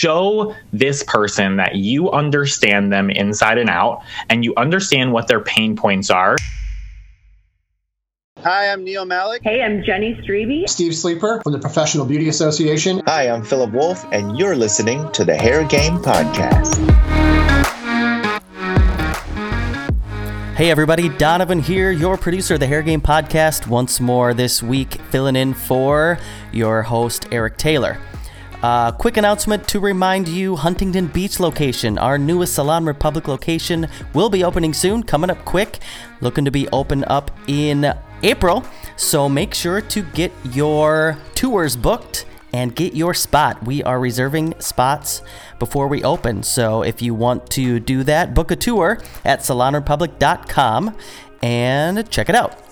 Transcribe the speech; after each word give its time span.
show 0.00 0.54
this 0.72 1.02
person 1.02 1.56
that 1.56 1.74
you 1.74 2.10
understand 2.10 2.90
them 2.92 3.10
inside 3.10 3.58
and 3.58 3.68
out 3.68 4.02
and 4.30 4.44
you 4.44 4.54
understand 4.56 5.12
what 5.12 5.28
their 5.28 5.40
pain 5.40 5.76
points 5.76 6.10
are. 6.10 6.36
Hi, 8.38 8.72
I'm 8.72 8.84
Neil 8.84 9.04
Malik. 9.04 9.42
Hey, 9.44 9.60
I'm 9.60 9.84
Jenny 9.84 10.14
Strebe. 10.14 10.66
Steve 10.66 10.96
Sleeper 10.96 11.42
from 11.42 11.52
the 11.52 11.58
Professional 11.58 12.06
Beauty 12.06 12.30
Association. 12.30 13.02
Hi, 13.04 13.28
I'm 13.28 13.44
Philip 13.44 13.72
Wolf, 13.72 14.06
and 14.12 14.38
you're 14.38 14.56
listening 14.56 15.12
to 15.12 15.26
the 15.26 15.36
Hair 15.36 15.64
Game 15.64 15.98
Podcast. 15.98 16.78
Hey 20.56 20.70
everybody, 20.70 21.08
Donovan 21.08 21.60
here, 21.60 21.90
your 21.90 22.18
producer 22.18 22.54
of 22.54 22.60
the 22.60 22.66
Hair 22.66 22.82
Game 22.82 23.00
Podcast, 23.00 23.66
once 23.66 23.98
more 23.98 24.34
this 24.34 24.62
week, 24.62 25.00
filling 25.10 25.36
in 25.36 25.54
for 25.54 26.18
your 26.52 26.82
host, 26.82 27.26
Eric 27.30 27.56
Taylor. 27.56 27.98
Uh, 28.62 28.92
quick 28.92 29.16
announcement 29.16 29.66
to 29.68 29.80
remind 29.80 30.28
you 30.28 30.54
Huntington 30.54 31.06
Beach 31.06 31.40
location, 31.40 31.96
our 31.96 32.18
newest 32.18 32.54
Salon 32.54 32.84
Republic 32.84 33.26
location, 33.26 33.88
will 34.12 34.28
be 34.28 34.44
opening 34.44 34.74
soon, 34.74 35.02
coming 35.02 35.30
up 35.30 35.44
quick. 35.44 35.78
Looking 36.20 36.44
to 36.44 36.50
be 36.50 36.68
open 36.68 37.04
up 37.04 37.30
in 37.46 37.94
April. 38.22 38.64
So 38.96 39.28
make 39.28 39.54
sure 39.54 39.80
to 39.80 40.02
get 40.02 40.32
your 40.44 41.16
tours 41.34 41.74
booked 41.74 42.26
and 42.52 42.74
get 42.74 42.94
your 42.94 43.14
spot. 43.14 43.62
We 43.64 43.82
are 43.84 43.98
reserving 43.98 44.54
spots 44.60 45.22
before 45.58 45.88
we 45.88 46.02
open. 46.04 46.42
So 46.42 46.82
if 46.82 47.00
you 47.00 47.14
want 47.14 47.48
to 47.50 47.80
do 47.80 48.02
that, 48.04 48.34
book 48.34 48.50
a 48.50 48.56
tour 48.56 49.00
at 49.24 49.40
salonrepublic.com 49.40 50.96
and 51.42 52.10
check 52.10 52.28
it 52.28 52.34
out. 52.34 52.69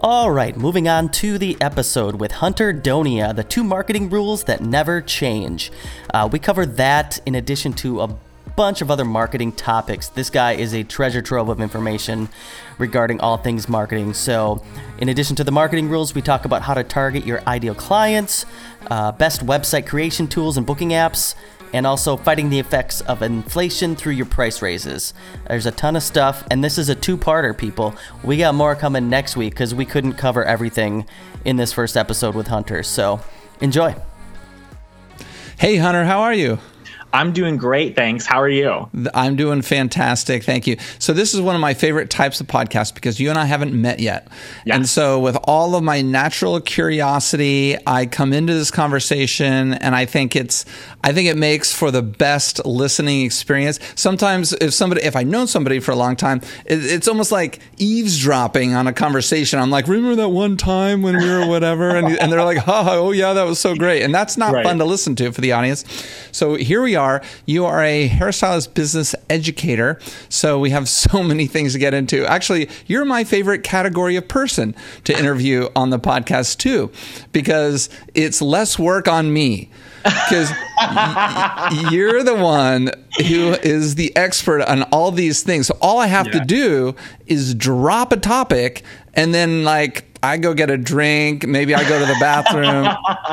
All 0.00 0.30
right, 0.30 0.56
moving 0.56 0.86
on 0.86 1.08
to 1.08 1.38
the 1.38 1.56
episode 1.60 2.20
with 2.20 2.30
Hunter 2.30 2.72
Donia, 2.72 3.34
the 3.34 3.42
two 3.42 3.64
marketing 3.64 4.10
rules 4.10 4.44
that 4.44 4.60
never 4.60 5.00
change. 5.00 5.72
Uh, 6.14 6.28
we 6.30 6.38
cover 6.38 6.64
that 6.64 7.18
in 7.26 7.34
addition 7.34 7.72
to 7.72 8.02
a 8.02 8.16
bunch 8.54 8.80
of 8.80 8.92
other 8.92 9.04
marketing 9.04 9.50
topics. 9.50 10.08
This 10.08 10.30
guy 10.30 10.52
is 10.52 10.72
a 10.72 10.84
treasure 10.84 11.20
trove 11.20 11.48
of 11.48 11.60
information 11.60 12.28
regarding 12.78 13.18
all 13.18 13.38
things 13.38 13.68
marketing. 13.68 14.14
So, 14.14 14.62
in 14.98 15.08
addition 15.08 15.34
to 15.34 15.42
the 15.42 15.50
marketing 15.50 15.88
rules, 15.88 16.14
we 16.14 16.22
talk 16.22 16.44
about 16.44 16.62
how 16.62 16.74
to 16.74 16.84
target 16.84 17.26
your 17.26 17.42
ideal 17.48 17.74
clients, 17.74 18.46
uh, 18.92 19.10
best 19.10 19.44
website 19.44 19.88
creation 19.88 20.28
tools 20.28 20.56
and 20.56 20.64
booking 20.64 20.90
apps, 20.90 21.34
and 21.72 21.86
also 21.86 22.16
fighting 22.16 22.50
the 22.50 22.58
effects 22.58 23.00
of 23.02 23.22
inflation 23.22 23.96
through 23.96 24.12
your 24.12 24.26
price 24.26 24.62
raises. 24.62 25.14
There's 25.46 25.66
a 25.66 25.70
ton 25.70 25.96
of 25.96 26.02
stuff, 26.02 26.44
and 26.50 26.62
this 26.62 26.78
is 26.78 26.88
a 26.88 26.94
two 26.94 27.16
parter, 27.16 27.56
people. 27.56 27.94
We 28.22 28.36
got 28.36 28.54
more 28.54 28.74
coming 28.74 29.08
next 29.08 29.36
week 29.36 29.54
because 29.54 29.74
we 29.74 29.84
couldn't 29.84 30.14
cover 30.14 30.44
everything 30.44 31.06
in 31.44 31.56
this 31.56 31.72
first 31.72 31.96
episode 31.96 32.34
with 32.34 32.48
Hunter. 32.48 32.82
So, 32.82 33.20
enjoy. 33.60 33.94
Hey, 35.58 35.76
Hunter, 35.76 36.04
how 36.04 36.20
are 36.20 36.34
you? 36.34 36.58
I'm 37.12 37.32
doing 37.32 37.56
great, 37.56 37.96
thanks. 37.96 38.26
How 38.26 38.40
are 38.40 38.48
you? 38.48 38.88
I'm 39.14 39.34
doing 39.34 39.62
fantastic, 39.62 40.44
thank 40.44 40.66
you. 40.66 40.76
So 40.98 41.14
this 41.14 41.32
is 41.32 41.40
one 41.40 41.54
of 41.54 41.60
my 41.60 41.72
favorite 41.72 42.10
types 42.10 42.40
of 42.40 42.46
podcasts 42.46 42.94
because 42.94 43.18
you 43.18 43.30
and 43.30 43.38
I 43.38 43.46
haven't 43.46 43.72
met 43.72 43.98
yet. 43.98 44.28
Yes. 44.66 44.76
And 44.76 44.88
so 44.88 45.18
with 45.18 45.36
all 45.44 45.74
of 45.74 45.82
my 45.82 46.02
natural 46.02 46.60
curiosity, 46.60 47.76
I 47.86 48.04
come 48.04 48.34
into 48.34 48.52
this 48.52 48.70
conversation 48.70 49.74
and 49.74 49.94
I 49.94 50.04
think 50.04 50.36
it's 50.36 50.66
I 51.02 51.12
think 51.12 51.28
it 51.28 51.36
makes 51.36 51.72
for 51.72 51.90
the 51.90 52.02
best 52.02 52.64
listening 52.66 53.24
experience. 53.24 53.78
Sometimes 53.94 54.52
if 54.52 54.74
somebody 54.74 55.02
if 55.02 55.16
I 55.16 55.22
know 55.22 55.46
somebody 55.46 55.80
for 55.80 55.92
a 55.92 55.96
long 55.96 56.14
time, 56.14 56.42
it, 56.66 56.84
it's 56.84 57.08
almost 57.08 57.32
like 57.32 57.60
eavesdropping 57.78 58.74
on 58.74 58.86
a 58.86 58.92
conversation. 58.92 59.58
I'm 59.58 59.70
like, 59.70 59.88
"Remember 59.88 60.16
that 60.16 60.28
one 60.28 60.56
time 60.58 61.00
when 61.02 61.16
we 61.16 61.28
were 61.28 61.46
whatever?" 61.48 61.96
and, 61.96 62.18
and 62.18 62.30
they're 62.30 62.44
like, 62.44 62.64
"Oh, 62.66 63.12
yeah, 63.12 63.32
that 63.32 63.44
was 63.44 63.58
so 63.58 63.74
great." 63.74 64.02
And 64.02 64.14
that's 64.14 64.36
not 64.36 64.52
right. 64.52 64.64
fun 64.64 64.78
to 64.78 64.84
listen 64.84 65.16
to 65.16 65.32
for 65.32 65.40
the 65.40 65.52
audience. 65.52 65.84
So 66.32 66.56
here 66.56 66.82
we 66.82 66.97
are. 66.98 67.22
You 67.46 67.64
are 67.64 67.82
a 67.82 68.08
hairstylist 68.08 68.74
business 68.74 69.14
educator. 69.30 69.98
So 70.28 70.58
we 70.58 70.70
have 70.70 70.88
so 70.88 71.22
many 71.22 71.46
things 71.46 71.72
to 71.72 71.78
get 71.78 71.94
into. 71.94 72.26
Actually, 72.26 72.68
you're 72.86 73.06
my 73.06 73.24
favorite 73.24 73.64
category 73.64 74.16
of 74.16 74.28
person 74.28 74.74
to 75.04 75.18
interview 75.18 75.68
on 75.74 75.90
the 75.90 75.98
podcast, 75.98 76.58
too, 76.58 76.90
because 77.32 77.88
it's 78.14 78.42
less 78.42 78.78
work 78.78 79.08
on 79.08 79.32
me 79.32 79.70
because 80.04 80.50
you're 81.90 82.22
the 82.22 82.36
one 82.36 82.90
who 83.26 83.52
is 83.62 83.94
the 83.96 84.14
expert 84.16 84.62
on 84.62 84.82
all 84.84 85.10
these 85.10 85.42
things. 85.42 85.66
So 85.66 85.76
all 85.80 85.98
I 85.98 86.06
have 86.06 86.26
yeah. 86.26 86.40
to 86.40 86.44
do 86.44 86.94
is 87.26 87.54
drop 87.54 88.12
a 88.12 88.16
topic 88.16 88.82
and 89.14 89.34
then 89.34 89.64
like 89.64 90.04
I 90.22 90.36
go 90.36 90.54
get 90.54 90.70
a 90.70 90.76
drink, 90.76 91.46
maybe 91.46 91.74
I 91.74 91.88
go 91.88 91.98
to 91.98 92.06
the 92.06 92.16
bathroom 92.20 92.88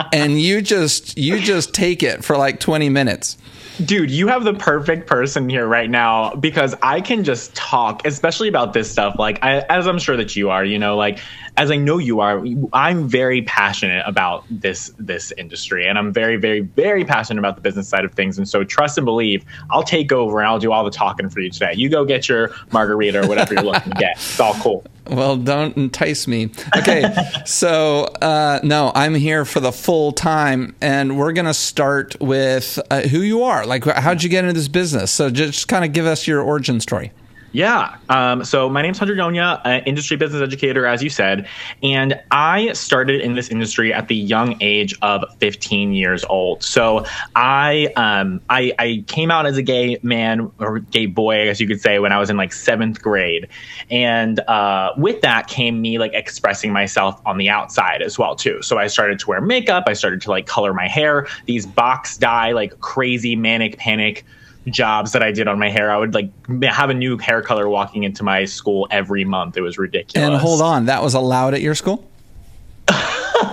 and 0.13 0.39
you 0.39 0.61
just 0.61 1.17
you 1.17 1.39
just 1.39 1.73
take 1.73 2.03
it 2.03 2.23
for 2.23 2.37
like 2.37 2.59
20 2.59 2.89
minutes. 2.89 3.37
Dude, 3.83 4.09
you 4.09 4.27
have 4.27 4.43
the 4.43 4.53
perfect 4.53 5.07
person 5.07 5.49
here 5.49 5.67
right 5.67 5.89
now 5.89 6.33
because 6.35 6.75
I 6.81 7.01
can 7.01 7.23
just 7.23 7.53
talk, 7.55 8.05
especially 8.05 8.47
about 8.47 8.73
this 8.73 8.89
stuff. 8.89 9.15
Like, 9.19 9.43
I, 9.43 9.59
as 9.69 9.85
I'm 9.87 9.99
sure 9.99 10.15
that 10.15 10.35
you 10.35 10.49
are, 10.49 10.63
you 10.63 10.79
know, 10.79 10.95
like 10.95 11.19
as 11.57 11.71
I 11.71 11.77
know 11.77 11.97
you 11.97 12.19
are, 12.19 12.43
I'm 12.73 13.07
very 13.07 13.41
passionate 13.43 14.03
about 14.05 14.43
this 14.49 14.91
this 14.99 15.31
industry, 15.33 15.87
and 15.87 15.97
I'm 15.97 16.11
very, 16.11 16.35
very, 16.35 16.61
very 16.61 17.05
passionate 17.05 17.39
about 17.39 17.55
the 17.55 17.61
business 17.61 17.87
side 17.87 18.03
of 18.03 18.13
things. 18.13 18.37
And 18.37 18.47
so, 18.47 18.63
trust 18.63 18.97
and 18.97 19.05
believe, 19.05 19.45
I'll 19.69 19.83
take 19.83 20.11
over 20.11 20.39
and 20.39 20.47
I'll 20.47 20.59
do 20.59 20.71
all 20.71 20.83
the 20.83 20.91
talking 20.91 21.29
for 21.29 21.39
you 21.39 21.49
today. 21.49 21.73
You 21.75 21.89
go 21.89 22.03
get 22.03 22.27
your 22.27 22.51
margarita 22.71 23.23
or 23.23 23.27
whatever 23.27 23.53
you're 23.53 23.63
looking 23.63 23.93
to 23.93 23.97
get. 23.97 24.17
It's 24.17 24.39
all 24.39 24.53
cool. 24.55 24.83
Well, 25.07 25.37
don't 25.37 25.75
entice 25.77 26.27
me. 26.27 26.49
Okay, 26.77 27.05
so 27.45 28.05
uh, 28.21 28.59
no, 28.63 28.91
I'm 28.93 29.13
here 29.13 29.45
for 29.45 29.59
the 29.59 29.71
full 29.71 30.11
time, 30.11 30.75
and 30.81 31.17
we're 31.17 31.33
gonna 31.33 31.53
start 31.53 32.19
with 32.19 32.79
uh, 32.89 33.01
who 33.01 33.19
you 33.19 33.43
are. 33.43 33.65
Like, 33.65 33.85
how'd 33.85 34.23
you 34.23 34.29
get 34.29 34.43
into 34.43 34.53
this 34.53 34.67
business? 34.67 35.11
So, 35.11 35.29
just 35.29 35.67
kind 35.67 35.85
of 35.85 35.93
give 35.93 36.05
us 36.05 36.27
your 36.27 36.41
origin 36.41 36.79
story. 36.81 37.11
Yeah. 37.55 37.95
Um, 38.09 38.43
so 38.43 38.69
my 38.69 38.81
name's 38.81 38.99
Hunter 38.99 39.15
Donia, 39.15 39.61
uh, 39.63 39.81
industry 39.85 40.17
business 40.17 40.41
educator, 40.41 40.85
as 40.85 41.01
you 41.01 41.09
said, 41.09 41.47
and 41.81 42.21
I 42.29 42.73
started 42.73 43.21
in 43.21 43.35
this 43.35 43.47
industry 43.47 43.93
at 43.93 44.09
the 44.09 44.15
young 44.15 44.61
age 44.61 44.93
of 45.01 45.23
15 45.39 45.93
years 45.93 46.25
old. 46.25 46.63
So 46.63 47.05
I 47.33 47.93
um, 47.95 48.41
I, 48.49 48.73
I 48.77 49.05
came 49.07 49.31
out 49.31 49.45
as 49.45 49.55
a 49.55 49.61
gay 49.61 49.97
man 50.01 50.51
or 50.59 50.79
gay 50.79 51.05
boy, 51.05 51.43
I 51.43 51.45
guess 51.45 51.61
you 51.61 51.67
could 51.67 51.79
say, 51.79 51.97
when 51.99 52.11
I 52.11 52.19
was 52.19 52.29
in 52.29 52.35
like 52.35 52.51
seventh 52.51 53.01
grade, 53.01 53.47
and 53.89 54.41
uh, 54.49 54.91
with 54.97 55.21
that 55.21 55.47
came 55.47 55.81
me 55.81 55.97
like 55.97 56.13
expressing 56.13 56.73
myself 56.73 57.21
on 57.25 57.37
the 57.37 57.47
outside 57.47 58.01
as 58.01 58.19
well 58.19 58.35
too. 58.35 58.61
So 58.63 58.77
I 58.77 58.87
started 58.87 59.17
to 59.19 59.29
wear 59.29 59.39
makeup. 59.39 59.85
I 59.87 59.93
started 59.93 60.19
to 60.23 60.29
like 60.29 60.45
color 60.45 60.73
my 60.73 60.89
hair. 60.89 61.25
These 61.45 61.65
box 61.65 62.17
dye 62.17 62.51
like 62.51 62.81
crazy 62.81 63.37
manic 63.37 63.77
panic 63.77 64.25
jobs 64.67 65.11
that 65.11 65.21
I 65.21 65.31
did 65.31 65.47
on 65.47 65.59
my 65.59 65.69
hair. 65.69 65.91
I 65.91 65.97
would 65.97 66.13
like 66.13 66.31
have 66.63 66.89
a 66.89 66.93
new 66.93 67.17
hair 67.17 67.41
color 67.41 67.69
walking 67.69 68.03
into 68.03 68.23
my 68.23 68.45
school 68.45 68.87
every 68.91 69.25
month. 69.25 69.57
It 69.57 69.61
was 69.61 69.77
ridiculous. 69.77 70.27
And 70.27 70.35
hold 70.35 70.61
on, 70.61 70.85
that 70.85 71.03
was 71.03 71.13
allowed 71.13 71.53
at 71.53 71.61
your 71.61 71.75
school? 71.75 72.07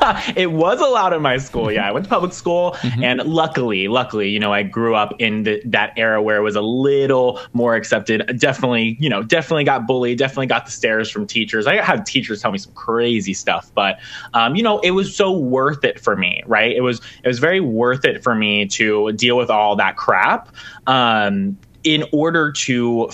it 0.36 0.50
was 0.50 0.80
allowed 0.80 1.12
in 1.12 1.22
my 1.22 1.36
school. 1.38 1.70
Yeah, 1.70 1.86
I 1.86 1.92
went 1.92 2.04
to 2.06 2.08
public 2.08 2.32
school, 2.32 2.72
mm-hmm. 2.72 3.04
and 3.04 3.22
luckily, 3.22 3.88
luckily, 3.88 4.28
you 4.30 4.40
know, 4.40 4.52
I 4.52 4.62
grew 4.62 4.94
up 4.94 5.14
in 5.18 5.44
the, 5.44 5.62
that 5.66 5.92
era 5.96 6.20
where 6.22 6.36
it 6.36 6.42
was 6.42 6.56
a 6.56 6.60
little 6.60 7.40
more 7.52 7.74
accepted. 7.74 8.38
Definitely, 8.38 8.96
you 8.98 9.08
know, 9.08 9.22
definitely 9.22 9.64
got 9.64 9.86
bullied. 9.86 10.18
Definitely 10.18 10.46
got 10.46 10.64
the 10.64 10.72
stares 10.72 11.10
from 11.10 11.26
teachers. 11.26 11.66
I 11.66 11.76
had 11.76 12.04
teachers 12.06 12.42
tell 12.42 12.50
me 12.50 12.58
some 12.58 12.72
crazy 12.72 13.34
stuff, 13.34 13.70
but 13.74 13.98
um, 14.34 14.56
you 14.56 14.62
know, 14.62 14.80
it 14.80 14.92
was 14.92 15.14
so 15.14 15.32
worth 15.32 15.84
it 15.84 16.00
for 16.00 16.16
me. 16.16 16.42
Right? 16.46 16.74
It 16.74 16.82
was 16.82 17.00
it 17.22 17.28
was 17.28 17.38
very 17.38 17.60
worth 17.60 18.04
it 18.04 18.22
for 18.22 18.34
me 18.34 18.66
to 18.68 19.12
deal 19.12 19.36
with 19.36 19.50
all 19.50 19.76
that 19.76 19.96
crap 19.96 20.48
um, 20.86 21.56
in 21.84 22.04
order 22.12 22.52
to 22.52 23.10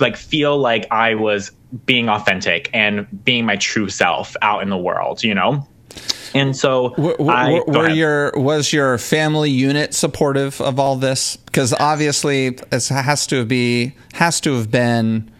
like 0.00 0.16
feel 0.16 0.58
like 0.58 0.86
I 0.90 1.14
was 1.14 1.52
being 1.86 2.08
authentic 2.08 2.68
and 2.72 3.24
being 3.24 3.46
my 3.46 3.56
true 3.56 3.88
self 3.88 4.34
out 4.42 4.62
in 4.62 4.70
the 4.70 4.78
world. 4.78 5.22
You 5.22 5.34
know. 5.34 5.66
And 6.34 6.56
so, 6.56 6.90
w- 6.90 7.16
w- 7.16 7.30
I, 7.30 7.60
were 7.66 7.90
your 7.90 8.32
was 8.34 8.72
your 8.72 8.98
family 8.98 9.50
unit 9.50 9.94
supportive 9.94 10.60
of 10.60 10.78
all 10.78 10.96
this? 10.96 11.36
Because 11.36 11.74
obviously, 11.74 12.46
it 12.46 12.88
has 12.88 13.26
to 13.28 13.44
be 13.44 13.94
has 14.14 14.40
to 14.42 14.54
have 14.56 14.70
been 14.70 15.30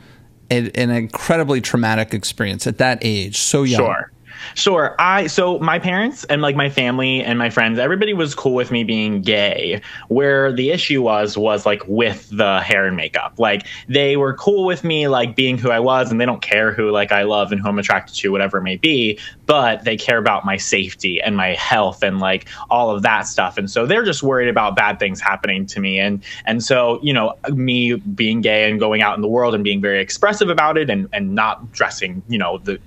a, 0.50 0.70
an 0.78 0.90
incredibly 0.90 1.60
traumatic 1.60 2.12
experience 2.12 2.66
at 2.66 2.78
that 2.78 2.98
age, 3.02 3.38
so 3.38 3.62
young. 3.62 3.80
Sure. 3.80 4.11
Sure. 4.54 4.94
I 4.98 5.26
so 5.26 5.58
my 5.58 5.78
parents 5.78 6.24
and 6.24 6.42
like 6.42 6.56
my 6.56 6.68
family 6.68 7.22
and 7.22 7.38
my 7.38 7.50
friends, 7.50 7.78
everybody 7.78 8.12
was 8.12 8.34
cool 8.34 8.54
with 8.54 8.70
me 8.70 8.84
being 8.84 9.22
gay. 9.22 9.80
Where 10.08 10.52
the 10.52 10.70
issue 10.70 11.02
was 11.02 11.36
was 11.38 11.64
like 11.66 11.82
with 11.86 12.28
the 12.30 12.60
hair 12.60 12.86
and 12.86 12.96
makeup. 12.96 13.34
Like 13.38 13.66
they 13.88 14.16
were 14.16 14.34
cool 14.34 14.64
with 14.64 14.84
me 14.84 15.08
like 15.08 15.36
being 15.36 15.58
who 15.58 15.70
I 15.70 15.80
was 15.80 16.10
and 16.10 16.20
they 16.20 16.26
don't 16.26 16.42
care 16.42 16.72
who 16.72 16.90
like 16.90 17.12
I 17.12 17.22
love 17.22 17.52
and 17.52 17.60
who 17.60 17.68
I'm 17.68 17.78
attracted 17.78 18.16
to, 18.16 18.30
whatever 18.30 18.58
it 18.58 18.62
may 18.62 18.76
be, 18.76 19.18
but 19.46 19.84
they 19.84 19.96
care 19.96 20.18
about 20.18 20.44
my 20.44 20.56
safety 20.56 21.20
and 21.20 21.36
my 21.36 21.54
health 21.54 22.02
and 22.02 22.18
like 22.20 22.48
all 22.70 22.90
of 22.90 23.02
that 23.02 23.22
stuff. 23.22 23.56
And 23.58 23.70
so 23.70 23.86
they're 23.86 24.04
just 24.04 24.22
worried 24.22 24.48
about 24.48 24.76
bad 24.76 24.98
things 24.98 25.20
happening 25.20 25.66
to 25.66 25.80
me. 25.80 25.98
And 25.98 26.22
and 26.44 26.62
so, 26.62 27.00
you 27.02 27.12
know, 27.12 27.34
me 27.50 27.94
being 27.94 28.40
gay 28.40 28.70
and 28.70 28.78
going 28.78 29.02
out 29.02 29.16
in 29.16 29.22
the 29.22 29.28
world 29.28 29.54
and 29.54 29.64
being 29.64 29.80
very 29.80 30.00
expressive 30.00 30.50
about 30.50 30.76
it 30.76 30.90
and, 30.90 31.08
and 31.12 31.34
not 31.34 31.72
dressing, 31.72 32.22
you 32.28 32.38
know, 32.38 32.58
the 32.58 32.78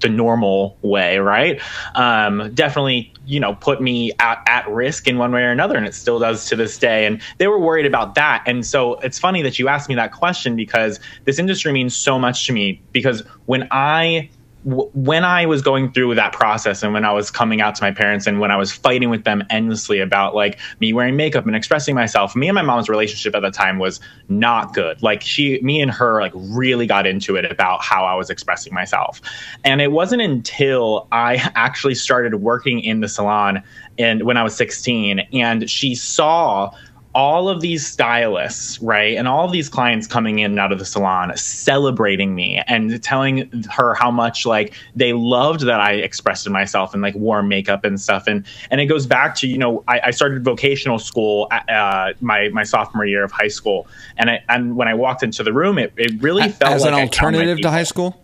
the 0.00 0.08
normal 0.08 0.76
way, 0.82 1.18
right? 1.18 1.60
Um, 1.94 2.52
definitely, 2.54 3.12
you 3.26 3.38
know, 3.38 3.54
put 3.54 3.80
me 3.80 4.12
at, 4.18 4.42
at 4.46 4.68
risk 4.68 5.06
in 5.06 5.18
one 5.18 5.32
way 5.32 5.42
or 5.42 5.50
another, 5.50 5.76
and 5.76 5.86
it 5.86 5.94
still 5.94 6.18
does 6.18 6.46
to 6.48 6.56
this 6.56 6.76
day. 6.78 7.06
And 7.06 7.22
they 7.38 7.46
were 7.46 7.58
worried 7.58 7.86
about 7.86 8.14
that. 8.16 8.42
And 8.46 8.66
so 8.66 8.94
it's 9.00 9.18
funny 9.18 9.42
that 9.42 9.58
you 9.58 9.68
asked 9.68 9.88
me 9.88 9.94
that 9.94 10.12
question 10.12 10.56
because 10.56 10.98
this 11.24 11.38
industry 11.38 11.72
means 11.72 11.94
so 11.94 12.18
much 12.18 12.46
to 12.46 12.52
me. 12.52 12.82
Because 12.92 13.22
when 13.46 13.68
I 13.70 14.28
when 14.64 15.24
I 15.24 15.46
was 15.46 15.62
going 15.62 15.90
through 15.92 16.14
that 16.16 16.32
process 16.32 16.82
and 16.82 16.92
when 16.92 17.04
I 17.04 17.12
was 17.12 17.30
coming 17.30 17.62
out 17.62 17.74
to 17.76 17.82
my 17.82 17.92
parents 17.92 18.26
and 18.26 18.40
when 18.40 18.50
I 18.50 18.56
was 18.56 18.70
fighting 18.70 19.08
with 19.08 19.24
them 19.24 19.42
endlessly 19.48 20.00
about 20.00 20.34
like 20.34 20.58
me 20.80 20.92
wearing 20.92 21.16
makeup 21.16 21.46
and 21.46 21.56
expressing 21.56 21.94
myself, 21.94 22.36
me 22.36 22.48
and 22.48 22.54
my 22.54 22.62
mom's 22.62 22.88
relationship 22.88 23.34
at 23.34 23.40
the 23.40 23.50
time 23.50 23.78
was 23.78 24.00
not 24.28 24.74
good. 24.74 25.02
Like 25.02 25.22
she, 25.22 25.60
me 25.62 25.80
and 25.80 25.90
her 25.90 26.20
like 26.20 26.32
really 26.34 26.86
got 26.86 27.06
into 27.06 27.36
it 27.36 27.50
about 27.50 27.82
how 27.82 28.04
I 28.04 28.14
was 28.14 28.28
expressing 28.28 28.74
myself. 28.74 29.22
And 29.64 29.80
it 29.80 29.92
wasn't 29.92 30.20
until 30.20 31.08
I 31.10 31.36
actually 31.54 31.94
started 31.94 32.36
working 32.36 32.80
in 32.80 33.00
the 33.00 33.08
salon 33.08 33.62
and 33.98 34.24
when 34.24 34.36
I 34.36 34.42
was 34.42 34.54
16 34.56 35.20
and 35.32 35.70
she 35.70 35.94
saw 35.94 36.70
all 37.14 37.48
of 37.48 37.60
these 37.60 37.84
stylists, 37.86 38.80
right, 38.80 39.16
and 39.16 39.26
all 39.26 39.44
of 39.44 39.52
these 39.52 39.68
clients 39.68 40.06
coming 40.06 40.38
in 40.38 40.52
and 40.52 40.60
out 40.60 40.70
of 40.70 40.78
the 40.78 40.84
salon 40.84 41.36
celebrating 41.36 42.34
me 42.34 42.62
and 42.68 43.02
telling 43.02 43.64
her 43.70 43.94
how 43.94 44.10
much 44.10 44.46
like 44.46 44.74
they 44.94 45.12
loved 45.12 45.60
that 45.62 45.80
I 45.80 45.94
expressed 45.94 46.48
myself 46.48 46.94
and 46.94 47.02
like 47.02 47.14
wore 47.16 47.42
makeup 47.42 47.84
and 47.84 48.00
stuff. 48.00 48.26
And 48.26 48.46
and 48.70 48.80
it 48.80 48.86
goes 48.86 49.06
back 49.06 49.34
to 49.36 49.48
you 49.48 49.58
know 49.58 49.82
I, 49.88 50.00
I 50.04 50.10
started 50.12 50.44
vocational 50.44 50.98
school 50.98 51.48
at, 51.50 51.68
uh, 51.68 52.12
my 52.20 52.48
my 52.50 52.62
sophomore 52.62 53.06
year 53.06 53.24
of 53.24 53.32
high 53.32 53.48
school, 53.48 53.88
and 54.16 54.30
I 54.30 54.44
and 54.48 54.76
when 54.76 54.86
I 54.86 54.94
walked 54.94 55.22
into 55.22 55.42
the 55.42 55.52
room, 55.52 55.78
it, 55.78 55.92
it 55.96 56.22
really 56.22 56.48
felt 56.48 56.74
as 56.74 56.82
like 56.82 56.92
an 56.92 57.00
alternative 57.00 57.60
to 57.62 57.70
high 57.70 57.82
school. 57.82 58.20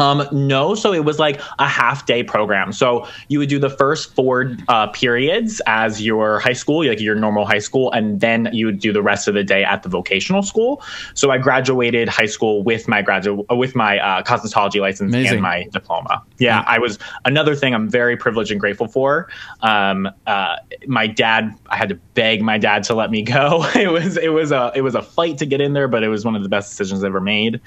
Um, 0.00 0.26
no, 0.32 0.74
so 0.74 0.92
it 0.92 1.04
was 1.04 1.18
like 1.18 1.40
a 1.58 1.68
half 1.68 2.06
day 2.06 2.22
program. 2.22 2.72
So 2.72 3.06
you 3.28 3.38
would 3.38 3.48
do 3.48 3.58
the 3.58 3.70
first 3.70 4.14
four 4.14 4.56
uh, 4.68 4.88
periods 4.88 5.60
as 5.66 6.02
your 6.02 6.40
high 6.40 6.54
school, 6.54 6.86
like 6.86 7.00
your 7.00 7.14
normal 7.14 7.44
high 7.44 7.58
school, 7.58 7.92
and 7.92 8.20
then 8.20 8.48
you 8.52 8.66
would 8.66 8.80
do 8.80 8.92
the 8.92 9.02
rest 9.02 9.28
of 9.28 9.34
the 9.34 9.44
day 9.44 9.62
at 9.62 9.82
the 9.82 9.88
vocational 9.88 10.42
school. 10.42 10.82
So 11.14 11.30
I 11.30 11.38
graduated 11.38 12.08
high 12.08 12.26
school 12.26 12.62
with 12.62 12.88
my 12.88 13.02
graduate 13.02 13.44
uh, 13.50 13.56
with 13.56 13.76
my 13.76 13.98
uh, 13.98 14.22
cosmetology 14.22 14.80
license 14.80 15.12
Amazing. 15.12 15.34
and 15.34 15.42
my 15.42 15.68
diploma. 15.72 16.22
Yeah, 16.38 16.64
I 16.66 16.78
was 16.78 16.98
another 17.26 17.54
thing 17.54 17.74
I'm 17.74 17.88
very 17.88 18.16
privileged 18.16 18.50
and 18.50 18.60
grateful 18.60 18.88
for. 18.88 19.28
Um, 19.60 20.08
uh, 20.26 20.56
my 20.86 21.06
dad, 21.06 21.54
I 21.68 21.76
had 21.76 21.90
to 21.90 21.96
beg 22.14 22.40
my 22.40 22.56
dad 22.56 22.84
to 22.84 22.94
let 22.94 23.10
me 23.10 23.22
go. 23.22 23.66
It 23.80 23.90
was 23.90 24.18
it 24.18 24.28
was 24.28 24.52
a 24.52 24.72
it 24.74 24.82
was 24.82 24.94
a 24.94 25.00
fight 25.00 25.38
to 25.38 25.46
get 25.46 25.60
in 25.60 25.72
there, 25.72 25.88
but 25.88 26.02
it 26.02 26.08
was 26.08 26.24
one 26.24 26.36
of 26.36 26.42
the 26.42 26.48
best 26.48 26.70
decisions 26.70 27.02
I 27.02 27.06
ever 27.06 27.20
made. 27.20 27.60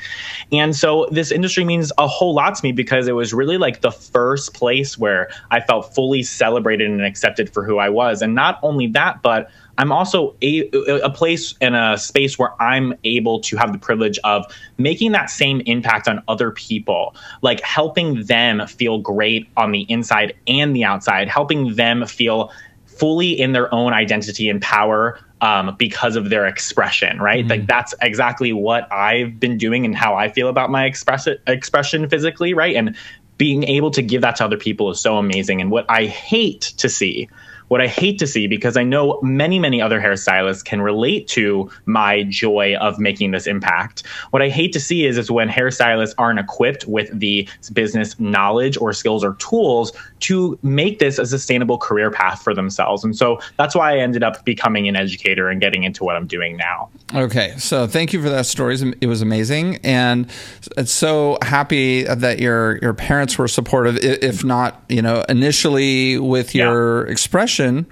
And 0.51 0.75
so 0.75 1.07
this 1.11 1.31
industry 1.31 1.65
means 1.65 1.91
a 1.97 2.07
whole 2.07 2.22
whole 2.23 2.33
lot 2.33 2.55
to 2.55 2.63
me 2.63 2.71
because 2.71 3.09
it 3.09 3.11
was 3.11 3.33
really 3.33 3.57
like 3.57 3.81
the 3.81 3.91
first 3.91 4.53
place 4.53 4.97
where 4.97 5.29
I 5.51 5.59
felt 5.59 5.93
fully 5.93 6.23
celebrated 6.23 6.89
and 6.89 7.01
accepted 7.01 7.53
for 7.53 7.65
who 7.65 7.79
I 7.79 7.89
was. 7.89 8.21
And 8.21 8.33
not 8.33 8.59
only 8.63 8.87
that, 8.87 9.21
but 9.21 9.51
I'm 9.77 9.91
also 9.91 10.33
a, 10.41 10.69
a 11.03 11.09
place 11.09 11.53
and 11.59 11.75
a 11.75 11.97
space 11.97 12.39
where 12.39 12.53
I'm 12.61 12.93
able 13.03 13.41
to 13.41 13.57
have 13.57 13.73
the 13.73 13.77
privilege 13.77 14.19
of 14.23 14.45
making 14.77 15.11
that 15.11 15.31
same 15.31 15.63
impact 15.65 16.07
on 16.07 16.23
other 16.29 16.51
people, 16.51 17.13
like 17.41 17.59
helping 17.59 18.23
them 18.23 18.65
feel 18.67 18.99
great 18.99 19.49
on 19.57 19.73
the 19.73 19.81
inside 19.89 20.33
and 20.47 20.73
the 20.73 20.85
outside, 20.85 21.27
helping 21.27 21.75
them 21.75 22.05
feel 22.05 22.53
fully 22.85 23.37
in 23.37 23.51
their 23.51 23.73
own 23.73 23.91
identity 23.91 24.49
and 24.49 24.61
power 24.61 25.19
um, 25.43 25.75
because 25.77 26.15
of 26.15 26.29
their 26.29 26.45
expression, 26.45 27.19
right? 27.19 27.41
Mm-hmm. 27.41 27.49
Like 27.49 27.67
that's 27.67 27.93
exactly 28.01 28.53
what 28.53 28.89
I've 28.93 29.41
been 29.41 29.57
doing 29.57 29.83
and 29.83 29.93
how 29.93 30.15
I 30.15 30.29
feel 30.29 30.47
about 30.47 30.71
my 30.71 30.85
express 30.85 31.27
expression 31.47 32.07
physically, 32.07 32.53
right? 32.53 32.77
And 32.77 32.95
being 33.37 33.63
able 33.63 33.91
to 33.91 34.01
give 34.01 34.21
that 34.21 34.37
to 34.37 34.45
other 34.45 34.57
people 34.57 34.89
is 34.89 35.01
so 35.01 35.17
amazing. 35.17 35.59
And 35.59 35.69
what 35.69 35.85
I 35.89 36.05
hate 36.05 36.73
to 36.77 36.87
see 36.87 37.27
what 37.73 37.81
I 37.81 37.87
hate 37.87 38.19
to 38.19 38.27
see, 38.27 38.45
because 38.45 38.77
I 38.77 38.83
know 38.83 39.19
many, 39.23 39.57
many 39.57 39.81
other 39.81 39.99
hairstylists 39.99 40.63
can 40.63 40.81
relate 40.81 41.27
to 41.29 41.71
my 41.85 42.21
joy 42.23 42.75
of 42.79 42.99
making 42.99 43.31
this 43.31 43.47
impact. 43.47 44.05
What 44.29 44.43
I 44.43 44.49
hate 44.49 44.73
to 44.73 44.79
see 44.79 45.05
is, 45.05 45.17
is 45.17 45.31
when 45.31 45.49
hairstylists 45.49 46.13
aren't 46.19 46.39
equipped 46.39 46.85
with 46.87 47.09
the 47.17 47.49
business 47.73 48.19
knowledge 48.19 48.77
or 48.77 48.93
skills 48.93 49.23
or 49.23 49.33
tools 49.35 49.91
to 50.23 50.57
make 50.61 50.99
this 50.99 51.19
a 51.19 51.25
sustainable 51.25 51.77
career 51.77 52.11
path 52.11 52.41
for 52.41 52.53
themselves. 52.53 53.03
And 53.03 53.15
so 53.15 53.39
that's 53.57 53.75
why 53.75 53.95
I 53.95 53.99
ended 53.99 54.23
up 54.23 54.43
becoming 54.45 54.87
an 54.87 54.95
educator 54.95 55.49
and 55.49 55.61
getting 55.61 55.83
into 55.83 56.03
what 56.03 56.15
I'm 56.15 56.27
doing 56.27 56.57
now. 56.57 56.89
Okay. 57.13 57.55
So 57.57 57.87
thank 57.87 58.13
you 58.13 58.21
for 58.21 58.29
that 58.29 58.45
story. 58.45 58.77
It 59.01 59.07
was 59.07 59.21
amazing. 59.21 59.77
And 59.83 60.29
it's 60.77 60.91
so 60.91 61.37
happy 61.41 62.03
that 62.03 62.39
your, 62.39 62.77
your 62.77 62.93
parents 62.93 63.37
were 63.37 63.47
supportive, 63.47 63.97
if 63.97 64.43
not, 64.43 64.81
you 64.89 65.01
know, 65.01 65.23
initially 65.29 66.17
with 66.17 66.55
your 66.55 67.05
yeah. 67.05 67.11
expression 67.11 67.85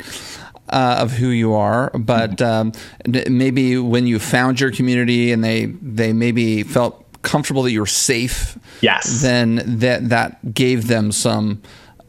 uh, 0.69 0.97
of 0.99 1.11
who 1.11 1.27
you 1.27 1.53
are, 1.53 1.91
but 1.91 2.37
mm-hmm. 2.37 3.15
um, 3.17 3.37
maybe 3.37 3.77
when 3.77 4.07
you 4.07 4.19
found 4.19 4.59
your 4.59 4.71
community 4.71 5.31
and 5.31 5.43
they 5.43 5.65
they 5.65 6.13
maybe 6.13 6.63
felt 6.63 7.05
comfortable 7.21 7.63
that 7.63 7.71
you 7.71 7.81
were 7.81 7.85
safe. 7.85 8.57
Yes. 8.81 9.21
Then 9.21 9.61
that 9.79 10.09
that 10.09 10.53
gave 10.53 10.87
them 10.87 11.11
some 11.11 11.61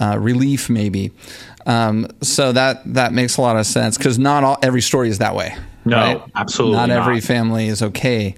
uh, 0.03 0.19
relief, 0.19 0.69
maybe. 0.69 1.13
Um, 1.65 2.09
so 2.23 2.51
that 2.53 2.83
that 2.95 3.13
makes 3.13 3.37
a 3.37 3.41
lot 3.41 3.57
of 3.57 3.67
sense 3.67 3.97
because 3.97 4.19
not 4.19 4.43
all 4.43 4.59
every 4.63 4.83
story 4.83 5.09
is 5.09 5.19
that 5.19 5.37
way. 5.37 5.57
No, 5.85 5.97
right? 5.97 6.23
absolutely. 6.35 6.77
Not, 6.77 6.89
not, 6.89 7.03
every 7.03 7.21
family 7.21 7.69
is 7.69 7.83
okay 7.83 8.35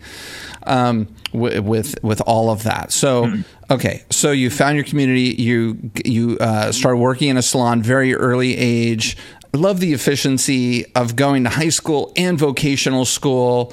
um, 0.64 1.08
with, 1.32 1.60
with 1.60 1.94
with 2.02 2.20
all 2.26 2.50
of 2.50 2.64
that. 2.64 2.92
So. 2.92 3.26
Mm-hmm. 3.26 3.42
Okay, 3.70 4.02
so 4.10 4.30
you 4.30 4.50
found 4.50 4.76
your 4.76 4.84
community. 4.84 5.42
You 5.42 5.90
you 6.04 6.36
uh, 6.38 6.70
started 6.70 6.98
working 6.98 7.30
in 7.30 7.38
a 7.38 7.42
salon 7.42 7.82
very 7.82 8.14
early 8.14 8.54
age. 8.58 9.16
love 9.54 9.80
the 9.80 9.94
efficiency 9.94 10.84
of 10.94 11.16
going 11.16 11.44
to 11.44 11.50
high 11.50 11.70
school 11.70 12.12
and 12.14 12.38
vocational 12.38 13.06
school. 13.06 13.72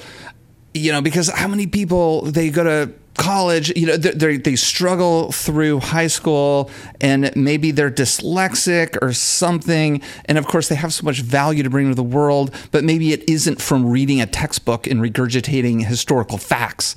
You 0.72 0.92
know, 0.92 1.02
because 1.02 1.28
how 1.28 1.46
many 1.46 1.66
people 1.66 2.22
they 2.22 2.48
go 2.48 2.64
to 2.64 2.92
college, 3.14 3.72
you 3.76 3.86
know, 3.86 3.96
they 3.96 4.36
they 4.38 4.56
struggle 4.56 5.32
through 5.32 5.80
high 5.80 6.06
school 6.06 6.70
and 7.00 7.30
maybe 7.36 7.70
they're 7.70 7.90
dyslexic 7.90 8.96
or 9.02 9.12
something. 9.12 10.00
And 10.24 10.38
of 10.38 10.46
course, 10.46 10.68
they 10.68 10.74
have 10.74 10.92
so 10.94 11.04
much 11.04 11.20
value 11.20 11.62
to 11.62 11.70
bring 11.70 11.88
to 11.88 11.94
the 11.94 12.02
world, 12.02 12.54
but 12.70 12.84
maybe 12.84 13.12
it 13.12 13.28
isn't 13.28 13.60
from 13.60 13.86
reading 13.86 14.20
a 14.20 14.26
textbook 14.26 14.86
and 14.86 15.00
regurgitating 15.00 15.84
historical 15.84 16.38
facts. 16.38 16.94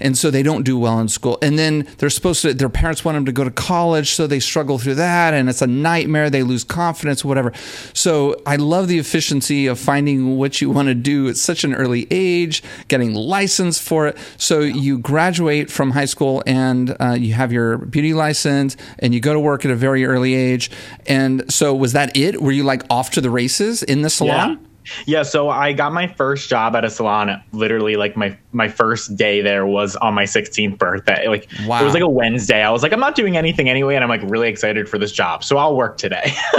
And 0.00 0.18
so 0.18 0.30
they 0.30 0.42
don't 0.42 0.64
do 0.64 0.78
well 0.78 0.98
in 1.00 1.08
school. 1.08 1.38
And 1.40 1.58
then 1.58 1.88
they're 1.98 2.10
supposed 2.10 2.42
to, 2.42 2.52
their 2.52 2.68
parents 2.68 3.04
want 3.04 3.16
them 3.16 3.24
to 3.26 3.32
go 3.32 3.44
to 3.44 3.50
college, 3.50 4.10
so 4.10 4.26
they 4.26 4.40
struggle 4.40 4.78
through 4.78 4.96
that. 4.96 5.34
And 5.34 5.48
it's 5.48 5.62
a 5.62 5.66
nightmare. 5.66 6.30
They 6.30 6.42
lose 6.42 6.64
confidence, 6.64 7.24
whatever. 7.24 7.52
So 7.94 8.36
I 8.46 8.56
love 8.56 8.88
the 8.88 8.98
efficiency 8.98 9.66
of 9.66 9.78
finding 9.78 10.36
what 10.36 10.60
you 10.60 10.70
want 10.70 10.88
to 10.88 10.94
do 10.94 11.28
at 11.28 11.36
such 11.36 11.64
an 11.64 11.74
early 11.74 12.06
age, 12.10 12.62
getting 12.88 13.14
licensed 13.14 13.82
for 13.82 14.08
it. 14.08 14.18
So 14.36 14.60
you 14.60 14.98
graduate 14.98 15.53
graduate 15.54 15.70
from 15.70 15.90
high 15.90 16.04
school 16.04 16.42
and 16.46 16.96
uh, 17.00 17.16
you 17.18 17.32
have 17.32 17.52
your 17.52 17.78
beauty 17.78 18.14
license 18.14 18.76
and 18.98 19.14
you 19.14 19.20
go 19.20 19.32
to 19.32 19.40
work 19.40 19.64
at 19.64 19.70
a 19.70 19.76
very 19.76 20.04
early 20.04 20.34
age. 20.34 20.70
And 21.06 21.50
so, 21.52 21.74
was 21.74 21.92
that 21.92 22.16
it? 22.16 22.40
Were 22.42 22.52
you 22.52 22.64
like 22.64 22.82
off 22.90 23.10
to 23.12 23.20
the 23.20 23.30
races 23.30 23.82
in 23.82 24.02
the 24.02 24.10
salon? 24.10 24.52
Yeah. 24.52 24.68
Yeah, 25.06 25.22
so 25.22 25.48
I 25.48 25.72
got 25.72 25.94
my 25.94 26.06
first 26.06 26.50
job 26.50 26.76
at 26.76 26.84
a 26.84 26.90
salon. 26.90 27.42
Literally, 27.52 27.96
like 27.96 28.18
my 28.18 28.36
my 28.52 28.68
first 28.68 29.16
day 29.16 29.40
there 29.40 29.64
was 29.64 29.96
on 29.96 30.12
my 30.12 30.24
16th 30.24 30.76
birthday. 30.76 31.26
Like 31.26 31.48
wow. 31.66 31.80
it 31.80 31.84
was 31.84 31.94
like 31.94 32.02
a 32.02 32.08
Wednesday. 32.08 32.62
I 32.62 32.68
was 32.68 32.82
like, 32.82 32.92
I'm 32.92 33.00
not 33.00 33.14
doing 33.14 33.34
anything 33.34 33.70
anyway, 33.70 33.94
and 33.94 34.04
I'm 34.04 34.10
like 34.10 34.20
really 34.24 34.50
excited 34.50 34.86
for 34.86 34.98
this 34.98 35.10
job, 35.10 35.42
so 35.42 35.56
I'll 35.56 35.74
work 35.74 35.96
today. 35.96 36.34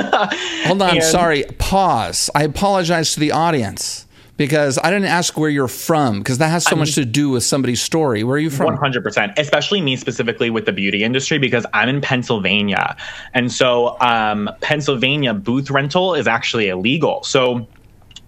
Hold 0.66 0.82
on, 0.82 0.96
and, 0.96 1.04
sorry. 1.04 1.44
Pause. 1.60 2.32
I 2.34 2.46
apologize 2.46 3.14
to 3.14 3.20
the 3.20 3.32
audience 3.32 4.05
because 4.38 4.77
I 4.84 4.92
didn't 4.92 5.08
ask 5.08 5.38
where 5.38 5.50
you're 5.50 5.68
from 5.68 6.20
because 6.20 6.39
that 6.39 6.50
has 6.50 6.65
so 6.65 6.75
I 6.75 6.80
much 6.80 6.96
to 6.96 7.06
do 7.06 7.30
with 7.30 7.44
somebody's 7.44 7.82
story. 7.82 8.24
Where 8.24 8.36
are 8.36 8.39
you 8.39 8.50
from? 8.50 8.75
100%, 8.75 9.38
especially 9.38 9.82
me 9.82 9.96
specifically 9.96 10.50
with 10.50 10.65
the 10.65 10.74
beauty 10.74 11.04
industry 11.04 11.38
because 11.38 11.65
I'm 11.74 11.89
in 11.89 12.01
Pennsylvania. 12.01 12.96
And 13.34 13.51
so 13.51 14.00
um, 14.01 14.50
Pennsylvania 14.62 15.34
booth 15.34 15.70
rental 15.70 16.15
is 16.15 16.27
actually 16.27 16.68
illegal. 16.68 17.24
So 17.24 17.68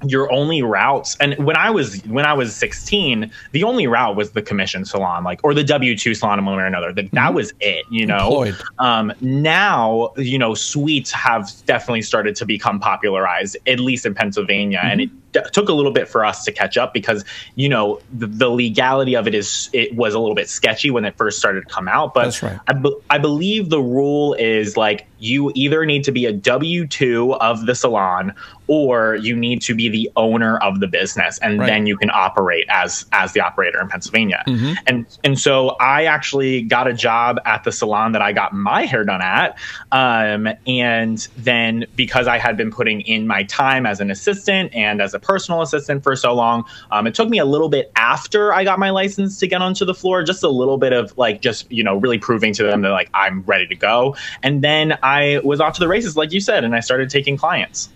your 0.05 0.31
only 0.31 0.61
routes 0.61 1.17
and 1.19 1.35
when 1.43 1.57
i 1.57 1.71
was 1.71 2.03
when 2.05 2.25
i 2.25 2.31
was 2.31 2.55
16 2.55 3.31
the 3.51 3.63
only 3.63 3.87
route 3.87 4.15
was 4.15 4.31
the 4.31 4.43
commission 4.43 4.85
salon 4.85 5.23
like 5.23 5.39
or 5.43 5.55
the 5.55 5.63
w2 5.63 6.15
salon 6.15 6.37
in 6.37 6.45
one 6.45 6.55
way 6.55 6.63
or 6.63 6.67
another 6.67 6.93
that, 6.93 7.05
mm-hmm. 7.05 7.15
that 7.15 7.33
was 7.33 7.51
it 7.61 7.83
you 7.89 8.05
know 8.05 8.45
um, 8.77 9.11
now 9.21 10.11
you 10.17 10.37
know 10.37 10.53
suites 10.53 11.11
have 11.11 11.51
definitely 11.65 12.03
started 12.03 12.35
to 12.35 12.45
become 12.45 12.79
popularized 12.79 13.57
at 13.65 13.79
least 13.79 14.05
in 14.05 14.13
pennsylvania 14.13 14.77
mm-hmm. 14.77 14.87
and 14.87 15.01
it 15.01 15.09
took 15.53 15.69
a 15.69 15.73
little 15.73 15.91
bit 15.91 16.07
for 16.07 16.25
us 16.25 16.43
to 16.45 16.51
catch 16.51 16.77
up 16.77 16.93
because 16.93 17.23
you 17.55 17.69
know 17.69 17.99
the, 18.13 18.27
the, 18.27 18.49
legality 18.49 19.15
of 19.15 19.27
it 19.27 19.35
is 19.35 19.69
it 19.73 19.95
was 19.95 20.13
a 20.13 20.19
little 20.19 20.35
bit 20.35 20.49
sketchy 20.49 20.89
when 20.89 21.05
it 21.05 21.15
first 21.17 21.37
started 21.37 21.67
to 21.67 21.73
come 21.73 21.87
out. 21.87 22.13
But 22.13 22.41
right. 22.41 22.59
I, 22.67 22.73
be, 22.73 22.95
I 23.09 23.17
believe 23.17 23.69
the 23.69 23.81
rule 23.81 24.33
is 24.35 24.77
like 24.77 25.07
you 25.19 25.51
either 25.55 25.85
need 25.85 26.03
to 26.03 26.11
be 26.11 26.25
a 26.25 26.31
W 26.31 26.87
two 26.87 27.33
of 27.35 27.65
the 27.65 27.75
salon 27.75 28.33
or 28.67 29.15
you 29.15 29.35
need 29.35 29.61
to 29.61 29.73
be 29.73 29.89
the 29.89 30.11
owner 30.15 30.57
of 30.57 30.79
the 30.79 30.87
business 30.87 31.39
and 31.39 31.59
right. 31.59 31.67
then 31.67 31.87
you 31.87 31.97
can 31.97 32.11
operate 32.11 32.65
as 32.69 33.05
as 33.13 33.33
the 33.33 33.39
operator 33.39 33.79
in 33.81 33.87
Pennsylvania. 33.87 34.43
Mm-hmm. 34.47 34.73
And 34.85 35.05
and 35.23 35.39
so 35.39 35.69
I 35.79 36.05
actually 36.05 36.61
got 36.63 36.87
a 36.87 36.93
job 36.93 37.39
at 37.45 37.63
the 37.63 37.71
salon 37.71 38.11
that 38.11 38.21
I 38.21 38.33
got 38.33 38.53
my 38.53 38.85
hair 38.85 39.03
done 39.03 39.21
at. 39.21 39.57
Um, 39.91 40.49
and 40.67 41.27
then 41.37 41.85
because 41.95 42.27
I 42.27 42.37
had 42.37 42.57
been 42.57 42.71
putting 42.71 43.01
in 43.01 43.27
my 43.27 43.43
time 43.43 43.85
as 43.85 43.99
an 43.99 44.11
assistant 44.11 44.73
and 44.73 45.01
as 45.01 45.13
a 45.13 45.19
personal 45.27 45.61
assistant 45.61 46.03
for 46.03 46.15
so 46.15 46.33
long, 46.33 46.63
um, 46.91 47.05
it 47.05 47.13
took 47.13 47.29
me 47.29 47.37
a 47.37 47.45
little 47.45 47.69
bit 47.69 47.91
after 47.95 48.53
I 48.53 48.63
got 48.63 48.79
my 48.79 48.89
license 48.89 49.37
to 49.39 49.47
get 49.47 49.61
onto 49.61 49.85
the 49.85 49.93
floor, 49.93 50.23
just 50.23 50.43
a 50.43 50.49
little 50.49 50.77
bit 50.77 50.93
of 50.93 51.15
like 51.17 51.41
just 51.41 51.69
you 51.71 51.83
know 51.83 51.97
really 51.97 52.17
proving 52.17 52.53
to 52.53 52.63
them 52.63 52.81
that 52.81 52.89
like 52.89 53.09
I'm 53.13 53.41
ready 53.41 53.67
to 53.67 53.75
go. 53.75 54.15
And 54.41 54.63
then 54.63 54.97
I 55.03 55.41
was 55.43 55.59
off 55.59 55.73
to 55.73 55.79
the 55.79 55.87
races, 55.87 56.15
like 56.15 56.31
you 56.31 56.39
said, 56.39 56.63
and 56.63 56.75
I 56.75 56.79
started 56.79 57.09
taking 57.09 57.37
clients. 57.37 57.89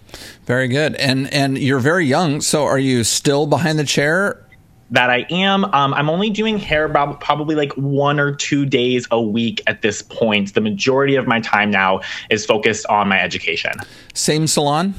Very 0.45 0.67
good. 0.67 0.95
And 0.95 1.31
and 1.33 1.57
you're 1.57 1.79
very 1.79 2.05
young, 2.05 2.41
so 2.41 2.65
are 2.65 2.79
you 2.79 3.03
still 3.03 3.47
behind 3.47 3.79
the 3.79 3.85
chair? 3.85 4.45
That 4.91 5.09
I 5.09 5.25
am. 5.29 5.63
Um, 5.63 5.93
I'm 5.93 6.09
only 6.09 6.29
doing 6.29 6.57
hair 6.57 6.89
probably 6.89 7.55
like 7.55 7.71
one 7.73 8.19
or 8.19 8.35
two 8.35 8.65
days 8.65 9.07
a 9.09 9.21
week 9.21 9.61
at 9.65 9.81
this 9.81 10.01
point. 10.01 10.53
The 10.53 10.59
majority 10.59 11.15
of 11.15 11.25
my 11.27 11.39
time 11.39 11.71
now 11.71 12.01
is 12.29 12.45
focused 12.45 12.85
on 12.87 13.07
my 13.07 13.17
education. 13.17 13.71
Same 14.13 14.47
salon? 14.47 14.93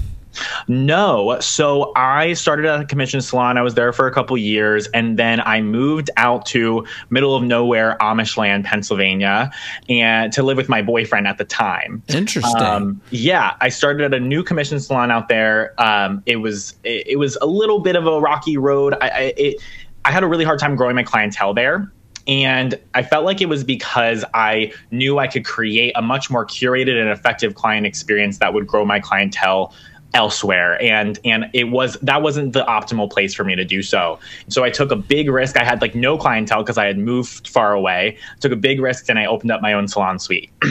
No. 0.69 1.39
So 1.41 1.93
I 1.97 2.33
started 2.33 2.67
at 2.67 2.81
a 2.81 2.85
commission 2.85 3.21
salon. 3.21 3.59
I 3.59 3.63
was 3.63 3.75
there 3.75 3.93
for 3.93 4.07
a 4.07 4.13
couple 4.13 4.37
years, 4.37 4.87
and 4.89 5.19
then 5.19 5.41
I 5.41 5.61
moved 5.61 6.11
out 6.17 6.47
to 6.47 6.87
middle 7.11 7.35
of 7.35 7.43
nowhere 7.43 7.97
Amish 8.01 8.37
land, 8.37 8.65
Pennsylvania, 8.65 9.51
and 9.89 10.33
to 10.33 10.43
live 10.43 10.57
with 10.57 10.69
my 10.69 10.83
boyfriend 10.83 11.27
at 11.27 11.39
the 11.39 11.45
time. 11.45 12.03
Interesting. 12.09 12.63
Um, 12.63 13.01
yeah, 13.11 13.57
I 13.61 13.69
started 13.69 14.05
at 14.05 14.15
a 14.15 14.21
new 14.21 14.43
commission 14.43 14.81
salon 14.81 15.11
out 15.11 15.29
there. 15.29 15.75
Um, 15.81 16.23
it 16.27 16.37
was 16.37 16.75
it, 16.85 17.07
it, 17.09 17.17
was 17.17 17.37
a 17.43 17.47
little 17.47 17.81
bit 17.81 17.97
of 17.97 18.07
a 18.07 18.21
rocky 18.21 18.57
road. 18.57 18.95
I, 19.01 19.09
I 19.09 19.35
it, 19.37 19.57
I 20.05 20.11
had 20.11 20.23
a 20.23 20.27
really 20.27 20.45
hard 20.45 20.59
time 20.59 20.77
growing 20.77 20.97
my 20.97 21.05
clientele 21.05 21.55
there. 21.55 21.91
And 22.29 22.79
I 22.95 23.03
felt 23.03 23.25
like 23.25 23.41
it 23.41 23.49
was 23.49 23.65
because 23.65 24.25
I 24.33 24.73
knew 24.91 25.19
I 25.19 25.27
could 25.27 25.45
create 25.45 25.93
a 25.97 26.03
much 26.03 26.31
more 26.31 26.47
curated 26.47 27.01
and 27.01 27.11
effective 27.11 27.55
client 27.55 27.85
experience 27.85 28.39
that 28.39 28.55
would 28.55 28.67
grow 28.67 28.85
my 28.85 29.01
clientele 29.01 29.75
elsewhere. 30.15 30.81
And 30.83 31.19
and 31.25 31.47
it 31.53 31.65
was 31.65 31.97
that 32.03 32.23
wasn't 32.23 32.53
the 32.53 32.65
optimal 32.65 33.11
place 33.11 33.35
for 33.35 33.45
me 33.45 33.55
to 33.57 33.65
do 33.65 33.83
so. 33.83 34.19
So 34.49 34.65
i 34.65 34.71
took 34.71 34.91
a 34.91 34.97
big 34.97 35.29
risk. 35.29 35.57
I 35.57 35.65
had 35.65 35.81
like 35.81 35.95
no 35.95 36.19
clientele 36.19 36.63
because 36.63 36.79
i 36.79 36.87
had 36.87 36.99
moved 36.99 37.49
far 37.49 37.73
away. 37.73 38.19
Took 38.41 38.53
a 38.53 38.57
big 38.57 38.81
risk 38.81 39.09
and 39.09 39.19
i 39.19 39.27
opened 39.27 39.51
up 39.51 39.63
my 39.63 39.73
own 39.73 39.89
salon 39.89 40.19
suite. 40.19 40.51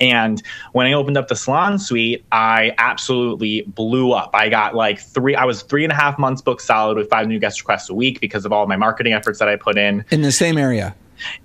And 0.00 0.42
when 0.72 0.86
i 0.86 0.92
opened 0.92 1.16
up 1.16 1.28
the 1.28 1.34
salon 1.34 1.78
suite 1.78 2.24
i 2.30 2.72
absolutely 2.78 3.62
blew 3.62 4.12
up. 4.12 4.30
I 4.32 4.48
got 4.48 4.74
like 4.74 5.00
three 5.00 5.34
i 5.34 5.44
was 5.44 5.62
three 5.62 5.84
and 5.84 5.92
a 5.92 5.96
half 5.96 6.18
months 6.18 6.40
booked 6.40 6.62
solid 6.62 6.96
with 6.96 7.10
five 7.10 7.26
new 7.26 7.38
guest 7.38 7.60
requests 7.60 7.90
a 7.90 7.94
week 7.94 8.20
because 8.20 8.44
of 8.44 8.52
all 8.52 8.66
my 8.66 8.76
marketing 8.76 9.12
efforts 9.12 9.38
that 9.40 9.48
i 9.48 9.56
put 9.56 9.76
in. 9.76 10.04
In 10.10 10.22
the 10.22 10.32
same 10.32 10.56
area 10.56 10.94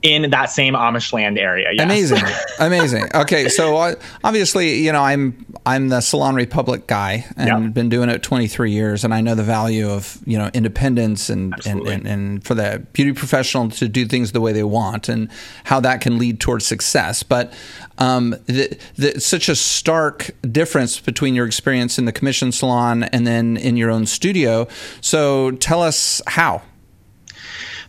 in 0.01 0.29
that 0.31 0.45
same 0.45 0.73
Amish 0.73 1.13
land 1.13 1.37
area. 1.37 1.69
Yes. 1.73 1.83
Amazing, 1.83 2.23
amazing. 2.59 3.05
Okay, 3.13 3.49
so 3.49 3.77
uh, 3.77 3.95
obviously, 4.23 4.75
you 4.75 4.91
know, 4.91 5.01
I'm 5.01 5.45
I'm 5.65 5.89
the 5.89 6.01
Salon 6.01 6.35
Republic 6.35 6.87
guy, 6.87 7.25
and 7.37 7.65
yep. 7.65 7.73
been 7.73 7.89
doing 7.89 8.09
it 8.09 8.21
23 8.23 8.71
years, 8.71 9.03
and 9.03 9.13
I 9.13 9.21
know 9.21 9.35
the 9.35 9.43
value 9.43 9.89
of 9.89 10.17
you 10.25 10.37
know 10.37 10.49
independence 10.53 11.29
and 11.29 11.53
and, 11.65 11.87
and, 11.87 12.07
and 12.07 12.43
for 12.43 12.55
the 12.55 12.85
beauty 12.93 13.13
professional 13.13 13.69
to 13.69 13.87
do 13.87 14.05
things 14.05 14.31
the 14.31 14.41
way 14.41 14.51
they 14.51 14.63
want, 14.63 15.09
and 15.09 15.29
how 15.63 15.79
that 15.79 16.01
can 16.01 16.17
lead 16.17 16.39
towards 16.39 16.65
success. 16.65 17.23
But 17.23 17.53
um, 17.97 18.31
the, 18.47 18.77
the, 18.95 19.19
such 19.19 19.49
a 19.49 19.55
stark 19.55 20.31
difference 20.51 20.99
between 20.99 21.35
your 21.35 21.45
experience 21.45 21.97
in 21.97 22.05
the 22.05 22.11
commission 22.11 22.51
salon 22.51 23.03
and 23.03 23.25
then 23.25 23.57
in 23.57 23.77
your 23.77 23.91
own 23.91 24.05
studio. 24.05 24.67
So 25.01 25.51
tell 25.51 25.81
us 25.81 26.21
how. 26.27 26.61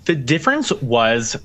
The 0.04 0.14
difference 0.14 0.70
was 0.72 1.36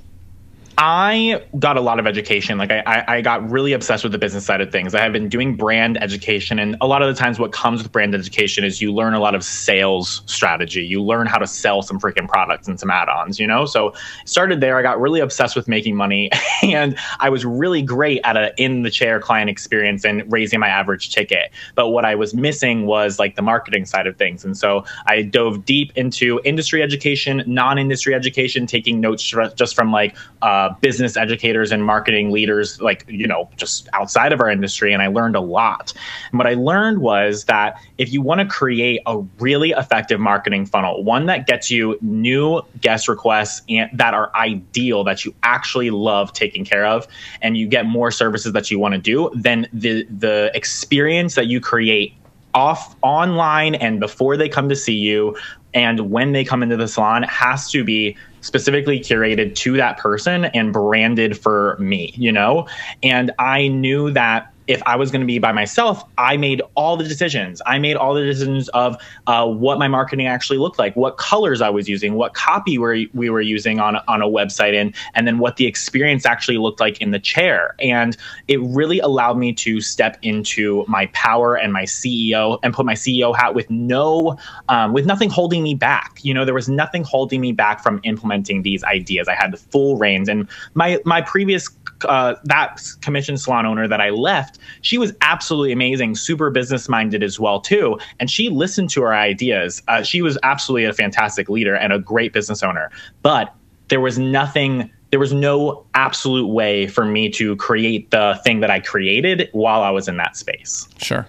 I 0.81 1.43
got 1.59 1.75
a 1.75 1.81
lot 1.81 1.99
of 1.99 2.07
education. 2.07 2.57
Like 2.57 2.71
I, 2.71 3.03
I 3.05 3.21
got 3.21 3.51
really 3.51 3.73
obsessed 3.73 4.03
with 4.03 4.13
the 4.13 4.17
business 4.17 4.45
side 4.45 4.61
of 4.61 4.71
things. 4.71 4.95
I 4.95 5.01
have 5.01 5.11
been 5.11 5.27
doing 5.27 5.57
brand 5.57 6.01
education, 6.01 6.57
and 6.57 6.77
a 6.79 6.87
lot 6.87 7.01
of 7.01 7.13
the 7.13 7.19
times, 7.19 7.37
what 7.37 7.51
comes 7.51 7.83
with 7.83 7.91
brand 7.91 8.15
education 8.15 8.63
is 8.63 8.81
you 8.81 8.93
learn 8.93 9.13
a 9.13 9.19
lot 9.19 9.35
of 9.35 9.43
sales 9.43 10.21
strategy. 10.25 10.85
You 10.85 11.03
learn 11.03 11.27
how 11.27 11.37
to 11.37 11.47
sell 11.47 11.81
some 11.81 11.99
freaking 11.99 12.29
products 12.29 12.69
and 12.69 12.79
some 12.79 12.89
add-ons. 12.89 13.41
You 13.41 13.45
know, 13.45 13.65
so 13.65 13.93
started 14.23 14.61
there. 14.61 14.77
I 14.77 14.81
got 14.81 15.01
really 15.01 15.19
obsessed 15.19 15.53
with 15.53 15.67
making 15.67 15.97
money, 15.97 16.31
and 16.63 16.97
I 17.19 17.29
was 17.29 17.43
really 17.43 17.81
great 17.81 18.21
at 18.23 18.37
a 18.37 18.53
in 18.55 18.83
the 18.83 18.89
chair 18.89 19.19
client 19.19 19.49
experience 19.49 20.05
and 20.05 20.31
raising 20.31 20.61
my 20.61 20.69
average 20.69 21.13
ticket. 21.13 21.51
But 21.75 21.89
what 21.89 22.05
I 22.05 22.15
was 22.15 22.33
missing 22.33 22.85
was 22.85 23.19
like 23.19 23.35
the 23.35 23.41
marketing 23.41 23.83
side 23.83 24.07
of 24.07 24.15
things, 24.15 24.45
and 24.45 24.57
so 24.57 24.85
I 25.07 25.23
dove 25.23 25.65
deep 25.65 25.91
into 25.97 26.39
industry 26.45 26.81
education, 26.81 27.43
non-industry 27.45 28.15
education, 28.15 28.65
taking 28.65 29.01
notes 29.01 29.23
just 29.57 29.75
from 29.75 29.91
like. 29.91 30.15
Uh, 30.41 30.68
Uh, 30.69 30.73
business 30.81 31.17
educators 31.17 31.71
and 31.71 31.83
marketing 31.83 32.31
leaders, 32.31 32.81
like, 32.81 33.05
you 33.07 33.27
know, 33.27 33.49
just 33.57 33.87
outside 33.93 34.31
of 34.31 34.39
our 34.39 34.49
industry. 34.49 34.93
And 34.93 35.01
I 35.01 35.07
learned 35.07 35.35
a 35.35 35.41
lot. 35.41 35.93
And 36.31 36.37
what 36.37 36.47
I 36.47 36.53
learned 36.53 36.99
was 36.99 37.45
that 37.45 37.81
if 37.97 38.11
you 38.11 38.21
want 38.21 38.41
to 38.41 38.47
create 38.47 39.01
a 39.05 39.19
really 39.39 39.71
effective 39.71 40.19
marketing 40.19 40.65
funnel, 40.65 41.03
one 41.03 41.25
that 41.27 41.47
gets 41.47 41.71
you 41.71 41.97
new 42.01 42.61
guest 42.81 43.07
requests 43.07 43.61
and, 43.69 43.89
that 43.93 44.13
are 44.13 44.31
ideal, 44.35 45.03
that 45.03 45.25
you 45.25 45.33
actually 45.43 45.89
love 45.89 46.33
taking 46.33 46.65
care 46.65 46.85
of, 46.85 47.07
and 47.41 47.57
you 47.57 47.67
get 47.67 47.85
more 47.85 48.11
services 48.11 48.53
that 48.53 48.69
you 48.71 48.79
want 48.79 48.93
to 48.93 48.99
do, 48.99 49.29
then 49.33 49.67
the 49.73 50.05
the 50.05 50.51
experience 50.53 51.35
that 51.35 51.47
you 51.47 51.59
create 51.59 52.13
off 52.53 52.95
online 53.03 53.75
and 53.75 53.99
before 53.99 54.35
they 54.35 54.49
come 54.49 54.69
to 54.69 54.75
see 54.75 54.95
you 54.95 55.37
and 55.73 56.09
when 56.09 56.31
they 56.31 56.43
come 56.43 56.63
into 56.63 56.75
the 56.75 56.87
salon 56.87 57.21
has 57.23 57.69
to 57.69 57.83
be 57.83 58.17
specifically 58.41 58.99
curated 58.99 59.55
to 59.55 59.77
that 59.77 59.97
person 59.97 60.45
and 60.45 60.73
branded 60.73 61.37
for 61.37 61.77
me, 61.79 62.13
you 62.15 62.31
know? 62.31 62.67
And 63.03 63.31
I 63.39 63.67
knew 63.67 64.11
that 64.11 64.53
if 64.69 64.83
I 64.85 64.95
was 64.95 65.09
going 65.09 65.21
to 65.21 65.27
be 65.27 65.39
by 65.39 65.51
myself, 65.51 66.03
I 66.19 66.37
made 66.37 66.61
all 66.75 66.95
the 66.95 67.03
decisions. 67.03 67.59
I 67.65 67.79
made 67.79 67.95
all 67.95 68.13
the 68.13 68.23
decisions 68.23 68.69
of 68.69 68.95
uh, 69.25 69.47
what 69.47 69.79
my 69.79 69.87
marketing 69.87 70.27
actually 70.27 70.59
looked 70.59 70.77
like, 70.77 70.95
what 70.95 71.17
colors 71.17 71.59
I 71.59 71.71
was 71.71 71.89
using, 71.89 72.13
what 72.13 72.35
copy 72.35 72.77
we 72.77 73.09
we 73.15 73.31
were 73.31 73.41
using 73.41 73.79
on 73.79 73.95
on 74.07 74.21
a 74.21 74.27
website, 74.27 74.79
and 74.79 74.95
and 75.15 75.25
then 75.25 75.39
what 75.39 75.55
the 75.55 75.65
experience 75.65 76.23
actually 76.23 76.59
looked 76.59 76.79
like 76.79 77.01
in 77.01 77.09
the 77.09 77.17
chair. 77.17 77.75
And 77.79 78.15
it 78.47 78.61
really 78.61 78.99
allowed 78.99 79.39
me 79.39 79.53
to 79.53 79.81
step 79.81 80.19
into 80.21 80.85
my 80.87 81.07
power 81.07 81.55
and 81.55 81.73
my 81.73 81.83
CEO 81.83 82.59
and 82.61 82.71
put 82.71 82.85
my 82.85 82.93
CEO 82.93 83.35
hat 83.35 83.55
with 83.55 83.67
no 83.71 84.37
um, 84.69 84.93
with 84.93 85.07
nothing 85.07 85.31
holding 85.31 85.63
me 85.63 85.73
back. 85.73 86.19
You 86.21 86.35
know, 86.35 86.45
there 86.45 86.53
was 86.53 86.69
nothing 86.69 87.03
holding 87.03 87.41
me 87.41 87.53
back 87.53 87.81
from 87.81 87.99
implementing 88.03 88.61
these 88.61 88.83
ideas. 88.83 89.27
I 89.27 89.33
had 89.33 89.51
the 89.51 89.57
full 89.57 89.97
reins, 89.97 90.29
and 90.29 90.47
my 90.75 90.99
my 91.05 91.21
previous 91.21 91.67
uh, 92.05 92.35
that 92.43 92.81
commission 93.01 93.37
salon 93.37 93.65
owner 93.65 93.87
that 93.87 94.01
I 94.01 94.09
left, 94.09 94.59
she 94.81 94.97
was 94.97 95.13
absolutely 95.21 95.71
amazing, 95.71 96.15
super 96.15 96.49
business 96.49 96.89
minded 96.89 97.23
as 97.23 97.39
well 97.39 97.59
too, 97.59 97.97
and 98.19 98.29
she 98.29 98.49
listened 98.49 98.89
to 98.91 99.03
our 99.03 99.13
ideas. 99.13 99.81
Uh, 99.87 100.03
she 100.03 100.21
was 100.21 100.37
absolutely 100.43 100.85
a 100.85 100.93
fantastic 100.93 101.49
leader 101.49 101.75
and 101.75 101.93
a 101.93 101.99
great 101.99 102.33
business 102.33 102.63
owner, 102.63 102.91
but 103.21 103.53
there 103.89 104.01
was 104.01 104.17
nothing. 104.17 104.89
There 105.11 105.19
was 105.19 105.33
no 105.33 105.85
absolute 105.95 106.47
way 106.47 106.85
for 106.85 107.03
me 107.03 107.29
to 107.31 107.55
create 107.55 108.11
the 108.11 108.39
thing 108.43 108.59
that 108.59 108.69
I 108.69 108.79
created 108.79 109.49
while 109.53 109.81
I 109.81 109.89
was 109.89 110.07
in 110.07 110.17
that 110.17 110.37
space. 110.37 110.87
Sure, 111.01 111.25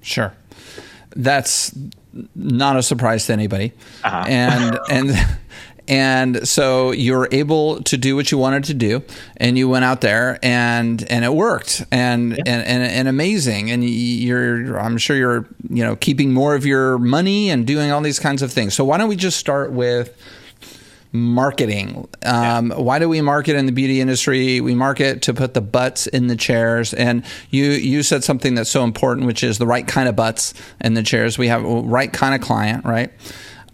sure. 0.00 0.32
That's 1.10 1.76
not 2.34 2.76
a 2.76 2.82
surprise 2.82 3.26
to 3.26 3.32
anybody, 3.34 3.72
uh-huh. 4.02 4.24
and 4.26 4.78
and 4.90 5.10
and 5.88 6.46
so 6.46 6.92
you 6.92 7.14
were 7.14 7.28
able 7.32 7.82
to 7.84 7.96
do 7.96 8.14
what 8.14 8.30
you 8.30 8.36
wanted 8.36 8.64
to 8.64 8.74
do 8.74 9.02
and 9.38 9.56
you 9.56 9.68
went 9.68 9.84
out 9.86 10.02
there 10.02 10.38
and 10.42 11.02
and 11.10 11.24
it 11.24 11.32
worked 11.32 11.82
and 11.90 12.32
yeah. 12.32 12.42
and, 12.46 12.66
and, 12.66 12.82
and 12.82 13.08
amazing. 13.08 13.70
And 13.70 13.82
you're 13.84 14.78
i'm 14.78 14.98
sure 14.98 15.16
you're 15.16 15.46
you 15.70 15.82
know 15.82 15.96
keeping 15.96 16.32
more 16.32 16.54
of 16.54 16.66
your 16.66 16.98
money 16.98 17.50
and 17.50 17.66
doing 17.66 17.90
all 17.90 18.02
these 18.02 18.18
kinds 18.18 18.42
of 18.42 18.52
things. 18.52 18.74
So 18.74 18.84
why 18.84 18.98
don't 18.98 19.08
we 19.08 19.16
just 19.16 19.38
start 19.38 19.72
with 19.72 20.14
marketing? 21.10 22.06
Um, 22.22 22.70
yeah. 22.70 22.76
why 22.76 22.98
do 22.98 23.08
we 23.08 23.22
market 23.22 23.56
in 23.56 23.64
the 23.64 23.72
beauty 23.72 24.02
industry? 24.02 24.60
We 24.60 24.74
market 24.74 25.22
to 25.22 25.32
put 25.32 25.54
the 25.54 25.62
butts 25.62 26.06
in 26.06 26.26
the 26.26 26.36
chairs. 26.36 26.92
And 26.92 27.24
you 27.48 27.64
you 27.70 28.02
said 28.02 28.24
something 28.24 28.54
that's 28.54 28.70
so 28.70 28.84
important 28.84 29.26
which 29.26 29.42
is 29.42 29.56
the 29.56 29.66
right 29.66 29.86
kind 29.86 30.06
of 30.06 30.16
butts 30.16 30.52
in 30.82 30.92
the 30.92 31.02
chairs. 31.02 31.38
We 31.38 31.48
have 31.48 31.64
right 31.64 32.12
kind 32.12 32.34
of 32.34 32.42
client 32.42 32.84
right 32.84 33.10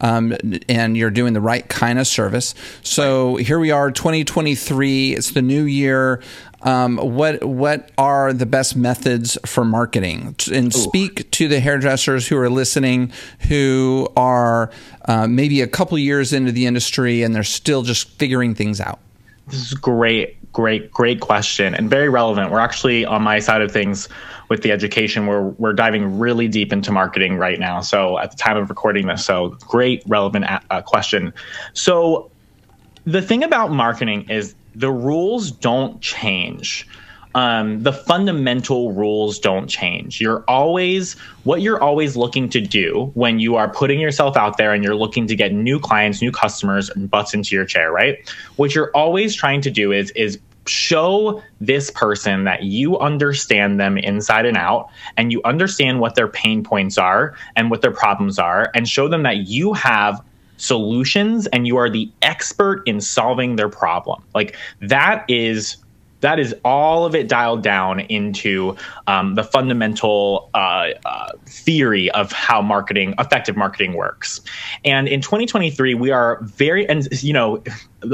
um, 0.00 0.36
and 0.68 0.96
you're 0.96 1.10
doing 1.10 1.32
the 1.32 1.40
right 1.40 1.68
kind 1.68 1.98
of 1.98 2.06
service. 2.06 2.54
So 2.82 3.36
here 3.36 3.58
we 3.58 3.70
are, 3.70 3.90
2023. 3.90 5.14
It's 5.14 5.32
the 5.32 5.42
new 5.42 5.64
year. 5.64 6.22
Um, 6.62 6.96
what 6.96 7.44
what 7.44 7.90
are 7.98 8.32
the 8.32 8.46
best 8.46 8.74
methods 8.74 9.36
for 9.44 9.66
marketing? 9.66 10.34
And 10.50 10.72
speak 10.72 11.30
to 11.32 11.46
the 11.46 11.60
hairdressers 11.60 12.26
who 12.26 12.38
are 12.38 12.48
listening, 12.48 13.12
who 13.48 14.08
are 14.16 14.70
uh, 15.04 15.26
maybe 15.26 15.60
a 15.60 15.66
couple 15.66 15.98
years 15.98 16.32
into 16.32 16.52
the 16.52 16.64
industry 16.64 17.22
and 17.22 17.34
they're 17.34 17.42
still 17.42 17.82
just 17.82 18.08
figuring 18.18 18.54
things 18.54 18.80
out. 18.80 18.98
This 19.48 19.60
is 19.60 19.74
great, 19.74 20.52
great, 20.52 20.90
great 20.90 21.20
question 21.20 21.74
and 21.74 21.90
very 21.90 22.08
relevant. 22.08 22.50
We're 22.50 22.60
actually 22.60 23.04
on 23.04 23.22
my 23.22 23.38
side 23.38 23.60
of 23.60 23.70
things 23.70 24.08
with 24.48 24.62
the 24.62 24.72
education. 24.72 25.26
We're 25.26 25.48
we're 25.48 25.72
diving 25.72 26.18
really 26.18 26.48
deep 26.48 26.72
into 26.72 26.92
marketing 26.92 27.36
right 27.36 27.58
now. 27.58 27.80
So 27.80 28.18
at 28.18 28.30
the 28.30 28.36
time 28.36 28.56
of 28.56 28.70
recording 28.70 29.06
this, 29.06 29.24
so 29.24 29.50
great, 29.60 30.02
relevant 30.06 30.46
uh, 30.48 30.82
question. 30.82 31.32
So 31.74 32.30
the 33.04 33.20
thing 33.20 33.44
about 33.44 33.70
marketing 33.70 34.28
is 34.30 34.54
the 34.74 34.90
rules 34.90 35.50
don't 35.50 36.00
change. 36.00 36.86
Um, 37.34 37.82
the 37.82 37.92
fundamental 37.92 38.92
rules 38.92 39.38
don't 39.38 39.66
change. 39.66 40.20
You're 40.20 40.44
always 40.46 41.14
what 41.42 41.62
you're 41.62 41.82
always 41.82 42.16
looking 42.16 42.48
to 42.50 42.60
do 42.60 43.10
when 43.14 43.40
you 43.40 43.56
are 43.56 43.68
putting 43.68 43.98
yourself 43.98 44.36
out 44.36 44.56
there 44.56 44.72
and 44.72 44.84
you're 44.84 44.94
looking 44.94 45.26
to 45.26 45.34
get 45.34 45.52
new 45.52 45.80
clients, 45.80 46.22
new 46.22 46.30
customers, 46.30 46.90
and 46.90 47.10
butts 47.10 47.34
into 47.34 47.56
your 47.56 47.64
chair, 47.64 47.90
right? 47.90 48.18
What 48.56 48.74
you're 48.74 48.90
always 48.94 49.34
trying 49.34 49.62
to 49.62 49.70
do 49.70 49.90
is 49.90 50.10
is 50.12 50.38
show 50.66 51.42
this 51.60 51.90
person 51.90 52.44
that 52.44 52.62
you 52.62 52.98
understand 52.98 53.78
them 53.78 53.98
inside 53.98 54.46
and 54.46 54.56
out 54.56 54.88
and 55.16 55.32
you 55.32 55.40
understand 55.44 56.00
what 56.00 56.14
their 56.14 56.28
pain 56.28 56.62
points 56.62 56.96
are 56.96 57.34
and 57.56 57.70
what 57.70 57.82
their 57.82 57.92
problems 57.92 58.38
are 58.38 58.70
and 58.74 58.88
show 58.88 59.08
them 59.08 59.22
that 59.24 59.48
you 59.48 59.72
have 59.72 60.22
solutions 60.56 61.46
and 61.48 61.66
you 61.66 61.76
are 61.76 61.90
the 61.90 62.10
expert 62.22 62.82
in 62.86 63.00
solving 63.00 63.56
their 63.56 63.68
problem. 63.68 64.22
Like 64.34 64.56
that 64.80 65.24
is 65.28 65.76
that 66.24 66.40
is 66.40 66.54
all 66.64 67.04
of 67.04 67.14
it 67.14 67.28
dialed 67.28 67.62
down 67.62 68.00
into 68.00 68.74
um, 69.06 69.34
the 69.34 69.44
fundamental 69.44 70.48
uh, 70.54 70.88
uh, 71.04 71.32
theory 71.44 72.10
of 72.12 72.32
how 72.32 72.62
marketing, 72.62 73.14
effective 73.18 73.56
marketing 73.58 73.92
works. 73.92 74.40
And 74.86 75.06
in 75.06 75.20
2023, 75.20 75.94
we 75.94 76.10
are 76.10 76.40
very, 76.42 76.88
and 76.88 77.06
you 77.22 77.34
know, 77.34 77.62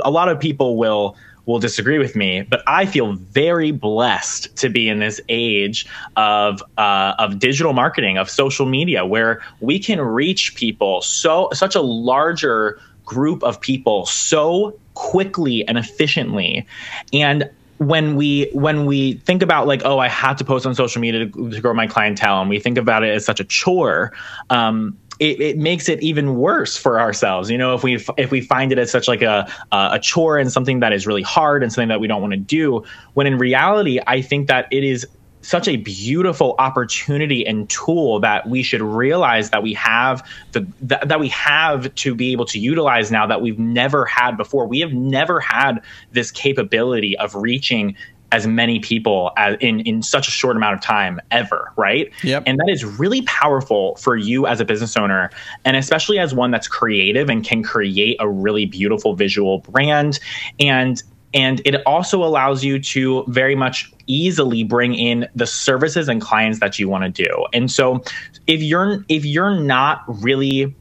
a 0.04 0.10
lot 0.10 0.28
of 0.28 0.40
people 0.40 0.76
will 0.76 1.16
will 1.46 1.60
disagree 1.60 1.98
with 1.98 2.14
me, 2.14 2.42
but 2.42 2.62
I 2.66 2.84
feel 2.84 3.14
very 3.14 3.72
blessed 3.72 4.54
to 4.56 4.68
be 4.68 4.88
in 4.88 4.98
this 4.98 5.20
age 5.28 5.86
of 6.16 6.62
uh, 6.78 7.14
of 7.18 7.38
digital 7.38 7.72
marketing, 7.72 8.18
of 8.18 8.28
social 8.28 8.66
media, 8.66 9.06
where 9.06 9.40
we 9.60 9.78
can 9.78 10.00
reach 10.00 10.56
people 10.56 11.00
so 11.00 11.48
such 11.52 11.76
a 11.76 11.80
larger 11.80 12.80
group 13.04 13.42
of 13.42 13.60
people 13.60 14.06
so 14.06 14.78
quickly 14.94 15.66
and 15.66 15.78
efficiently, 15.78 16.66
and 17.12 17.48
when 17.80 18.14
we 18.14 18.50
when 18.52 18.84
we 18.84 19.14
think 19.14 19.42
about 19.42 19.66
like 19.66 19.80
oh 19.86 19.98
I 19.98 20.08
have 20.08 20.36
to 20.36 20.44
post 20.44 20.66
on 20.66 20.74
social 20.74 21.00
media 21.00 21.26
to, 21.26 21.50
to 21.50 21.60
grow 21.62 21.72
my 21.72 21.86
clientele, 21.86 22.38
and 22.42 22.50
we 22.50 22.60
think 22.60 22.76
about 22.76 23.02
it 23.02 23.08
as 23.08 23.24
such 23.24 23.40
a 23.40 23.44
chore. 23.44 24.12
Um, 24.50 24.98
it, 25.18 25.38
it, 25.40 25.58
makes 25.58 25.88
it 25.88 26.02
even 26.02 26.36
worse 26.36 26.78
for 26.78 26.98
ourselves. 26.98 27.50
You 27.50 27.56
know, 27.56 27.74
if 27.74 27.82
we 27.82 28.04
if 28.18 28.30
we 28.30 28.42
find 28.42 28.70
it 28.70 28.78
as 28.78 28.90
such 28.90 29.08
like 29.08 29.22
a 29.22 29.50
a 29.72 29.98
chore 29.98 30.38
and 30.38 30.52
something 30.52 30.80
that 30.80 30.92
is 30.92 31.06
really 31.06 31.22
hard 31.22 31.62
and 31.62 31.72
something 31.72 31.88
that 31.88 32.00
we 32.00 32.06
don't 32.06 32.20
want 32.20 32.34
to 32.34 32.38
do, 32.38 32.84
when 33.14 33.26
in 33.26 33.38
reality, 33.38 33.98
I 34.06 34.20
think 34.20 34.46
that 34.48 34.68
it 34.70 34.84
is 34.84 35.06
such 35.42 35.68
a 35.68 35.76
beautiful 35.76 36.54
opportunity 36.58 37.46
and 37.46 37.68
tool 37.70 38.20
that 38.20 38.48
we 38.48 38.62
should 38.62 38.82
realize 38.82 39.50
that 39.50 39.62
we 39.62 39.74
have 39.74 40.26
the 40.52 40.66
that, 40.82 41.08
that 41.08 41.20
we 41.20 41.28
have 41.28 41.94
to 41.94 42.14
be 42.14 42.32
able 42.32 42.44
to 42.46 42.58
utilize 42.58 43.10
now 43.10 43.26
that 43.26 43.40
we've 43.40 43.58
never 43.58 44.04
had 44.04 44.36
before. 44.36 44.66
We 44.66 44.80
have 44.80 44.92
never 44.92 45.40
had 45.40 45.80
this 46.12 46.30
capability 46.30 47.16
of 47.18 47.34
reaching 47.34 47.96
as 48.32 48.46
many 48.46 48.78
people 48.78 49.32
as 49.36 49.56
in 49.60 49.80
in 49.80 50.02
such 50.02 50.28
a 50.28 50.30
short 50.30 50.56
amount 50.56 50.74
of 50.74 50.80
time 50.80 51.20
ever, 51.30 51.72
right? 51.76 52.12
Yep. 52.22 52.44
And 52.46 52.58
that 52.58 52.68
is 52.70 52.84
really 52.84 53.22
powerful 53.22 53.96
for 53.96 54.16
you 54.16 54.46
as 54.46 54.60
a 54.60 54.64
business 54.64 54.96
owner, 54.96 55.30
and 55.64 55.76
especially 55.76 56.18
as 56.18 56.34
one 56.34 56.50
that's 56.50 56.68
creative 56.68 57.28
and 57.28 57.44
can 57.44 57.62
create 57.62 58.16
a 58.20 58.28
really 58.28 58.66
beautiful 58.66 59.14
visual 59.14 59.58
brand 59.58 60.20
and 60.58 61.02
and 61.32 61.60
it 61.64 61.76
also 61.86 62.24
allows 62.24 62.64
you 62.64 62.78
to 62.80 63.24
very 63.28 63.54
much 63.54 63.92
easily 64.06 64.64
bring 64.64 64.94
in 64.94 65.28
the 65.34 65.46
services 65.46 66.08
and 66.08 66.20
clients 66.20 66.58
that 66.60 66.78
you 66.78 66.88
want 66.88 67.04
to 67.04 67.24
do. 67.24 67.46
And 67.52 67.70
so 67.70 68.02
if 68.46 68.62
you're 68.62 69.04
if 69.08 69.24
you're 69.24 69.54
not 69.54 70.02
really 70.06 70.74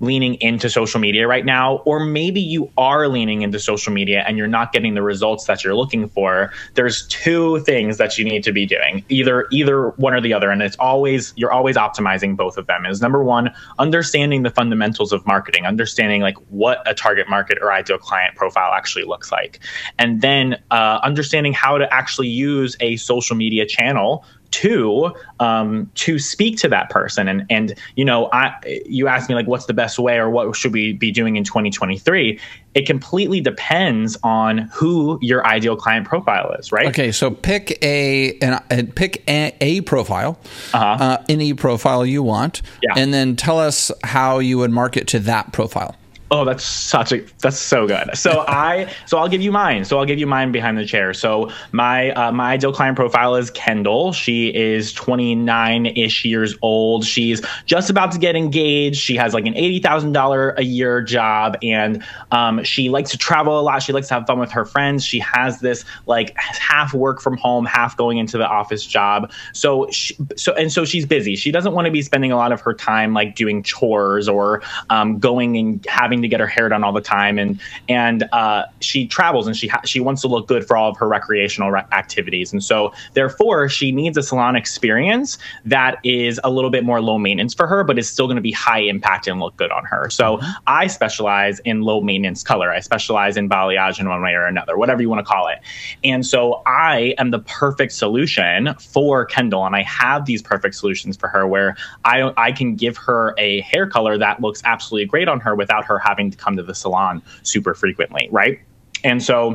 leaning 0.00 0.34
into 0.36 0.70
social 0.70 1.00
media 1.00 1.26
right 1.26 1.44
now, 1.44 1.76
or 1.78 2.00
maybe 2.00 2.40
you 2.40 2.70
are 2.76 3.08
leaning 3.08 3.42
into 3.42 3.58
social 3.58 3.92
media 3.92 4.24
and 4.26 4.38
you're 4.38 4.46
not 4.46 4.72
getting 4.72 4.94
the 4.94 5.02
results 5.02 5.46
that 5.46 5.64
you're 5.64 5.74
looking 5.74 6.08
for, 6.08 6.52
there's 6.74 7.06
two 7.08 7.60
things 7.60 7.98
that 7.98 8.18
you 8.18 8.24
need 8.24 8.44
to 8.44 8.52
be 8.52 8.66
doing. 8.66 9.04
Either 9.08 9.46
either 9.50 9.90
one 9.90 10.14
or 10.14 10.20
the 10.20 10.32
other. 10.32 10.50
And 10.50 10.62
it's 10.62 10.76
always 10.76 11.32
you're 11.36 11.52
always 11.52 11.76
optimizing 11.76 12.36
both 12.36 12.56
of 12.56 12.66
them. 12.66 12.86
Is 12.86 13.00
number 13.00 13.22
one, 13.22 13.52
understanding 13.78 14.42
the 14.42 14.50
fundamentals 14.50 15.12
of 15.12 15.26
marketing, 15.26 15.66
understanding 15.66 16.22
like 16.22 16.36
what 16.48 16.82
a 16.86 16.94
target 16.94 17.28
market 17.28 17.58
or 17.60 17.72
ideal 17.72 17.98
client 17.98 18.36
profile 18.36 18.72
actually 18.72 19.04
looks 19.04 19.32
like. 19.32 19.60
And 19.98 20.20
then 20.20 20.62
uh, 20.70 21.00
understanding 21.02 21.52
how 21.52 21.78
to 21.78 21.92
actually 21.92 22.28
use 22.28 22.76
a 22.80 22.96
social 22.96 23.36
media 23.36 23.66
channel 23.66 24.24
to 24.50 25.12
um, 25.40 25.90
to 25.94 26.18
speak 26.18 26.56
to 26.58 26.68
that 26.68 26.90
person 26.90 27.28
and 27.28 27.44
and 27.50 27.74
you 27.96 28.04
know 28.04 28.28
I 28.32 28.54
you 28.86 29.08
asked 29.08 29.28
me 29.28 29.34
like 29.34 29.46
what's 29.46 29.66
the 29.66 29.74
best 29.74 29.98
way 29.98 30.18
or 30.18 30.30
what 30.30 30.54
should 30.56 30.72
we 30.72 30.92
be 30.92 31.10
doing 31.10 31.36
in 31.36 31.44
2023 31.44 32.38
it 32.74 32.86
completely 32.86 33.40
depends 33.40 34.16
on 34.22 34.58
who 34.72 35.18
your 35.20 35.46
ideal 35.46 35.76
client 35.76 36.06
profile 36.06 36.52
is 36.58 36.72
right 36.72 36.86
okay 36.86 37.12
so 37.12 37.30
pick 37.30 37.82
a 37.82 38.38
and 38.40 38.94
pick 38.94 39.22
a, 39.28 39.54
a 39.60 39.80
profile 39.82 40.38
uh-huh. 40.72 41.04
uh, 41.04 41.24
any 41.28 41.54
profile 41.54 42.06
you 42.06 42.22
want 42.22 42.62
yeah. 42.82 42.94
and 42.96 43.12
then 43.12 43.36
tell 43.36 43.58
us 43.58 43.90
how 44.04 44.38
you 44.38 44.58
would 44.58 44.70
market 44.70 45.06
to 45.08 45.18
that 45.18 45.52
profile 45.52 45.94
Oh, 46.30 46.44
that's 46.44 46.62
such 46.62 47.12
a 47.12 47.24
that's 47.40 47.58
so 47.58 47.86
good. 47.86 48.10
So 48.14 48.44
I 48.48 48.92
so 49.06 49.18
I'll 49.18 49.28
give 49.28 49.40
you 49.40 49.50
mine. 49.50 49.84
So 49.84 49.98
I'll 49.98 50.04
give 50.04 50.18
you 50.18 50.26
mine 50.26 50.52
behind 50.52 50.76
the 50.76 50.84
chair. 50.84 51.14
So 51.14 51.50
my 51.72 52.10
uh, 52.10 52.32
my 52.32 52.52
ideal 52.52 52.72
client 52.72 52.96
profile 52.96 53.34
is 53.34 53.50
Kendall. 53.50 54.12
She 54.12 54.54
is 54.54 54.92
29 54.92 55.86
ish 55.86 56.24
years 56.24 56.54
old. 56.60 57.06
She's 57.06 57.40
just 57.64 57.88
about 57.88 58.12
to 58.12 58.18
get 58.18 58.36
engaged. 58.36 59.00
She 59.00 59.16
has 59.16 59.32
like 59.32 59.46
an 59.46 59.54
eighty 59.54 59.78
thousand 59.78 60.12
dollar 60.12 60.50
a 60.50 60.62
year 60.62 61.00
job, 61.00 61.56
and 61.62 62.04
um, 62.30 62.62
she 62.62 62.90
likes 62.90 63.10
to 63.12 63.18
travel 63.18 63.58
a 63.58 63.62
lot. 63.62 63.82
She 63.82 63.92
likes 63.92 64.08
to 64.08 64.14
have 64.14 64.26
fun 64.26 64.38
with 64.38 64.50
her 64.50 64.66
friends. 64.66 65.04
She 65.04 65.20
has 65.20 65.60
this 65.60 65.84
like 66.06 66.36
half 66.36 66.92
work 66.92 67.22
from 67.22 67.38
home, 67.38 67.64
half 67.64 67.96
going 67.96 68.18
into 68.18 68.36
the 68.36 68.46
office 68.46 68.84
job. 68.84 69.32
So 69.54 69.88
she, 69.90 70.14
so 70.36 70.52
and 70.54 70.70
so 70.70 70.84
she's 70.84 71.06
busy. 71.06 71.36
She 71.36 71.50
doesn't 71.50 71.72
want 71.72 71.86
to 71.86 71.90
be 71.90 72.02
spending 72.02 72.32
a 72.32 72.36
lot 72.36 72.52
of 72.52 72.60
her 72.60 72.74
time 72.74 73.14
like 73.14 73.34
doing 73.34 73.62
chores 73.62 74.28
or 74.28 74.62
um, 74.90 75.18
going 75.18 75.56
and 75.56 75.86
having 75.86 76.17
having 76.18 76.22
to 76.22 76.28
get 76.28 76.40
her 76.40 76.46
hair 76.46 76.68
done 76.68 76.84
all 76.84 76.92
the 76.92 77.00
time, 77.00 77.38
and 77.38 77.60
and 77.88 78.28
uh, 78.32 78.64
she 78.80 79.06
travels 79.06 79.46
and 79.46 79.56
she 79.56 79.68
ha- 79.68 79.80
she 79.84 80.00
wants 80.00 80.22
to 80.22 80.28
look 80.28 80.48
good 80.48 80.66
for 80.66 80.76
all 80.76 80.90
of 80.90 80.96
her 80.96 81.06
recreational 81.06 81.70
re- 81.70 81.84
activities, 81.92 82.52
and 82.52 82.62
so 82.62 82.92
therefore 83.14 83.68
she 83.68 83.92
needs 83.92 84.16
a 84.16 84.22
salon 84.22 84.56
experience 84.56 85.38
that 85.64 85.98
is 86.04 86.40
a 86.44 86.50
little 86.50 86.70
bit 86.70 86.84
more 86.84 87.00
low 87.00 87.18
maintenance 87.18 87.54
for 87.54 87.66
her, 87.66 87.84
but 87.84 87.98
is 87.98 88.08
still 88.08 88.26
going 88.26 88.36
to 88.36 88.42
be 88.42 88.52
high 88.52 88.80
impact 88.80 89.26
and 89.28 89.40
look 89.40 89.56
good 89.56 89.70
on 89.70 89.84
her. 89.84 90.10
So. 90.10 90.40
I 90.66 90.86
specialize 90.86 91.60
in 91.60 91.82
low 91.82 92.00
maintenance 92.00 92.42
color. 92.42 92.70
I 92.70 92.80
specialize 92.80 93.36
in 93.36 93.48
balayage 93.48 94.00
in 94.00 94.08
one 94.08 94.22
way 94.22 94.32
or 94.34 94.44
another, 94.44 94.76
whatever 94.76 95.00
you 95.00 95.08
want 95.08 95.20
to 95.20 95.24
call 95.24 95.48
it, 95.48 95.58
and 96.04 96.26
so 96.26 96.62
I 96.66 97.14
am 97.18 97.30
the 97.30 97.38
perfect 97.40 97.92
solution 97.92 98.74
for 98.74 99.24
Kendall, 99.24 99.64
and 99.66 99.74
I 99.74 99.82
have 99.82 100.26
these 100.26 100.42
perfect 100.42 100.74
solutions 100.74 101.16
for 101.16 101.28
her 101.28 101.46
where 101.46 101.76
I 102.04 102.32
I 102.36 102.52
can 102.52 102.76
give 102.76 102.96
her 102.98 103.34
a 103.38 103.60
hair 103.60 103.86
color 103.86 104.18
that 104.18 104.40
looks 104.40 104.62
absolutely 104.64 105.06
great 105.06 105.28
on 105.28 105.40
her 105.40 105.54
without 105.54 105.84
her 105.84 105.98
having 106.08 106.30
to 106.30 106.36
come 106.36 106.56
to 106.56 106.62
the 106.62 106.74
salon 106.74 107.22
super 107.42 107.74
frequently, 107.74 108.28
right? 108.32 108.58
And 109.04 109.22
so 109.22 109.54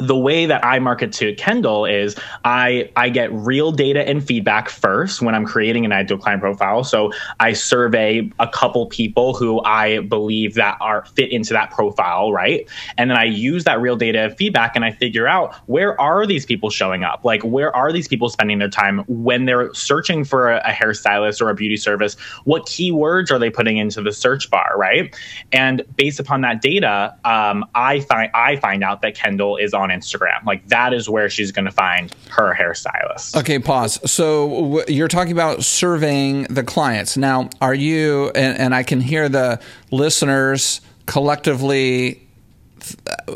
the 0.00 0.16
way 0.16 0.46
that 0.46 0.64
I 0.64 0.78
market 0.78 1.12
to 1.14 1.34
Kendall 1.34 1.84
is 1.84 2.16
I 2.44 2.90
I 2.96 3.10
get 3.10 3.30
real 3.32 3.70
data 3.70 4.06
and 4.08 4.24
feedback 4.24 4.70
first 4.70 5.20
when 5.20 5.34
I'm 5.34 5.44
creating 5.44 5.84
an 5.84 5.92
ideal 5.92 6.18
client 6.18 6.40
profile. 6.40 6.84
So 6.84 7.12
I 7.38 7.52
survey 7.52 8.30
a 8.38 8.48
couple 8.48 8.86
people 8.86 9.34
who 9.34 9.62
I 9.62 10.00
believe 10.00 10.54
that 10.54 10.78
are 10.80 11.04
fit 11.04 11.30
into 11.30 11.52
that 11.52 11.70
profile, 11.70 12.32
right? 12.32 12.66
And 12.96 13.10
then 13.10 13.18
I 13.18 13.24
use 13.24 13.64
that 13.64 13.80
real 13.80 13.96
data 13.96 14.34
feedback 14.38 14.74
and 14.74 14.84
I 14.84 14.92
figure 14.92 15.28
out 15.28 15.54
where 15.66 16.00
are 16.00 16.26
these 16.26 16.46
people 16.46 16.70
showing 16.70 17.04
up? 17.04 17.24
Like 17.24 17.42
where 17.42 17.74
are 17.76 17.92
these 17.92 18.08
people 18.08 18.30
spending 18.30 18.58
their 18.58 18.70
time 18.70 19.04
when 19.06 19.44
they're 19.44 19.72
searching 19.74 20.24
for 20.24 20.50
a, 20.50 20.62
a 20.64 20.72
hairstylist 20.72 21.42
or 21.42 21.50
a 21.50 21.54
beauty 21.54 21.76
service? 21.76 22.14
What 22.44 22.64
keywords 22.66 23.30
are 23.30 23.38
they 23.38 23.50
putting 23.50 23.76
into 23.76 24.00
the 24.00 24.12
search 24.12 24.50
bar, 24.50 24.72
right? 24.76 25.14
And 25.52 25.82
based 25.96 26.18
upon 26.18 26.40
that 26.40 26.62
data, 26.62 27.14
um, 27.24 27.66
I 27.74 28.00
find 28.00 28.30
I 28.34 28.56
find 28.56 28.82
out 28.82 29.02
that 29.02 29.14
Kendall 29.14 29.56
is 29.56 29.74
on 29.74 29.89
on 29.90 29.98
Instagram. 29.98 30.44
Like 30.44 30.66
that 30.68 30.92
is 30.92 31.08
where 31.08 31.28
she's 31.28 31.52
going 31.52 31.64
to 31.64 31.70
find 31.70 32.14
her 32.30 32.54
hairstylist. 32.54 33.36
Okay, 33.36 33.58
pause. 33.58 33.98
So 34.10 34.48
w- 34.48 34.84
you're 34.88 35.08
talking 35.08 35.32
about 35.32 35.64
surveying 35.64 36.44
the 36.44 36.62
clients. 36.62 37.16
Now, 37.16 37.50
are 37.60 37.74
you, 37.74 38.30
and, 38.34 38.58
and 38.58 38.74
I 38.74 38.82
can 38.82 39.00
hear 39.00 39.28
the 39.28 39.60
listeners 39.90 40.80
collectively 41.06 42.26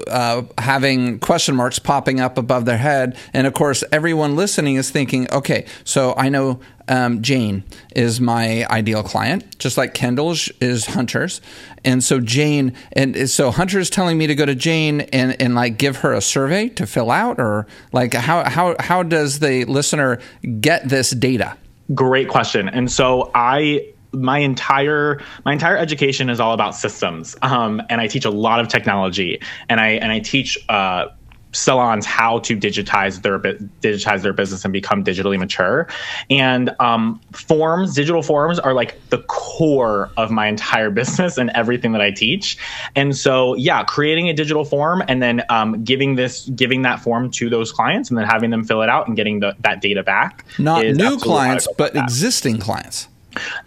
uh, 0.08 0.42
having 0.58 1.18
question 1.18 1.54
marks 1.54 1.78
popping 1.78 2.20
up 2.20 2.38
above 2.38 2.64
their 2.64 2.78
head. 2.78 3.16
And 3.32 3.46
of 3.46 3.54
course, 3.54 3.84
everyone 3.92 4.36
listening 4.36 4.76
is 4.76 4.90
thinking, 4.90 5.30
okay, 5.30 5.66
so 5.84 6.14
I 6.16 6.28
know 6.28 6.60
um, 6.88 7.22
Jane 7.22 7.64
is 7.94 8.20
my 8.20 8.66
ideal 8.70 9.02
client, 9.02 9.58
just 9.58 9.76
like 9.76 9.94
Kendall 9.94 10.34
is 10.60 10.86
Hunter's. 10.86 11.40
And 11.84 12.02
so 12.02 12.20
Jane, 12.20 12.74
and 12.92 13.28
so 13.28 13.50
Hunter 13.50 13.78
is 13.78 13.90
telling 13.90 14.18
me 14.18 14.26
to 14.26 14.34
go 14.34 14.46
to 14.46 14.54
Jane 14.54 15.02
and, 15.02 15.40
and 15.40 15.54
like 15.54 15.78
give 15.78 15.98
her 15.98 16.12
a 16.12 16.20
survey 16.20 16.68
to 16.70 16.86
fill 16.86 17.10
out, 17.10 17.38
or 17.38 17.66
like 17.92 18.14
how, 18.14 18.48
how, 18.48 18.76
how 18.80 19.02
does 19.02 19.40
the 19.40 19.64
listener 19.64 20.20
get 20.60 20.88
this 20.88 21.10
data? 21.10 21.56
Great 21.94 22.28
question. 22.28 22.68
And 22.68 22.90
so 22.90 23.30
I 23.34 23.86
my 24.14 24.38
entire 24.38 25.20
my 25.44 25.52
entire 25.52 25.76
education 25.76 26.30
is 26.30 26.40
all 26.40 26.54
about 26.54 26.74
systems, 26.74 27.36
um, 27.42 27.82
and 27.90 28.00
I 28.00 28.06
teach 28.06 28.24
a 28.24 28.30
lot 28.30 28.60
of 28.60 28.68
technology, 28.68 29.40
and 29.68 29.80
I 29.80 29.88
and 29.88 30.10
I 30.12 30.20
teach. 30.20 30.56
Uh, 30.68 31.06
salons 31.54 32.04
how 32.04 32.38
to 32.40 32.56
digitize 32.56 33.22
their 33.22 33.38
digitize 33.38 34.22
their 34.22 34.32
business 34.32 34.64
and 34.64 34.72
become 34.72 35.02
digitally 35.04 35.38
mature. 35.38 35.88
And 36.30 36.74
um, 36.80 37.20
forms 37.32 37.94
digital 37.94 38.22
forms 38.22 38.58
are 38.58 38.74
like 38.74 39.00
the 39.10 39.18
core 39.22 40.10
of 40.16 40.30
my 40.30 40.48
entire 40.48 40.90
business 41.04 41.38
and 41.38 41.50
everything 41.50 41.92
that 41.92 42.00
i 42.00 42.10
teach. 42.10 42.58
And 42.94 43.16
so 43.16 43.54
yeah 43.56 43.84
creating 43.84 44.28
a 44.28 44.34
digital 44.34 44.64
form 44.64 45.02
and 45.08 45.22
then 45.22 45.42
um, 45.48 45.84
giving 45.84 46.14
this 46.14 46.48
giving 46.50 46.82
that 46.82 47.00
form 47.00 47.30
to 47.30 47.48
those 47.48 47.72
clients 47.72 48.10
and 48.10 48.18
then 48.18 48.26
having 48.26 48.50
them 48.50 48.64
fill 48.64 48.82
it 48.82 48.88
out 48.88 49.06
and 49.06 49.16
getting 49.16 49.40
the, 49.40 49.56
that 49.60 49.80
data 49.80 50.02
back 50.02 50.44
not 50.58 50.84
new 50.84 51.18
clients 51.18 51.66
but 51.76 51.94
existing 51.96 52.58
clients 52.58 53.08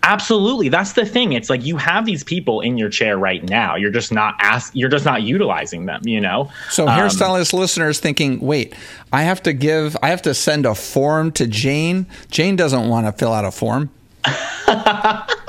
Absolutely. 0.04 0.70
That's 0.70 0.94
the 0.94 1.06
thing. 1.06 1.34
It's 1.34 1.50
like 1.50 1.66
you 1.66 1.78
have 1.78 2.06
these 2.06 2.24
people 2.24 2.62
in 2.62 2.78
your 2.78 2.90
chair 2.90 3.18
right 3.18 3.44
now. 3.44 3.76
You're 3.76 3.92
just 3.92 4.12
not 4.12 4.36
ask 4.40 4.76
you're 4.76 4.90
just 4.90 5.06
not 5.06 5.24
utilizing 5.24 5.86
them, 5.86 6.02
you 6.06 6.22
know? 6.22 6.52
So 6.70 6.88
um, 6.88 6.98
hairstylist 6.98 7.54
listeners 7.54 8.00
thinking, 8.00 8.40
wait, 8.40 8.76
I 9.12 9.24
have 9.24 9.44
to 9.44 9.54
give 9.54 9.98
I 10.02 10.10
have 10.10 10.22
to 10.24 10.34
send 10.34 10.66
a 10.66 10.76
form 10.76 11.32
to 11.34 11.48
Jane. 11.48 12.08
Jane 12.30 12.56
doesn't 12.56 12.88
want 12.90 13.08
to 13.08 13.12
fill 13.12 13.34
out 13.34 13.46
a 13.46 13.52
form. 13.52 13.90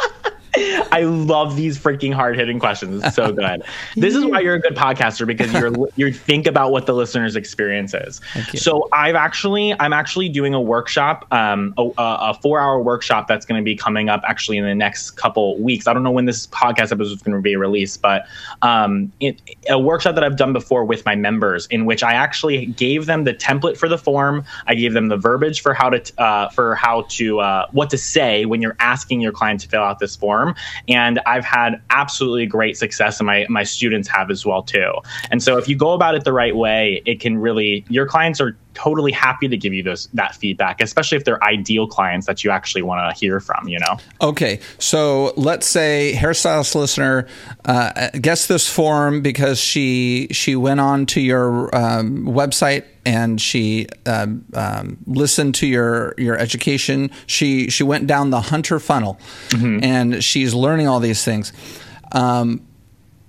I 0.92 1.02
love 1.02 1.56
these 1.56 1.78
freaking 1.78 2.12
hard 2.12 2.36
hitting 2.36 2.58
questions. 2.58 3.02
It's 3.02 3.16
so 3.16 3.32
good. 3.32 3.62
this 3.96 4.14
is 4.14 4.24
why 4.24 4.40
you're 4.40 4.54
a 4.54 4.60
good 4.60 4.74
podcaster 4.74 5.26
because 5.26 5.52
you're 5.52 5.72
you 5.96 6.12
think 6.12 6.46
about 6.46 6.72
what 6.72 6.86
the 6.86 6.94
listener's 6.94 7.36
experience 7.36 7.94
is. 7.94 8.20
So 8.54 8.88
I've 8.92 9.14
actually 9.14 9.78
I'm 9.78 9.92
actually 9.92 10.28
doing 10.28 10.54
a 10.54 10.60
workshop, 10.60 11.26
um, 11.32 11.74
a, 11.76 11.90
a 11.98 12.38
four 12.40 12.60
hour 12.60 12.80
workshop 12.82 13.28
that's 13.28 13.44
going 13.44 13.60
to 13.60 13.64
be 13.64 13.76
coming 13.76 14.08
up 14.08 14.22
actually 14.26 14.56
in 14.56 14.64
the 14.64 14.74
next 14.74 15.12
couple 15.12 15.58
weeks. 15.58 15.86
I 15.86 15.92
don't 15.92 16.02
know 16.02 16.10
when 16.10 16.24
this 16.24 16.46
podcast 16.46 16.92
episode 16.92 17.12
is 17.12 17.22
going 17.22 17.36
to 17.36 17.42
be 17.42 17.56
released, 17.56 18.00
but 18.00 18.26
um, 18.62 19.12
it, 19.20 19.40
a 19.68 19.78
workshop 19.78 20.14
that 20.14 20.24
I've 20.24 20.36
done 20.36 20.52
before 20.52 20.84
with 20.84 21.04
my 21.04 21.14
members 21.14 21.66
in 21.66 21.84
which 21.84 22.02
I 22.02 22.12
actually 22.12 22.66
gave 22.66 23.06
them 23.06 23.24
the 23.24 23.34
template 23.34 23.76
for 23.76 23.88
the 23.88 23.98
form. 23.98 24.44
I 24.66 24.74
gave 24.74 24.92
them 24.92 25.08
the 25.08 25.16
verbiage 25.16 25.60
for 25.60 25.74
how 25.74 25.90
to 25.90 26.22
uh, 26.22 26.48
for 26.50 26.74
how 26.74 27.02
to 27.10 27.40
uh, 27.40 27.66
what 27.72 27.90
to 27.90 27.98
say 27.98 28.46
when 28.46 28.62
you're 28.62 28.76
asking 28.80 29.20
your 29.20 29.32
client 29.32 29.60
to 29.60 29.68
fill 29.68 29.82
out 29.82 29.98
this 29.98 30.16
form 30.16 30.37
and 30.88 31.20
I've 31.26 31.44
had 31.44 31.80
absolutely 31.90 32.46
great 32.46 32.76
success, 32.76 33.20
and 33.20 33.26
my 33.26 33.46
my 33.48 33.64
students 33.64 34.08
have 34.08 34.30
as 34.30 34.44
well 34.44 34.62
too. 34.62 34.92
And 35.30 35.42
so 35.42 35.56
if 35.58 35.68
you 35.68 35.76
go 35.76 35.92
about 35.92 36.14
it 36.14 36.24
the 36.24 36.32
right 36.32 36.56
way, 36.56 37.02
it 37.06 37.20
can 37.20 37.38
really 37.38 37.84
your 37.88 38.06
clients 38.06 38.40
are 38.40 38.56
totally 38.78 39.12
happy 39.12 39.48
to 39.48 39.56
give 39.56 39.74
you 39.74 39.82
those 39.82 40.08
that 40.14 40.34
feedback, 40.34 40.80
especially 40.80 41.16
if 41.16 41.24
they're 41.24 41.42
ideal 41.42 41.86
clients 41.86 42.26
that 42.26 42.44
you 42.44 42.50
actually 42.50 42.82
want 42.82 43.00
to 43.12 43.18
hear 43.18 43.40
from. 43.40 43.68
You 43.68 43.80
know. 43.80 43.98
Okay, 44.20 44.60
so 44.78 45.32
let's 45.36 45.66
say 45.66 46.14
hairstylist 46.16 46.74
listener 46.74 47.26
uh, 47.64 48.10
gets 48.20 48.46
this 48.46 48.68
form 48.68 49.20
because 49.22 49.60
she 49.60 50.28
she 50.30 50.54
went 50.54 50.80
on 50.80 51.06
to 51.06 51.20
your 51.20 51.74
um, 51.74 52.24
website 52.26 52.84
and 53.04 53.40
she 53.40 53.86
um, 54.06 54.44
um, 54.54 54.98
listened 55.06 55.54
to 55.56 55.66
your 55.66 56.14
your 56.18 56.36
education. 56.36 57.10
She 57.26 57.70
she 57.70 57.82
went 57.82 58.06
down 58.06 58.30
the 58.30 58.40
hunter 58.40 58.78
funnel, 58.78 59.18
mm-hmm. 59.48 59.82
and 59.82 60.22
she's 60.22 60.54
learning 60.54 60.86
all 60.88 61.00
these 61.00 61.24
things. 61.24 61.52
Um, 62.12 62.66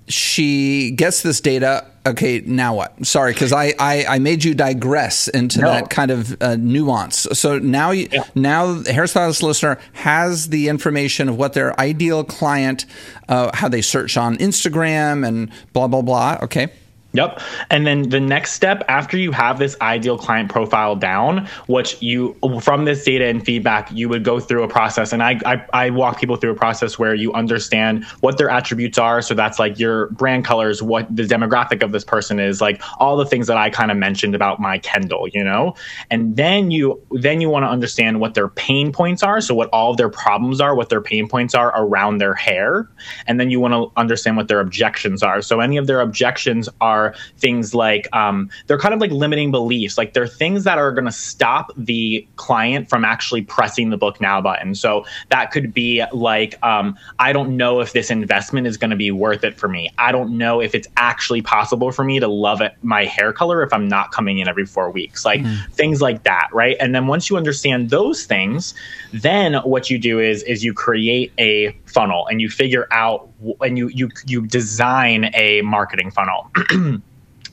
she 0.08 0.92
gets 0.92 1.22
this 1.22 1.40
data. 1.42 1.86
Okay, 2.06 2.42
now 2.46 2.76
what? 2.76 3.06
Sorry, 3.06 3.34
because 3.34 3.52
I, 3.52 3.74
I, 3.78 4.06
I 4.08 4.20
made 4.20 4.44
you 4.44 4.56
digress 4.56 5.28
into 5.28 5.60
no. 5.60 5.70
that 5.70 5.90
kind 5.90 6.12
of 6.12 6.42
uh, 6.42 6.56
nuance. 6.56 7.28
So 7.34 7.60
now 7.60 7.92
you, 7.92 8.08
yeah. 8.12 8.24
now 8.36 8.74
the 8.74 8.92
hairstylist 8.92 9.44
listener 9.44 9.78
has 9.94 10.50
the 10.50 10.70
information 10.70 11.28
of 11.28 11.36
what 11.38 11.54
their 11.54 11.80
ideal 11.80 12.24
client, 12.24 12.86
uh, 13.28 13.52
how 13.54 13.68
they 13.68 13.82
search 13.82 14.16
on 14.18 14.38
Instagram 14.38 15.28
and 15.28 15.52
blah 15.74 15.88
blah 15.88 16.02
blah. 16.02 16.40
Okay. 16.44 16.70
Yep. 17.14 17.42
And 17.72 17.88
then 17.88 18.10
the 18.10 18.20
next 18.20 18.54
step 18.54 18.84
after 18.88 19.18
you 19.18 19.32
have 19.32 19.58
this 19.58 19.76
ideal 19.82 20.16
client 20.16 20.52
profile 20.52 20.96
down, 20.96 21.48
which 21.66 22.00
you 22.04 22.38
from 22.62 22.86
this 22.86 23.04
data 23.04 23.26
and 23.26 23.44
feedback, 23.44 23.92
you 23.92 24.08
would 24.10 24.24
go 24.24 24.40
through 24.40 24.62
a 24.62 24.68
process. 24.68 25.12
And 25.12 25.24
I, 25.24 25.40
I, 25.44 25.66
I 25.74 25.90
walk 25.90 26.20
people 26.20 26.36
through 26.36 26.52
a 26.52 26.56
process 26.56 27.00
where 27.00 27.16
you 27.16 27.34
understand 27.34 28.06
what 28.20 28.38
their 28.38 28.52
attributes 28.52 29.00
are. 29.00 29.24
So 29.24 29.34
that's 29.34 29.58
like 29.58 29.80
your 29.80 30.08
brand 30.12 30.46
colors, 30.46 30.84
what 30.84 31.14
the 31.16 31.24
demographic 31.24 31.82
of 31.82 31.92
this 31.92 32.04
person 32.04 32.40
is, 32.40 32.62
like 32.62 32.80
all 33.00 33.18
the 33.18 33.26
things 33.26 33.48
that 33.48 33.58
I 33.58 33.72
kind 33.72 33.90
of 33.90 33.98
mentioned 33.98 34.36
about 34.36 34.60
my 34.60 34.78
Kendall, 34.78 35.28
you 35.30 35.44
know? 35.44 35.74
And 36.12 36.36
then 36.36 36.70
you 36.70 37.02
then 37.10 37.42
you 37.42 37.50
want 37.50 37.64
to 37.64 37.70
understand 37.70 38.20
what 38.20 38.36
their 38.36 38.50
pain 38.50 38.92
points 38.92 39.24
are. 39.24 39.42
So 39.42 39.56
what 39.56 39.70
all 39.70 39.92
of 39.92 39.98
their 39.98 40.10
problems 40.10 40.62
are, 40.62 40.76
what 40.76 40.90
their 40.90 41.02
pain 41.02 41.28
points 41.28 41.56
are 41.56 41.74
around 41.76 42.20
their 42.20 42.36
hair. 42.36 42.88
And 43.26 43.40
then 43.40 43.50
you 43.50 43.60
want 43.60 43.74
to 43.74 43.92
understand 44.00 44.38
what 44.38 44.48
their 44.48 44.60
objections 44.60 45.24
are. 45.24 45.42
So 45.42 45.60
any 45.60 45.78
of 45.78 45.88
their 45.88 46.02
objections 46.02 46.70
are 46.82 46.99
are 47.00 47.16
things 47.38 47.74
like 47.74 48.08
um, 48.14 48.50
they're 48.68 48.78
kind 48.78 48.94
of 48.94 49.00
like 49.00 49.12
limiting 49.12 49.52
beliefs. 49.52 49.98
Like 49.98 50.14
they're 50.14 50.28
things 50.28 50.64
that 50.64 50.78
are 50.78 50.92
going 50.92 51.06
to 51.06 51.12
stop 51.12 51.72
the 51.78 52.28
client 52.36 52.90
from 52.90 53.06
actually 53.06 53.42
pressing 53.42 53.90
the 53.90 53.98
book 53.98 54.20
now 54.22 54.42
button. 54.42 54.76
So 54.76 55.06
that 55.30 55.52
could 55.52 55.74
be 55.74 56.04
like, 56.14 56.62
um, 56.64 56.98
I 57.20 57.34
don't 57.34 57.58
know 57.58 57.80
if 57.80 57.94
this 57.94 58.10
investment 58.10 58.68
is 58.68 58.78
going 58.78 58.92
to 58.92 58.98
be 58.98 59.12
worth 59.12 59.44
it 59.44 59.58
for 59.58 59.68
me. 59.68 59.90
I 59.98 60.12
don't 60.12 60.38
know 60.38 60.62
if 60.62 60.76
it's 60.76 60.88
actually 60.98 61.42
possible 61.42 61.92
for 61.92 62.04
me 62.04 62.20
to 62.20 62.28
love 62.28 62.62
it, 62.62 62.74
my 62.82 63.06
hair 63.06 63.34
color 63.34 63.64
if 63.64 63.74
I'm 63.74 63.88
not 63.88 64.12
coming 64.12 64.40
in 64.40 64.48
every 64.48 64.66
four 64.66 64.92
weeks. 64.92 65.26
Like 65.26 65.42
mm-hmm. 65.42 65.72
things 65.72 66.02
like 66.02 66.24
that, 66.24 66.50
right? 66.54 66.76
And 66.80 66.94
then 66.94 67.08
once 67.08 67.30
you 67.30 67.38
understand 67.38 67.90
those 67.90 68.26
things, 68.26 68.74
then 69.14 69.56
what 69.56 69.90
you 69.90 69.98
do 69.98 70.20
is 70.20 70.44
is 70.44 70.64
you 70.64 70.74
create 70.74 71.32
a 71.38 71.72
funnel 71.90 72.28
and 72.28 72.42
you 72.42 72.50
figure 72.50 72.88
out 72.92 73.30
and 73.62 73.78
you 73.78 73.90
you 73.90 74.10
you 74.26 74.46
design 74.46 75.32
a 75.34 75.62
marketing 75.62 76.12
funnel. 76.12 76.52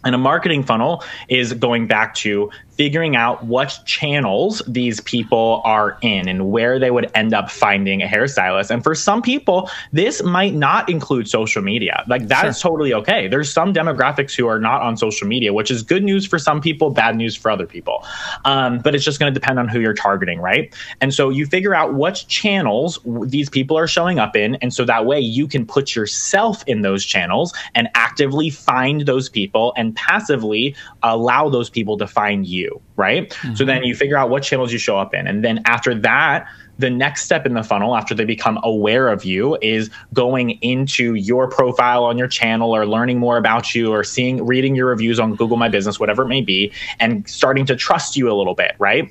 And 0.07 0.15
a 0.15 0.19
marketing 0.19 0.63
funnel 0.63 1.03
is 1.29 1.53
going 1.53 1.89
back 1.89 2.15
to 2.17 2.51
figuring 2.77 3.17
out 3.17 3.45
what 3.45 3.81
channels 3.87 4.63
these 4.69 5.01
people 5.01 5.63
are 5.65 5.99
in 6.03 6.29
and 6.29 6.51
where 6.51 6.79
they 6.79 6.91
would 6.91 7.11
end 7.15 7.33
up 7.33 7.51
finding 7.51 8.03
a 8.03 8.07
hairstylist. 8.07 8.71
And 8.71 8.83
for 8.83 8.95
some 8.95 9.23
people, 9.23 9.71
this 9.93 10.23
might 10.23 10.55
not 10.55 10.89
include 10.89 11.29
social 11.29 11.63
media. 11.63 12.05
Like 12.07 12.29
that 12.29 12.43
sure. 12.43 12.51
is 12.51 12.61
totally 12.61 12.93
okay. 12.95 13.29
There's 13.29 13.51
some 13.53 13.73
demographics 13.73 14.37
who 14.37 14.47
are 14.47 14.61
not 14.61 14.83
on 14.83 14.97
social 14.97 15.27
media, 15.27 15.53
which 15.53 15.71
is 15.71 15.83
good 15.83 16.05
news 16.05 16.27
for 16.27 16.39
some 16.39 16.61
people, 16.61 16.91
bad 16.91 17.17
news 17.17 17.35
for 17.35 17.51
other 17.51 17.67
people. 17.67 18.05
Um, 18.45 18.79
but 18.79 18.95
it's 18.95 19.05
just 19.05 19.19
going 19.19 19.33
to 19.33 19.39
depend 19.39 19.59
on 19.59 19.69
who 19.69 19.81
you're 19.81 19.95
targeting, 19.95 20.41
right? 20.41 20.73
And 21.01 21.15
so 21.15 21.31
you 21.31 21.47
figure 21.47 21.75
out 21.75 21.95
what 21.95 22.27
channels 22.29 22.99
these 23.25 23.49
people 23.49 23.77
are 23.79 23.89
showing 23.89 24.19
up 24.19 24.37
in. 24.37 24.57
And 24.57 24.73
so 24.73 24.85
that 24.85 25.07
way 25.07 25.19
you 25.19 25.49
can 25.49 25.67
put 25.67 25.97
yourself 25.97 26.63
in 26.67 26.83
those 26.83 27.05
channels 27.05 27.55
and 27.75 27.89
actively 27.95 28.51
find 28.51 29.03
those 29.03 29.29
people 29.31 29.73
and 29.77 29.96
passively 29.97 30.77
allow 31.03 31.49
those 31.49 31.69
people 31.69 31.99
to 31.99 32.07
find 32.07 32.47
you 32.47 32.81
right? 32.97 33.31
Mm-hmm. 33.31 33.55
So 33.55 33.65
then 33.65 33.85
you 33.85 33.95
figure 33.95 34.17
out 34.17 34.31
what 34.31 34.43
channels 34.43 34.73
you 34.73 34.79
show 34.79 34.99
up 34.99 35.15
in. 35.15 35.27
And 35.27 35.45
then 35.45 35.63
after 35.67 35.95
that, 35.95 36.49
the 36.79 36.91
next 36.91 37.25
step 37.25 37.47
in 37.47 37.55
the 37.55 37.63
funnel 37.63 37.97
after 37.97 38.15
they 38.15 38.25
become 38.25 38.59
aware 38.63 39.09
of 39.09 39.25
you 39.25 39.57
is 39.63 39.91
going 40.13 40.51
into 40.63 41.15
your 41.15 41.49
profile 41.49 42.05
on 42.05 42.19
your 42.19 42.29
channel 42.29 42.75
or 42.75 42.87
learning 42.87 43.19
more 43.19 43.39
about 43.39 43.75
you 43.75 43.93
or 43.93 44.05
seeing 44.05 44.45
reading 44.45 44.75
your 44.75 44.87
reviews 44.87 45.19
on 45.19 45.35
Google 45.37 45.57
My 45.57 45.69
Business 45.69 45.99
whatever 45.99 46.23
it 46.25 46.29
may 46.29 46.43
be 46.43 46.73
and 47.01 47.27
starting 47.29 47.65
to 47.67 47.77
trust 47.77 48.17
you 48.17 48.31
a 48.31 48.35
little 48.35 48.55
bit, 48.55 48.75
right? 48.79 49.11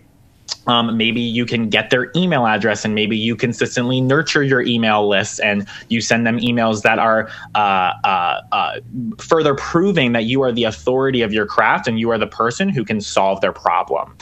Um, 0.67 0.97
maybe 0.97 1.21
you 1.21 1.45
can 1.45 1.69
get 1.69 1.89
their 1.89 2.12
email 2.15 2.45
address 2.45 2.86
and 2.86 2.95
maybe 2.95 3.17
you 3.17 3.36
consistently 3.36 4.01
nurture 4.01 4.43
your 4.43 4.62
email 4.62 5.08
list 5.08 5.39
and 5.41 5.67
you 5.89 6.01
send 6.01 6.25
them 6.25 6.39
emails 6.39 6.81
that 6.81 6.99
are 6.99 7.29
uh, 7.53 7.91
uh, 8.03 8.41
uh, 8.51 8.79
further 9.19 9.55
proving 9.55 10.13
that 10.13 10.23
you 10.23 10.41
are 10.41 10.51
the 10.51 10.63
authority 10.63 11.21
of 11.21 11.34
your 11.34 11.45
craft 11.45 11.88
and 11.88 11.99
you 11.99 12.10
are 12.10 12.17
the 12.17 12.27
person 12.27 12.69
who 12.69 12.84
can 12.84 12.99
solve 12.99 13.41
their 13.41 13.51
problem. 13.51 14.15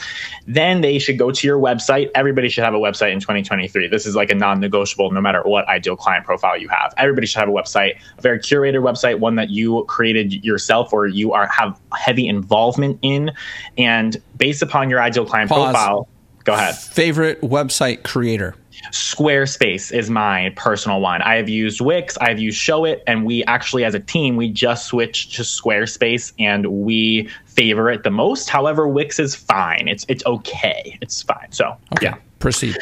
Then 0.46 0.80
they 0.82 0.98
should 0.98 1.18
go 1.18 1.30
to 1.30 1.46
your 1.46 1.58
website. 1.58 2.10
Everybody 2.14 2.48
should 2.48 2.64
have 2.64 2.74
a 2.74 2.78
website 2.78 3.12
in 3.12 3.20
2023. 3.20 3.88
This 3.88 4.06
is 4.06 4.14
like 4.14 4.30
a 4.30 4.34
non 4.34 4.60
negotiable 4.60 5.10
no 5.10 5.20
matter 5.20 5.42
what 5.42 5.66
ideal 5.68 5.96
client 5.96 6.24
profile 6.26 6.58
you 6.58 6.68
have. 6.68 6.92
Everybody 6.98 7.26
should 7.26 7.40
have 7.40 7.48
a 7.48 7.52
website, 7.52 7.96
a 8.18 8.20
very 8.20 8.38
curated 8.38 8.82
website, 8.82 9.18
one 9.18 9.36
that 9.36 9.50
you 9.50 9.84
created 9.88 10.44
yourself 10.44 10.92
or 10.92 11.06
you 11.06 11.32
are 11.32 11.46
have 11.46 11.80
heavy 11.96 12.28
involvement 12.28 12.98
in. 13.02 13.32
And 13.78 14.20
based 14.36 14.62
upon 14.62 14.90
your 14.90 15.00
ideal 15.00 15.24
client 15.24 15.48
Pause. 15.48 15.64
profile, 15.64 16.08
Go 16.44 16.52
ahead. 16.52 16.76
Favorite 16.76 17.40
website 17.40 18.04
creator? 18.04 18.54
Squarespace 18.92 19.92
is 19.92 20.10
my 20.10 20.52
personal 20.56 21.00
one. 21.00 21.22
I 21.22 21.36
have 21.36 21.48
used 21.48 21.80
Wix, 21.80 22.18
I've 22.18 22.38
used 22.38 22.60
Showit, 22.60 23.00
and 23.06 23.24
we 23.24 23.42
actually, 23.44 23.84
as 23.84 23.94
a 23.94 24.00
team, 24.00 24.36
we 24.36 24.50
just 24.50 24.86
switched 24.86 25.34
to 25.36 25.42
Squarespace, 25.42 26.32
and 26.38 26.66
we 26.66 27.30
favor 27.46 27.90
it 27.90 28.02
the 28.02 28.10
most. 28.10 28.50
However, 28.50 28.86
Wix 28.86 29.18
is 29.18 29.34
fine. 29.34 29.88
It's 29.88 30.04
it's 30.08 30.24
okay. 30.26 30.98
It's 31.00 31.22
fine. 31.22 31.50
So 31.50 31.76
okay. 31.94 32.06
yeah, 32.06 32.16
proceed. 32.40 32.76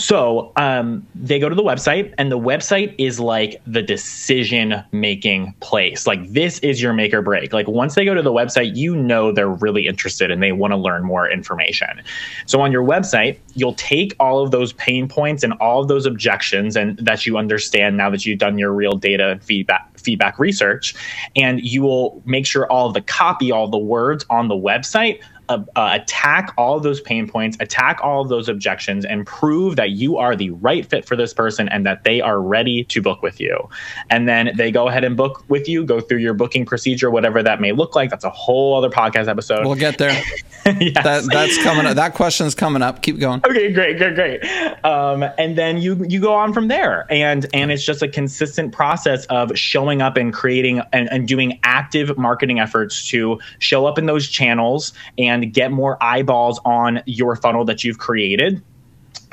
So 0.00 0.52
um, 0.56 1.06
they 1.14 1.38
go 1.38 1.48
to 1.48 1.54
the 1.54 1.62
website, 1.62 2.14
and 2.16 2.32
the 2.32 2.38
website 2.38 2.94
is 2.98 3.20
like 3.20 3.60
the 3.66 3.82
decision 3.82 4.82
making 4.92 5.54
place. 5.60 6.06
Like, 6.06 6.32
this 6.32 6.58
is 6.60 6.80
your 6.80 6.92
make 6.92 7.12
or 7.12 7.22
break. 7.22 7.52
Like, 7.52 7.68
once 7.68 7.94
they 7.94 8.04
go 8.04 8.14
to 8.14 8.22
the 8.22 8.32
website, 8.32 8.74
you 8.74 8.96
know 8.96 9.30
they're 9.30 9.48
really 9.48 9.86
interested 9.86 10.30
and 10.30 10.42
they 10.42 10.52
want 10.52 10.72
to 10.72 10.76
learn 10.76 11.04
more 11.04 11.30
information. 11.30 12.02
So, 12.46 12.60
on 12.62 12.72
your 12.72 12.82
website, 12.82 13.38
you'll 13.54 13.74
take 13.74 14.16
all 14.18 14.42
of 14.42 14.50
those 14.50 14.72
pain 14.72 15.06
points 15.06 15.42
and 15.42 15.52
all 15.54 15.82
of 15.82 15.88
those 15.88 16.06
objections, 16.06 16.76
and 16.76 16.98
that 16.98 17.26
you 17.26 17.36
understand 17.36 17.96
now 17.96 18.08
that 18.10 18.24
you've 18.24 18.38
done 18.38 18.58
your 18.58 18.72
real 18.72 18.96
data 18.96 19.38
feedback 19.42 19.86
feedback 20.00 20.38
research 20.38 20.94
and 21.36 21.60
you 21.60 21.82
will 21.82 22.22
make 22.24 22.46
sure 22.46 22.66
all 22.72 22.90
the 22.90 23.02
copy 23.02 23.52
all 23.52 23.68
the 23.68 23.76
words 23.76 24.24
on 24.30 24.48
the 24.48 24.54
website 24.54 25.20
uh, 25.50 25.64
uh, 25.74 25.98
attack 26.00 26.54
all 26.56 26.78
those 26.78 27.00
pain 27.00 27.28
points, 27.28 27.56
attack 27.60 27.98
all 28.02 28.24
those 28.24 28.48
objections, 28.48 29.04
and 29.04 29.26
prove 29.26 29.76
that 29.76 29.90
you 29.90 30.16
are 30.16 30.36
the 30.36 30.50
right 30.50 30.86
fit 30.86 31.04
for 31.04 31.16
this 31.16 31.34
person 31.34 31.68
and 31.68 31.84
that 31.84 32.04
they 32.04 32.20
are 32.20 32.40
ready 32.40 32.84
to 32.84 33.02
book 33.02 33.20
with 33.20 33.40
you. 33.40 33.68
And 34.10 34.28
then 34.28 34.52
they 34.56 34.70
go 34.70 34.88
ahead 34.88 35.02
and 35.02 35.16
book 35.16 35.44
with 35.48 35.68
you, 35.68 35.84
go 35.84 36.00
through 36.00 36.18
your 36.18 36.34
booking 36.34 36.64
procedure, 36.64 37.10
whatever 37.10 37.42
that 37.42 37.60
may 37.60 37.72
look 37.72 37.96
like. 37.96 38.10
That's 38.10 38.24
a 38.24 38.30
whole 38.30 38.76
other 38.76 38.90
podcast 38.90 39.28
episode. 39.28 39.66
We'll 39.66 39.74
get 39.74 39.98
there. 39.98 40.12
yes. 40.66 41.04
that, 41.04 41.28
that's 41.30 41.62
coming 41.62 41.86
up. 41.86 41.96
That 41.96 42.14
question's 42.14 42.54
coming 42.54 42.82
up. 42.82 43.02
Keep 43.02 43.18
going. 43.18 43.40
Okay, 43.44 43.72
great, 43.72 43.98
great, 43.98 44.14
great. 44.14 44.84
Um, 44.84 45.24
and 45.36 45.56
then 45.56 45.78
you 45.78 46.04
you 46.08 46.20
go 46.20 46.34
on 46.34 46.52
from 46.52 46.68
there, 46.68 47.06
and 47.10 47.46
and 47.52 47.72
it's 47.72 47.84
just 47.84 48.02
a 48.02 48.08
consistent 48.08 48.72
process 48.72 49.26
of 49.26 49.56
showing 49.58 50.02
up 50.02 50.16
and 50.16 50.32
creating 50.32 50.82
and, 50.92 51.10
and 51.10 51.26
doing 51.26 51.58
active 51.64 52.16
marketing 52.16 52.60
efforts 52.60 53.08
to 53.08 53.40
show 53.58 53.86
up 53.86 53.98
in 53.98 54.06
those 54.06 54.28
channels 54.28 54.92
and 55.18 55.39
and 55.42 55.52
get 55.52 55.70
more 55.70 56.02
eyeballs 56.02 56.60
on 56.64 57.02
your 57.06 57.36
funnel 57.36 57.64
that 57.64 57.84
you've 57.84 57.98
created 57.98 58.62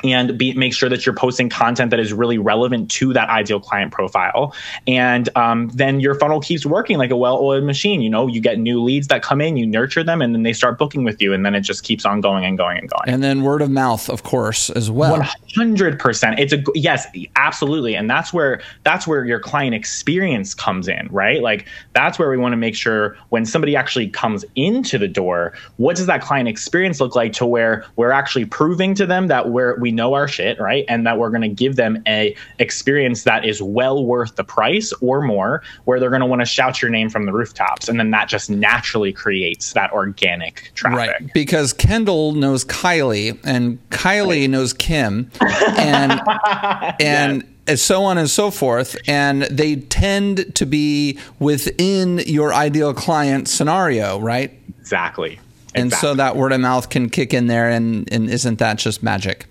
and 0.04 0.38
be, 0.38 0.52
make 0.54 0.72
sure 0.72 0.88
that 0.88 1.04
you're 1.04 1.14
posting 1.14 1.48
content 1.48 1.90
that 1.90 2.00
is 2.00 2.12
really 2.12 2.38
relevant 2.38 2.90
to 2.92 3.12
that 3.12 3.28
ideal 3.28 3.60
client 3.60 3.92
profile. 3.92 4.54
And 4.86 5.28
um, 5.36 5.68
then 5.68 6.00
your 6.00 6.14
funnel 6.14 6.40
keeps 6.40 6.64
working 6.64 6.98
like 6.98 7.10
a 7.10 7.16
well-oiled 7.16 7.64
machine. 7.64 8.00
You 8.00 8.10
know, 8.10 8.26
you 8.26 8.40
get 8.40 8.58
new 8.58 8.82
leads 8.82 9.08
that 9.08 9.22
come 9.22 9.40
in, 9.40 9.56
you 9.56 9.66
nurture 9.66 10.04
them, 10.04 10.22
and 10.22 10.34
then 10.34 10.42
they 10.42 10.52
start 10.52 10.78
booking 10.78 11.04
with 11.04 11.20
you, 11.20 11.32
and 11.32 11.44
then 11.44 11.54
it 11.54 11.62
just 11.62 11.82
keeps 11.82 12.04
on 12.04 12.20
going 12.20 12.44
and 12.44 12.56
going 12.56 12.78
and 12.78 12.88
going. 12.88 13.08
And 13.08 13.22
then 13.22 13.42
word 13.42 13.62
of 13.62 13.70
mouth, 13.70 14.08
of 14.08 14.22
course, 14.22 14.70
as 14.70 14.90
well. 14.90 15.12
One 15.12 15.28
hundred 15.56 15.98
percent. 15.98 16.38
It's 16.38 16.52
a 16.52 16.62
yes, 16.74 17.06
absolutely, 17.36 17.94
and 17.94 18.08
that's 18.08 18.32
where 18.32 18.60
that's 18.84 19.06
where 19.06 19.24
your 19.24 19.40
client 19.40 19.74
experience 19.74 20.54
comes 20.54 20.88
in, 20.88 21.08
right? 21.10 21.42
Like 21.42 21.66
that's 21.92 22.18
where 22.18 22.30
we 22.30 22.36
want 22.36 22.52
to 22.52 22.56
make 22.56 22.76
sure 22.76 23.16
when 23.30 23.44
somebody 23.44 23.74
actually 23.74 24.08
comes 24.08 24.44
into 24.54 24.98
the 24.98 25.08
door, 25.08 25.54
what 25.76 25.96
does 25.96 26.06
that 26.06 26.22
client 26.22 26.48
experience 26.48 27.00
look 27.00 27.16
like 27.16 27.32
to 27.34 27.46
where 27.46 27.84
we're 27.96 28.10
actually 28.10 28.44
proving 28.44 28.94
to 28.94 29.06
them 29.06 29.28
that 29.28 29.50
we're 29.50 29.78
we 29.78 29.87
we 29.88 29.92
know 29.92 30.12
our 30.12 30.28
shit, 30.28 30.60
right? 30.60 30.84
And 30.86 31.06
that 31.06 31.18
we're 31.18 31.30
going 31.30 31.42
to 31.42 31.48
give 31.48 31.76
them 31.76 32.02
a 32.06 32.36
experience 32.58 33.22
that 33.24 33.46
is 33.46 33.62
well 33.62 34.04
worth 34.04 34.36
the 34.36 34.44
price 34.44 34.92
or 35.00 35.22
more, 35.22 35.62
where 35.86 35.98
they're 35.98 36.10
going 36.10 36.20
to 36.20 36.26
want 36.26 36.42
to 36.42 36.46
shout 36.46 36.82
your 36.82 36.90
name 36.90 37.08
from 37.08 37.24
the 37.24 37.32
rooftops, 37.32 37.88
and 37.88 37.98
then 37.98 38.10
that 38.10 38.28
just 38.28 38.50
naturally 38.50 39.14
creates 39.14 39.72
that 39.72 39.90
organic 39.92 40.70
traffic. 40.74 40.98
Right, 40.98 41.32
because 41.32 41.72
Kendall 41.72 42.32
knows 42.32 42.66
Kylie, 42.66 43.38
and 43.44 43.78
Kylie 43.88 44.42
right. 44.42 44.50
knows 44.50 44.74
Kim, 44.74 45.30
and 45.40 46.20
and. 47.00 47.42
Yeah 47.42 47.48
so 47.76 48.02
on 48.04 48.16
and 48.16 48.30
so 48.30 48.50
forth. 48.50 48.96
And 49.06 49.42
they 49.42 49.76
tend 49.76 50.54
to 50.54 50.64
be 50.64 51.18
within 51.38 52.16
your 52.20 52.54
ideal 52.54 52.94
client 52.94 53.46
scenario, 53.46 54.18
right? 54.18 54.58
Exactly. 54.80 55.38
And 55.74 55.88
exactly. 55.88 56.08
so 56.08 56.14
that 56.14 56.34
word 56.34 56.52
of 56.52 56.62
mouth 56.62 56.88
can 56.88 57.10
kick 57.10 57.34
in 57.34 57.46
there, 57.46 57.68
and, 57.68 58.10
and 58.10 58.30
isn't 58.30 58.58
that 58.58 58.78
just 58.78 59.02
magic? 59.02 59.44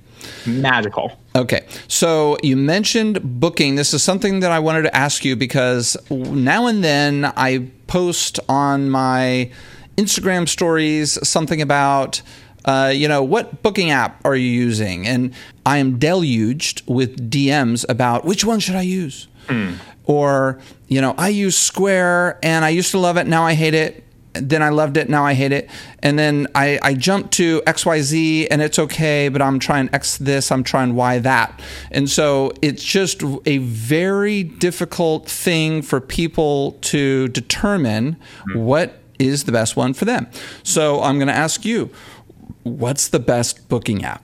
Magical. 0.46 1.20
Okay. 1.36 1.66
So 1.88 2.38
you 2.42 2.58
mentioned 2.58 3.40
booking. 3.40 3.76
This 3.76 3.94
is 3.94 4.04
something 4.04 4.40
that 4.40 4.52
I 4.52 4.60
wanted 4.60 4.84
to 4.84 4.96
ask 4.96 5.24
you 5.24 5.36
because 5.36 5.98
now 6.10 6.68
and 6.68 6.84
then 6.84 7.26
I 7.36 7.70
post 7.88 8.40
on 8.50 8.90
my 8.90 9.52
Instagram 9.98 10.48
stories 10.48 11.18
something 11.28 11.62
about. 11.62 12.22
Uh, 12.66 12.92
you 12.94 13.08
know, 13.08 13.24
what 13.24 13.64
booking 13.64 13.92
app 13.92 14.20
are 14.26 14.36
you 14.36 14.50
using? 14.50 15.08
And 15.08 15.34
I 15.66 15.78
am 15.78 15.98
deluged 15.98 16.86
with 16.86 17.32
DMs 17.32 17.86
about 17.88 18.26
which 18.26 18.44
one 18.44 18.60
should 18.60 18.76
I 18.76 18.82
use? 18.82 19.30
Mm. 19.46 19.78
Or, 20.04 20.60
you 20.90 21.00
know, 21.00 21.16
I 21.18 21.30
use 21.30 21.58
Square 21.58 22.40
and 22.44 22.66
I 22.66 22.70
used 22.70 22.92
to 22.92 23.00
love 23.00 23.16
it, 23.16 23.26
now 23.26 23.44
I 23.44 23.54
hate 23.54 23.74
it 23.74 24.04
then 24.42 24.62
I 24.62 24.70
loved 24.70 24.98
it. 24.98 25.10
Now 25.10 25.26
I 25.26 25.34
hate 25.34 25.52
it. 25.52 25.70
And 26.04 26.18
then 26.18 26.48
I, 26.56 26.80
I 26.82 26.94
jumped 26.94 27.34
to 27.34 27.62
XYZ 27.62 28.48
and 28.52 28.62
it's 28.62 28.80
okay, 28.80 29.30
but 29.30 29.42
I'm 29.42 29.60
trying 29.60 29.90
X 29.94 30.18
this, 30.18 30.52
I'm 30.52 30.64
trying 30.64 30.96
Y 30.96 31.20
that. 31.20 31.62
And 31.92 32.10
so 32.10 32.52
it's 32.62 32.84
just 32.84 33.24
a 33.46 33.58
very 33.60 34.44
difficult 34.44 35.30
thing 35.30 35.82
for 35.82 36.00
people 36.00 36.74
to 36.82 37.28
determine 37.30 38.16
mm-hmm. 38.16 38.60
what 38.60 39.00
is 39.20 39.46
the 39.46 39.52
best 39.52 39.76
one 39.76 39.94
for 39.94 40.06
them. 40.06 40.28
So 40.64 41.02
I'm 41.02 41.18
going 41.18 41.28
to 41.28 41.34
ask 41.34 41.66
you 41.66 41.90
what's 42.64 43.08
the 43.10 43.20
best 43.20 43.68
booking 43.70 44.04
app? 44.04 44.24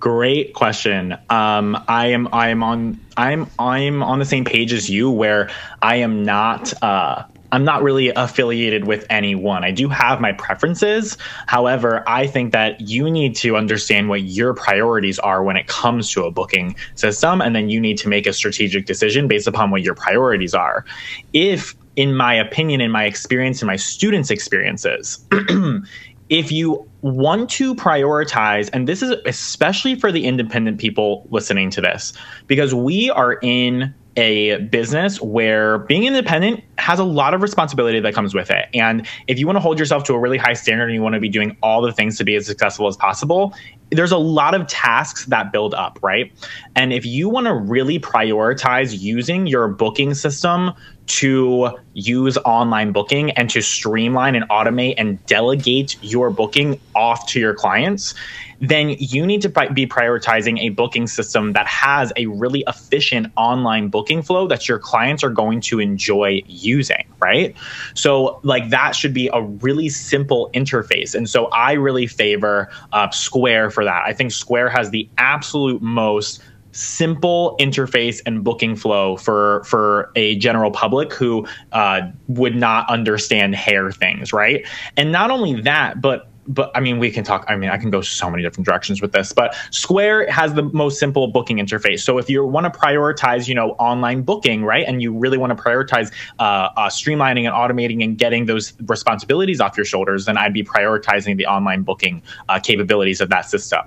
Great 0.00 0.54
question. 0.54 1.12
Um, 1.28 1.82
I 1.88 2.06
am 2.08 2.28
I 2.32 2.48
am 2.48 2.62
on 2.62 3.00
I'm 3.16 3.50
I'm 3.58 4.02
on 4.02 4.18
the 4.18 4.24
same 4.24 4.44
page 4.44 4.72
as 4.72 4.88
you 4.88 5.10
where 5.10 5.50
I 5.82 5.96
am 5.96 6.24
not 6.24 6.72
uh, 6.82 7.24
I'm 7.52 7.64
not 7.64 7.82
really 7.82 8.10
affiliated 8.10 8.86
with 8.86 9.06
anyone. 9.08 9.64
I 9.64 9.70
do 9.70 9.88
have 9.88 10.20
my 10.20 10.32
preferences. 10.32 11.16
However, 11.46 12.04
I 12.06 12.26
think 12.26 12.52
that 12.52 12.80
you 12.80 13.10
need 13.10 13.34
to 13.36 13.56
understand 13.56 14.08
what 14.08 14.22
your 14.22 14.54
priorities 14.54 15.18
are 15.18 15.42
when 15.42 15.56
it 15.56 15.66
comes 15.66 16.10
to 16.12 16.24
a 16.24 16.30
booking 16.30 16.76
system. 16.94 17.40
And 17.40 17.54
then 17.56 17.70
you 17.70 17.80
need 17.80 17.98
to 17.98 18.08
make 18.08 18.26
a 18.26 18.32
strategic 18.32 18.86
decision 18.86 19.28
based 19.28 19.46
upon 19.46 19.70
what 19.70 19.82
your 19.82 19.94
priorities 19.94 20.54
are. 20.54 20.84
If, 21.32 21.74
in 21.96 22.14
my 22.14 22.34
opinion, 22.34 22.80
in 22.80 22.90
my 22.90 23.04
experience, 23.04 23.62
in 23.62 23.66
my 23.66 23.76
students' 23.76 24.30
experiences, 24.30 25.24
if 26.28 26.52
you 26.52 26.86
want 27.00 27.48
to 27.50 27.74
prioritize, 27.74 28.68
and 28.72 28.86
this 28.86 29.02
is 29.02 29.12
especially 29.24 29.94
for 29.94 30.12
the 30.12 30.26
independent 30.26 30.78
people 30.78 31.26
listening 31.30 31.70
to 31.70 31.80
this, 31.80 32.12
because 32.46 32.74
we 32.74 33.10
are 33.10 33.38
in 33.40 33.94
a 34.18 34.58
business 34.64 35.20
where 35.20 35.78
being 35.78 36.04
independent 36.04 36.64
has 36.76 36.98
a 36.98 37.04
lot 37.04 37.34
of 37.34 37.40
responsibility 37.40 38.00
that 38.00 38.14
comes 38.14 38.34
with 38.34 38.50
it. 38.50 38.66
And 38.74 39.06
if 39.28 39.38
you 39.38 39.46
want 39.46 39.56
to 39.56 39.60
hold 39.60 39.78
yourself 39.78 40.02
to 40.04 40.14
a 40.14 40.18
really 40.18 40.38
high 40.38 40.54
standard 40.54 40.86
and 40.86 40.94
you 40.94 41.02
want 41.02 41.14
to 41.14 41.20
be 41.20 41.28
doing 41.28 41.56
all 41.62 41.80
the 41.80 41.92
things 41.92 42.18
to 42.18 42.24
be 42.24 42.34
as 42.34 42.44
successful 42.44 42.88
as 42.88 42.96
possible, 42.96 43.54
there's 43.90 44.10
a 44.10 44.18
lot 44.18 44.54
of 44.54 44.66
tasks 44.66 45.26
that 45.26 45.52
build 45.52 45.72
up, 45.72 46.00
right? 46.02 46.32
And 46.74 46.92
if 46.92 47.06
you 47.06 47.28
want 47.28 47.46
to 47.46 47.54
really 47.54 48.00
prioritize 48.00 48.98
using 48.98 49.46
your 49.46 49.68
booking 49.68 50.14
system 50.14 50.72
to 51.08 51.70
use 51.94 52.36
online 52.38 52.92
booking 52.92 53.30
and 53.32 53.50
to 53.50 53.60
streamline 53.60 54.34
and 54.34 54.48
automate 54.48 54.94
and 54.98 55.24
delegate 55.26 55.96
your 56.02 56.30
booking 56.30 56.80
off 56.94 57.26
to 57.26 57.40
your 57.40 57.54
clients, 57.54 58.14
then 58.60 58.96
you 58.98 59.24
need 59.24 59.40
to 59.42 59.48
be 59.72 59.86
prioritizing 59.86 60.58
a 60.60 60.70
booking 60.70 61.06
system 61.06 61.52
that 61.52 61.66
has 61.66 62.12
a 62.16 62.26
really 62.26 62.64
efficient 62.66 63.32
online 63.36 63.88
booking 63.88 64.22
flow 64.22 64.48
that 64.48 64.68
your 64.68 64.78
clients 64.78 65.22
are 65.22 65.30
going 65.30 65.60
to 65.60 65.78
enjoy 65.78 66.42
using, 66.46 67.06
right? 67.20 67.54
So, 67.94 68.40
like, 68.42 68.70
that 68.70 68.96
should 68.96 69.14
be 69.14 69.28
a 69.32 69.42
really 69.42 69.88
simple 69.88 70.50
interface. 70.54 71.14
And 71.14 71.28
so, 71.28 71.46
I 71.46 71.72
really 71.72 72.06
favor 72.06 72.68
uh, 72.92 73.10
Square 73.10 73.70
for 73.70 73.84
that. 73.84 74.02
I 74.04 74.12
think 74.12 74.32
Square 74.32 74.70
has 74.70 74.90
the 74.90 75.08
absolute 75.18 75.80
most 75.80 76.42
simple 76.78 77.56
interface 77.58 78.20
and 78.24 78.44
booking 78.44 78.76
flow 78.76 79.16
for 79.16 79.64
for 79.64 80.12
a 80.14 80.36
general 80.36 80.70
public 80.70 81.12
who 81.12 81.46
uh, 81.72 82.00
would 82.28 82.54
not 82.54 82.88
understand 82.88 83.54
hair 83.54 83.90
things 83.90 84.32
right? 84.32 84.66
And 84.96 85.10
not 85.12 85.30
only 85.30 85.60
that 85.62 86.00
but 86.00 86.28
but 86.48 86.70
I 86.74 86.80
mean, 86.80 86.98
we 86.98 87.10
can 87.10 87.24
talk. 87.24 87.44
I 87.46 87.56
mean, 87.56 87.70
I 87.70 87.76
can 87.76 87.90
go 87.90 88.00
so 88.00 88.30
many 88.30 88.42
different 88.42 88.66
directions 88.66 89.02
with 89.02 89.12
this, 89.12 89.32
but 89.32 89.54
Square 89.70 90.30
has 90.30 90.54
the 90.54 90.62
most 90.62 90.98
simple 90.98 91.28
booking 91.28 91.58
interface. 91.58 92.00
So 92.00 92.18
if 92.18 92.30
you 92.30 92.44
want 92.44 92.72
to 92.72 92.78
prioritize, 92.78 93.46
you 93.48 93.54
know, 93.54 93.72
online 93.72 94.22
booking, 94.22 94.64
right, 94.64 94.84
and 94.86 95.02
you 95.02 95.16
really 95.16 95.36
want 95.36 95.56
to 95.56 95.62
prioritize 95.62 96.10
uh, 96.38 96.42
uh, 96.76 96.88
streamlining 96.88 97.44
and 97.44 97.54
automating 97.54 98.02
and 98.02 98.16
getting 98.16 98.46
those 98.46 98.72
responsibilities 98.86 99.60
off 99.60 99.76
your 99.76 99.84
shoulders, 99.84 100.24
then 100.24 100.38
I'd 100.38 100.54
be 100.54 100.64
prioritizing 100.64 101.36
the 101.36 101.46
online 101.46 101.82
booking 101.82 102.22
uh, 102.48 102.58
capabilities 102.58 103.20
of 103.20 103.28
that 103.28 103.42
system. 103.42 103.80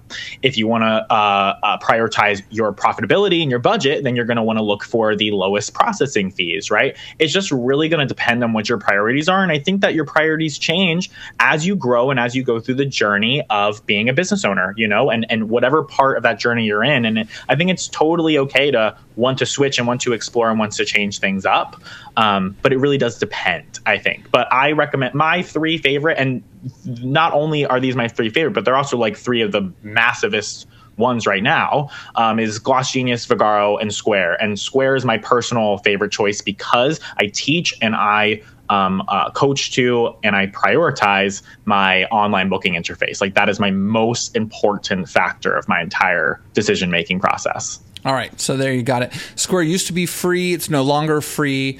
If 0.43 0.57
you 0.57 0.67
want 0.67 0.83
to 0.83 1.13
uh, 1.13 1.59
uh, 1.63 1.77
prioritize 1.79 2.43
your 2.51 2.71
profitability 2.73 3.41
and 3.41 3.49
your 3.49 3.59
budget, 3.59 4.03
then 4.03 4.15
you're 4.15 4.25
going 4.25 4.37
to 4.37 4.43
want 4.43 4.59
to 4.59 4.63
look 4.63 4.83
for 4.83 5.15
the 5.15 5.31
lowest 5.31 5.73
processing 5.73 6.29
fees, 6.29 6.69
right? 6.69 6.95
It's 7.17 7.33
just 7.33 7.51
really 7.51 7.89
going 7.89 8.01
to 8.01 8.05
depend 8.05 8.43
on 8.43 8.53
what 8.53 8.69
your 8.69 8.77
priorities 8.77 9.27
are, 9.27 9.41
and 9.41 9.51
I 9.51 9.57
think 9.57 9.81
that 9.81 9.95
your 9.95 10.05
priorities 10.05 10.59
change 10.59 11.09
as 11.39 11.65
you 11.65 11.75
grow 11.75 12.11
and 12.11 12.19
as 12.19 12.35
you 12.35 12.43
go 12.43 12.50
through 12.59 12.75
the 12.75 12.85
journey 12.85 13.43
of 13.49 13.85
being 13.85 14.09
a 14.09 14.13
business 14.13 14.43
owner, 14.45 14.73
you 14.77 14.87
know, 14.87 15.09
and 15.09 15.25
and 15.29 15.49
whatever 15.49 15.83
part 15.83 16.17
of 16.17 16.23
that 16.23 16.39
journey 16.39 16.65
you're 16.65 16.83
in. 16.83 17.05
And 17.05 17.27
I 17.49 17.55
think 17.55 17.69
it's 17.69 17.87
totally 17.87 18.37
okay 18.37 18.71
to 18.71 18.97
want 19.15 19.37
to 19.39 19.45
switch 19.45 19.77
and 19.77 19.87
want 19.87 20.01
to 20.01 20.13
explore 20.13 20.49
and 20.49 20.59
wants 20.59 20.77
to 20.77 20.85
change 20.85 21.19
things 21.19 21.45
up. 21.45 21.81
Um, 22.17 22.55
but 22.61 22.73
it 22.73 22.77
really 22.77 22.97
does 22.97 23.17
depend, 23.17 23.79
I 23.85 23.97
think. 23.97 24.29
But 24.31 24.51
I 24.51 24.71
recommend 24.71 25.13
my 25.13 25.41
three 25.41 25.77
favorite, 25.77 26.17
and 26.17 26.43
not 26.85 27.33
only 27.33 27.65
are 27.65 27.79
these 27.79 27.95
my 27.95 28.07
three 28.07 28.29
favorite, 28.29 28.53
but 28.53 28.65
they're 28.65 28.75
also 28.75 28.97
like 28.97 29.17
three 29.17 29.41
of 29.41 29.51
the 29.51 29.61
massivest 29.83 30.65
ones 30.97 31.25
right 31.25 31.43
now 31.43 31.89
um, 32.15 32.39
is 32.39 32.59
Gloss 32.59 32.91
Genius, 32.91 33.25
Vagaro, 33.25 33.81
and 33.81 33.93
Square. 33.93 34.41
And 34.41 34.59
Square 34.59 34.95
is 34.95 35.05
my 35.05 35.17
personal 35.17 35.79
favorite 35.79 36.11
choice 36.11 36.41
because 36.41 36.99
I 37.17 37.27
teach 37.27 37.73
and 37.81 37.95
I 37.95 38.41
um, 38.71 39.03
uh, 39.09 39.29
coach 39.31 39.73
to 39.73 40.15
and 40.23 40.33
I 40.35 40.47
prioritize 40.47 41.43
my 41.65 42.05
online 42.05 42.47
booking 42.47 42.73
interface. 42.73 43.19
Like 43.19 43.35
that 43.35 43.49
is 43.49 43.59
my 43.59 43.69
most 43.69 44.35
important 44.35 45.09
factor 45.09 45.53
of 45.53 45.67
my 45.67 45.81
entire 45.81 46.41
decision 46.53 46.89
making 46.89 47.19
process. 47.19 47.81
All 48.05 48.13
right, 48.13 48.39
so 48.39 48.57
there 48.57 48.73
you 48.73 48.81
got 48.81 49.03
it. 49.03 49.13
Square 49.35 49.63
used 49.63 49.87
to 49.87 49.93
be 49.93 50.05
free; 50.05 50.53
it's 50.53 50.69
no 50.69 50.83
longer 50.83 51.19
free. 51.19 51.79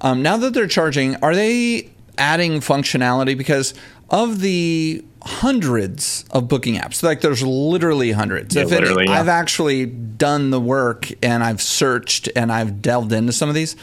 Um, 0.00 0.20
now 0.20 0.36
that 0.36 0.52
they're 0.52 0.66
charging, 0.66 1.14
are 1.16 1.34
they 1.34 1.90
adding 2.18 2.60
functionality? 2.60 3.38
Because 3.38 3.72
of 4.10 4.40
the 4.40 5.04
hundreds 5.22 6.24
of 6.32 6.48
booking 6.48 6.74
apps, 6.74 7.04
like 7.04 7.20
there's 7.20 7.42
literally 7.42 8.10
hundreds. 8.10 8.54
Yeah, 8.54 8.64
literally, 8.64 9.04
any, 9.04 9.12
yeah. 9.12 9.20
I've 9.20 9.28
actually 9.28 9.86
done 9.86 10.50
the 10.50 10.60
work 10.60 11.08
and 11.22 11.42
I've 11.44 11.62
searched 11.62 12.28
and 12.34 12.52
I've 12.52 12.82
delved 12.82 13.12
into 13.12 13.32
some 13.32 13.48
of 13.48 13.54
these. 13.54 13.76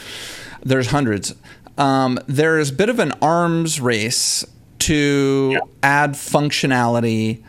There's 0.61 0.87
hundreds 0.87 1.33
um, 1.77 2.19
there 2.27 2.59
is 2.59 2.69
a 2.69 2.73
bit 2.73 2.89
of 2.89 2.99
an 2.99 3.13
arms 3.21 3.81
race 3.81 4.45
to 4.79 5.51
yeah. 5.53 5.59
add 5.81 6.11
functionality 6.11 7.43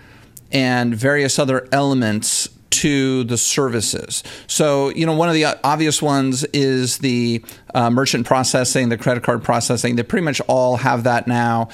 and 0.52 0.94
various 0.94 1.38
other 1.38 1.68
elements 1.72 2.48
to 2.70 3.24
the 3.24 3.38
services. 3.38 4.22
So, 4.46 4.88
you 4.90 5.06
know, 5.06 5.14
one 5.14 5.28
of 5.28 5.34
the 5.34 5.46
obvious 5.64 6.02
ones 6.02 6.44
is 6.52 6.98
the 6.98 7.44
uh, 7.74 7.88
merchant 7.90 8.26
processing, 8.26 8.88
the 8.88 8.98
credit 8.98 9.22
card 9.22 9.44
processing. 9.44 9.96
They 9.96 10.02
pretty 10.02 10.24
much 10.24 10.40
all 10.48 10.76
have 10.76 11.04
that 11.04 11.26
now. 11.26 11.68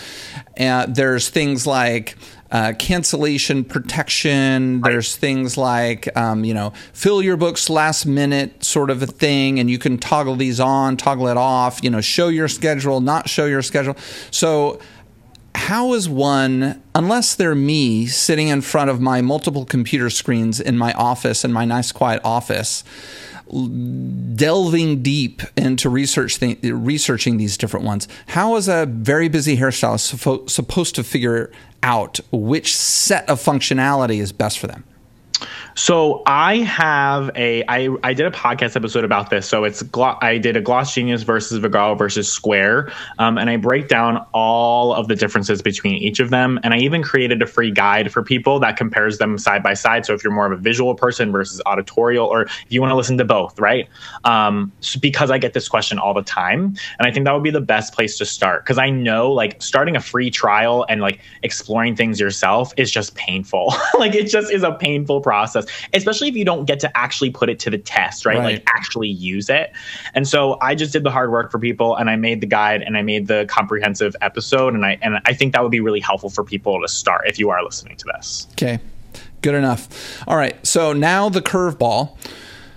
And 0.56 0.94
there's 0.94 1.28
things 1.28 1.66
like 1.66 2.16
uh, 2.50 2.72
cancellation 2.78 3.64
protection. 3.64 4.80
Right. 4.80 4.92
There's 4.92 5.16
things 5.16 5.56
like, 5.56 6.14
um, 6.16 6.44
you 6.44 6.54
know, 6.54 6.72
fill 6.92 7.22
your 7.22 7.36
books 7.36 7.70
last 7.70 8.06
minute 8.06 8.64
sort 8.64 8.90
of 8.90 9.02
a 9.02 9.06
thing, 9.06 9.58
and 9.58 9.70
you 9.70 9.78
can 9.78 9.98
toggle 9.98 10.36
these 10.36 10.60
on, 10.60 10.96
toggle 10.96 11.28
it 11.28 11.36
off, 11.36 11.82
you 11.82 11.90
know, 11.90 12.00
show 12.00 12.28
your 12.28 12.48
schedule, 12.48 13.00
not 13.00 13.28
show 13.28 13.46
your 13.46 13.62
schedule. 13.62 13.96
So, 14.30 14.80
how 15.54 15.94
is 15.94 16.08
one, 16.08 16.80
unless 16.94 17.34
they're 17.34 17.54
me 17.54 18.06
sitting 18.06 18.48
in 18.48 18.60
front 18.60 18.88
of 18.88 19.00
my 19.00 19.20
multiple 19.20 19.64
computer 19.64 20.08
screens 20.08 20.60
in 20.60 20.78
my 20.78 20.92
office, 20.92 21.44
in 21.44 21.52
my 21.52 21.64
nice 21.64 21.92
quiet 21.92 22.20
office, 22.24 22.84
delving 23.50 25.02
deep 25.02 25.42
into 25.56 25.88
research 25.88 26.38
th- 26.38 26.58
researching 26.62 27.36
these 27.36 27.56
different 27.56 27.84
ones. 27.86 28.08
How 28.28 28.56
is 28.56 28.68
a 28.68 28.86
very 28.86 29.28
busy 29.28 29.56
hairstylist 29.56 30.50
supposed 30.50 30.94
to 30.94 31.04
figure 31.04 31.50
out 31.82 32.20
which 32.30 32.76
set 32.76 33.28
of 33.28 33.42
functionality 33.42 34.20
is 34.20 34.32
best 34.32 34.58
for 34.58 34.66
them? 34.66 34.84
So 35.74 36.22
I 36.26 36.56
have 36.58 37.30
a 37.36 37.64
I 37.68 37.88
I 38.02 38.14
did 38.14 38.26
a 38.26 38.30
podcast 38.30 38.76
episode 38.76 39.04
about 39.04 39.30
this. 39.30 39.46
So 39.46 39.64
it's 39.64 39.82
I 39.94 40.38
did 40.38 40.56
a 40.56 40.62
GlossGenius 40.62 41.24
versus 41.24 41.60
Vagaro 41.60 41.96
versus 41.96 42.30
Square, 42.30 42.92
um, 43.18 43.38
and 43.38 43.48
I 43.48 43.56
break 43.56 43.88
down 43.88 44.24
all 44.32 44.94
of 44.94 45.08
the 45.08 45.14
differences 45.14 45.62
between 45.62 45.96
each 45.96 46.20
of 46.20 46.30
them. 46.30 46.58
And 46.62 46.74
I 46.74 46.78
even 46.78 47.02
created 47.02 47.42
a 47.42 47.46
free 47.46 47.70
guide 47.70 48.12
for 48.12 48.22
people 48.22 48.58
that 48.60 48.76
compares 48.76 49.18
them 49.18 49.38
side 49.38 49.62
by 49.62 49.74
side. 49.74 50.06
So 50.06 50.14
if 50.14 50.24
you're 50.24 50.32
more 50.32 50.46
of 50.46 50.52
a 50.52 50.56
visual 50.56 50.94
person 50.94 51.32
versus 51.32 51.60
auditorial, 51.66 52.26
or 52.26 52.42
if 52.42 52.66
you 52.68 52.80
want 52.80 52.90
to 52.90 52.96
listen 52.96 53.18
to 53.18 53.24
both, 53.24 53.58
right? 53.58 53.88
Um, 54.24 54.72
because 55.00 55.30
I 55.30 55.38
get 55.38 55.52
this 55.52 55.68
question 55.68 55.98
all 55.98 56.14
the 56.14 56.22
time, 56.22 56.74
and 56.98 57.08
I 57.08 57.12
think 57.12 57.26
that 57.26 57.32
would 57.32 57.42
be 57.42 57.50
the 57.50 57.60
best 57.60 57.94
place 57.94 58.18
to 58.18 58.26
start 58.26 58.64
because 58.64 58.78
I 58.78 58.90
know 58.90 59.30
like 59.30 59.62
starting 59.62 59.96
a 59.96 60.00
free 60.00 60.30
trial 60.30 60.84
and 60.88 61.00
like 61.00 61.20
exploring 61.42 61.96
things 61.96 62.18
yourself 62.20 62.72
is 62.76 62.90
just 62.90 63.14
painful. 63.14 63.72
like 63.98 64.14
it 64.14 64.24
just 64.24 64.52
is 64.52 64.62
a 64.62 64.72
painful 64.72 65.20
process 65.20 65.59
process, 65.64 65.88
especially 65.94 66.28
if 66.28 66.36
you 66.36 66.44
don't 66.44 66.64
get 66.64 66.80
to 66.80 66.96
actually 66.96 67.30
put 67.30 67.48
it 67.48 67.58
to 67.60 67.70
the 67.70 67.78
test, 67.78 68.26
right? 68.26 68.38
right? 68.38 68.54
Like 68.54 68.64
actually 68.66 69.08
use 69.08 69.48
it. 69.48 69.72
And 70.14 70.26
so 70.26 70.58
I 70.60 70.74
just 70.74 70.92
did 70.92 71.04
the 71.04 71.10
hard 71.10 71.30
work 71.30 71.50
for 71.50 71.58
people 71.58 71.96
and 71.96 72.10
I 72.10 72.16
made 72.16 72.40
the 72.40 72.46
guide 72.46 72.82
and 72.82 72.96
I 72.96 73.02
made 73.02 73.26
the 73.26 73.46
comprehensive 73.48 74.14
episode 74.20 74.74
and 74.74 74.84
I 74.84 74.98
and 75.02 75.20
I 75.24 75.34
think 75.34 75.52
that 75.52 75.62
would 75.62 75.72
be 75.72 75.80
really 75.80 76.00
helpful 76.00 76.30
for 76.30 76.44
people 76.44 76.80
to 76.80 76.88
start 76.88 77.26
if 77.26 77.38
you 77.38 77.50
are 77.50 77.62
listening 77.64 77.96
to 77.96 78.04
this. 78.14 78.46
Okay. 78.52 78.78
Good 79.42 79.54
enough. 79.54 80.22
All 80.28 80.36
right. 80.36 80.64
So 80.66 80.92
now 80.92 81.28
the 81.28 81.42
curveball. 81.42 82.16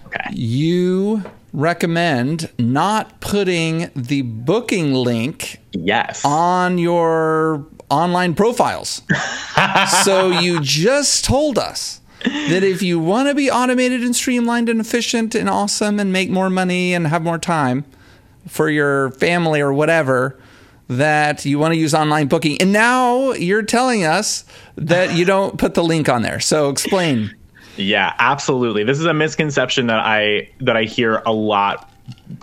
Okay. 0.08 0.30
You 0.34 1.24
recommend 1.52 2.50
not 2.58 3.19
putting 3.19 3.91
the 3.96 4.24
booking 4.24 4.93
link 4.93 5.60
yes 5.72 6.26
on 6.26 6.80
your 6.80 7.65
online 7.89 8.34
profiles. 8.34 9.04
so 10.04 10.39
you 10.39 10.60
just 10.62 11.24
told 11.24 11.58
us 11.60 12.02
that 12.23 12.63
if 12.63 12.81
you 12.81 12.99
want 12.99 13.27
to 13.29 13.36
be 13.36 13.49
automated 13.51 14.01
and 14.01 14.15
streamlined 14.15 14.69
and 14.69 14.79
efficient 14.79 15.36
and 15.36 15.49
awesome 15.49 15.99
and 15.99 16.12
make 16.12 16.29
more 16.29 16.49
money 16.49 16.93
and 16.93 17.07
have 17.07 17.21
more 17.21 17.38
time 17.38 17.86
for 18.47 18.69
your 18.69 19.12
family 19.12 19.62
or 19.62 19.73
whatever, 19.73 20.39
that 20.88 21.45
you 21.45 21.59
want 21.59 21.73
to 21.73 21.79
use 21.79 21.93
online 21.93 22.27
booking. 22.27 22.59
And 22.62 22.73
now 22.73 23.31
you're 23.33 23.63
telling 23.63 24.03
us 24.03 24.45
that 24.75 25.15
you 25.15 25.25
don't 25.25 25.57
put 25.57 25.73
the 25.73 25.83
link 25.83 26.09
on 26.09 26.21
there. 26.21 26.39
So 26.39 26.69
explain. 26.69 27.33
Yeah, 27.77 28.13
absolutely. 28.19 28.83
This 28.83 28.99
is 28.99 29.05
a 29.05 29.13
misconception 29.13 29.88
that 29.88 29.99
I 29.99 30.49
that 30.59 30.77
I 30.77 30.83
hear 30.83 31.23
a 31.25 31.33
lot 31.33 31.89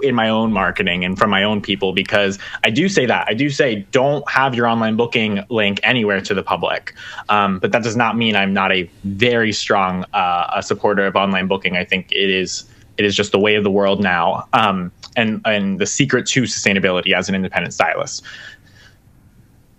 in 0.03 0.15
my 0.15 0.29
own 0.29 0.53
marketing 0.53 1.05
and 1.05 1.19
from 1.19 1.31
my 1.31 1.43
own 1.43 1.61
people 1.61 1.93
because 1.93 2.39
I 2.65 2.71
do 2.71 2.89
say 2.89 3.07
that 3.07 3.27
I 3.29 3.35
do 3.35 3.51
say 3.51 3.87
don't 3.93 4.29
have 4.31 4.55
your 4.55 4.67
online 4.67 4.97
booking 4.97 5.45
link 5.49 5.81
anywhere 5.83 6.21
to 6.23 6.35
the 6.35 6.43
public, 6.43 6.95
um, 7.29 7.59
but 7.59 7.73
that 7.73 7.83
does 7.83 7.97
not 7.97 8.17
mean 8.17 8.37
I'm 8.37 8.53
not 8.53 8.73
a 8.73 8.89
very 9.05 9.53
strong 9.53 10.05
uh, 10.15 10.51
a 10.55 10.63
supporter 10.63 11.07
of 11.07 11.17
online 11.17 11.47
booking. 11.47 11.77
I 11.77 11.85
think 11.85 12.11
it 12.13 12.31
is 12.31 12.65
it 12.97 13.05
is 13.05 13.15
just 13.15 13.33
the 13.33 13.39
way 13.39 13.55
of 13.55 13.65
the 13.65 13.71
world 13.71 14.03
now, 14.03 14.47
um, 14.53 14.93
and 15.17 15.41
and 15.45 15.79
the 15.79 15.87
secret 15.87 16.27
to 16.29 16.43
sustainability 16.43 17.13
as 17.13 17.29
an 17.29 17.35
independent 17.35 17.75
stylist. 17.75 18.23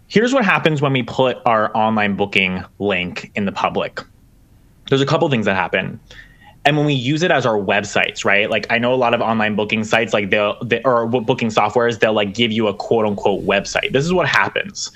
Here's 0.07 0.33
what 0.33 0.43
happens 0.43 0.81
when 0.81 0.91
we 0.91 1.03
put 1.03 1.37
our 1.45 1.75
online 1.75 2.15
booking 2.15 2.63
link 2.79 3.31
in 3.35 3.45
the 3.45 3.51
public. 3.51 4.01
There's 4.89 5.01
a 5.01 5.05
couple 5.05 5.29
things 5.29 5.45
that 5.45 5.55
happen 5.55 6.01
and 6.63 6.78
when 6.78 6.86
we 6.86 6.93
use 6.93 7.24
it 7.24 7.32
as 7.32 7.45
our 7.45 7.58
websites 7.58 8.24
right? 8.26 8.50
Like 8.50 8.67
i 8.69 8.78
know 8.78 8.93
a 8.93 8.95
lot 8.95 9.13
of 9.13 9.21
online 9.21 9.56
booking 9.56 9.84
sites 9.84 10.13
like 10.13 10.30
they'll 10.30 10.58
they, 10.63 10.82
or 10.84 11.08
booking 11.08 11.50
softwares 11.50 12.00
they'll 12.00 12.13
like 12.13 12.34
give 12.34 12.52
you 12.52 12.67
a 12.67 12.74
quote 12.74 13.06
unquote 13.06 13.45
website. 13.45 13.91
This 13.91 14.06
is 14.06 14.13
what 14.13 14.28
happens. 14.28 14.91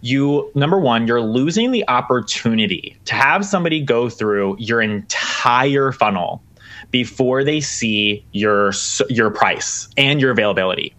You 0.00 0.50
number 0.54 0.78
one 0.78 1.06
you're 1.06 1.20
losing 1.20 1.72
the 1.72 1.88
opportunity 1.88 2.96
to 3.06 3.14
have 3.14 3.44
somebody 3.44 3.82
go 3.82 4.08
through 4.08 4.56
your 4.58 4.80
entire 4.80 5.92
funnel 5.92 6.42
before 6.90 7.44
they 7.44 7.60
see 7.60 8.24
your 8.32 8.72
your 9.08 9.30
price 9.30 9.88
and 9.96 10.20
your 10.20 10.30
availability. 10.30 10.94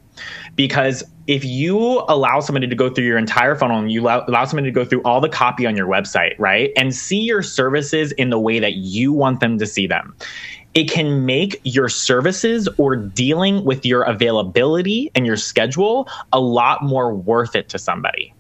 Because 0.56 1.04
if 1.30 1.46
you 1.46 1.78
allow 2.08 2.40
somebody 2.40 2.66
to 2.66 2.76
go 2.76 2.90
through 2.90 3.06
your 3.06 3.20
entire 3.20 3.56
funnel 3.56 3.78
and 3.78 3.92
you 3.92 4.02
allow, 4.02 4.26
allow 4.28 4.46
somebody 4.46 4.68
to 4.68 4.72
go 4.74 4.84
through 4.84 5.04
all 5.04 5.22
the 5.22 5.30
copy 5.30 5.68
on 5.68 5.78
your 5.78 5.86
website, 5.86 6.34
right, 6.40 6.72
and 6.76 6.96
see 6.96 7.20
your 7.20 7.44
services 7.44 8.12
in 8.14 8.32
the 8.32 8.40
way 8.40 8.58
that 8.58 8.74
you 8.74 9.14
want 9.14 9.40
them 9.40 9.60
to 9.60 9.68
see 9.68 9.86
them, 9.86 10.16
it 10.74 10.90
can 10.90 11.28
make 11.28 11.62
your 11.64 11.88
services 11.88 12.68
or 12.80 12.96
dealing 12.96 13.64
with 13.64 13.86
your 13.86 14.02
availability 14.02 15.12
and 15.14 15.28
your 15.28 15.38
schedule 15.38 16.10
a 16.34 16.40
lot 16.40 16.84
more 16.84 17.14
worth 17.14 17.56
it 17.56 17.70
to 17.70 17.78
somebody 17.78 18.34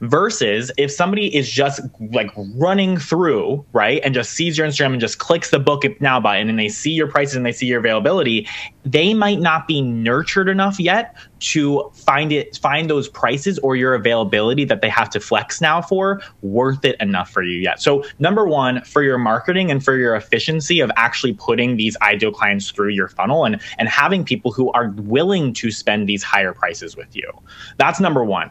versus 0.00 0.70
if 0.76 0.90
somebody 0.90 1.34
is 1.34 1.50
just 1.50 1.80
like 2.12 2.30
running 2.56 2.98
through, 2.98 3.64
right, 3.72 4.00
and 4.04 4.14
just 4.14 4.32
sees 4.32 4.58
your 4.58 4.66
Instagram 4.66 4.92
and 4.92 5.00
just 5.00 5.18
clicks 5.18 5.50
the 5.50 5.58
book 5.58 5.84
it 5.84 6.00
now 6.00 6.20
button 6.20 6.48
and 6.48 6.58
they 6.58 6.68
see 6.68 6.90
your 6.90 7.08
prices 7.08 7.36
and 7.36 7.46
they 7.46 7.52
see 7.52 7.66
your 7.66 7.78
availability, 7.78 8.48
they 8.84 9.14
might 9.14 9.40
not 9.40 9.66
be 9.66 9.80
nurtured 9.80 10.48
enough 10.48 10.78
yet 10.78 11.16
to 11.40 11.90
find 11.94 12.32
it 12.32 12.56
find 12.56 12.88
those 12.88 13.08
prices 13.08 13.58
or 13.60 13.76
your 13.76 13.94
availability 13.94 14.64
that 14.64 14.80
they 14.80 14.88
have 14.88 15.10
to 15.10 15.20
flex 15.20 15.60
now 15.60 15.80
for 15.80 16.20
worth 16.42 16.84
it 16.84 16.96
enough 17.00 17.30
for 17.30 17.42
you 17.42 17.58
yet. 17.58 17.80
So 17.80 18.04
number 18.18 18.46
1 18.46 18.84
for 18.84 19.02
your 19.02 19.18
marketing 19.18 19.70
and 19.70 19.84
for 19.84 19.96
your 19.96 20.14
efficiency 20.14 20.80
of 20.80 20.90
actually 20.96 21.34
putting 21.34 21.76
these 21.76 21.96
ideal 22.02 22.32
clients 22.32 22.70
through 22.70 22.90
your 22.90 23.08
funnel 23.08 23.44
and 23.44 23.60
and 23.78 23.88
having 23.88 24.24
people 24.24 24.52
who 24.52 24.72
are 24.72 24.90
willing 24.96 25.52
to 25.54 25.70
spend 25.70 26.08
these 26.08 26.22
higher 26.22 26.52
prices 26.52 26.96
with 26.96 27.14
you. 27.14 27.30
That's 27.76 28.00
number 28.00 28.24
1. 28.24 28.50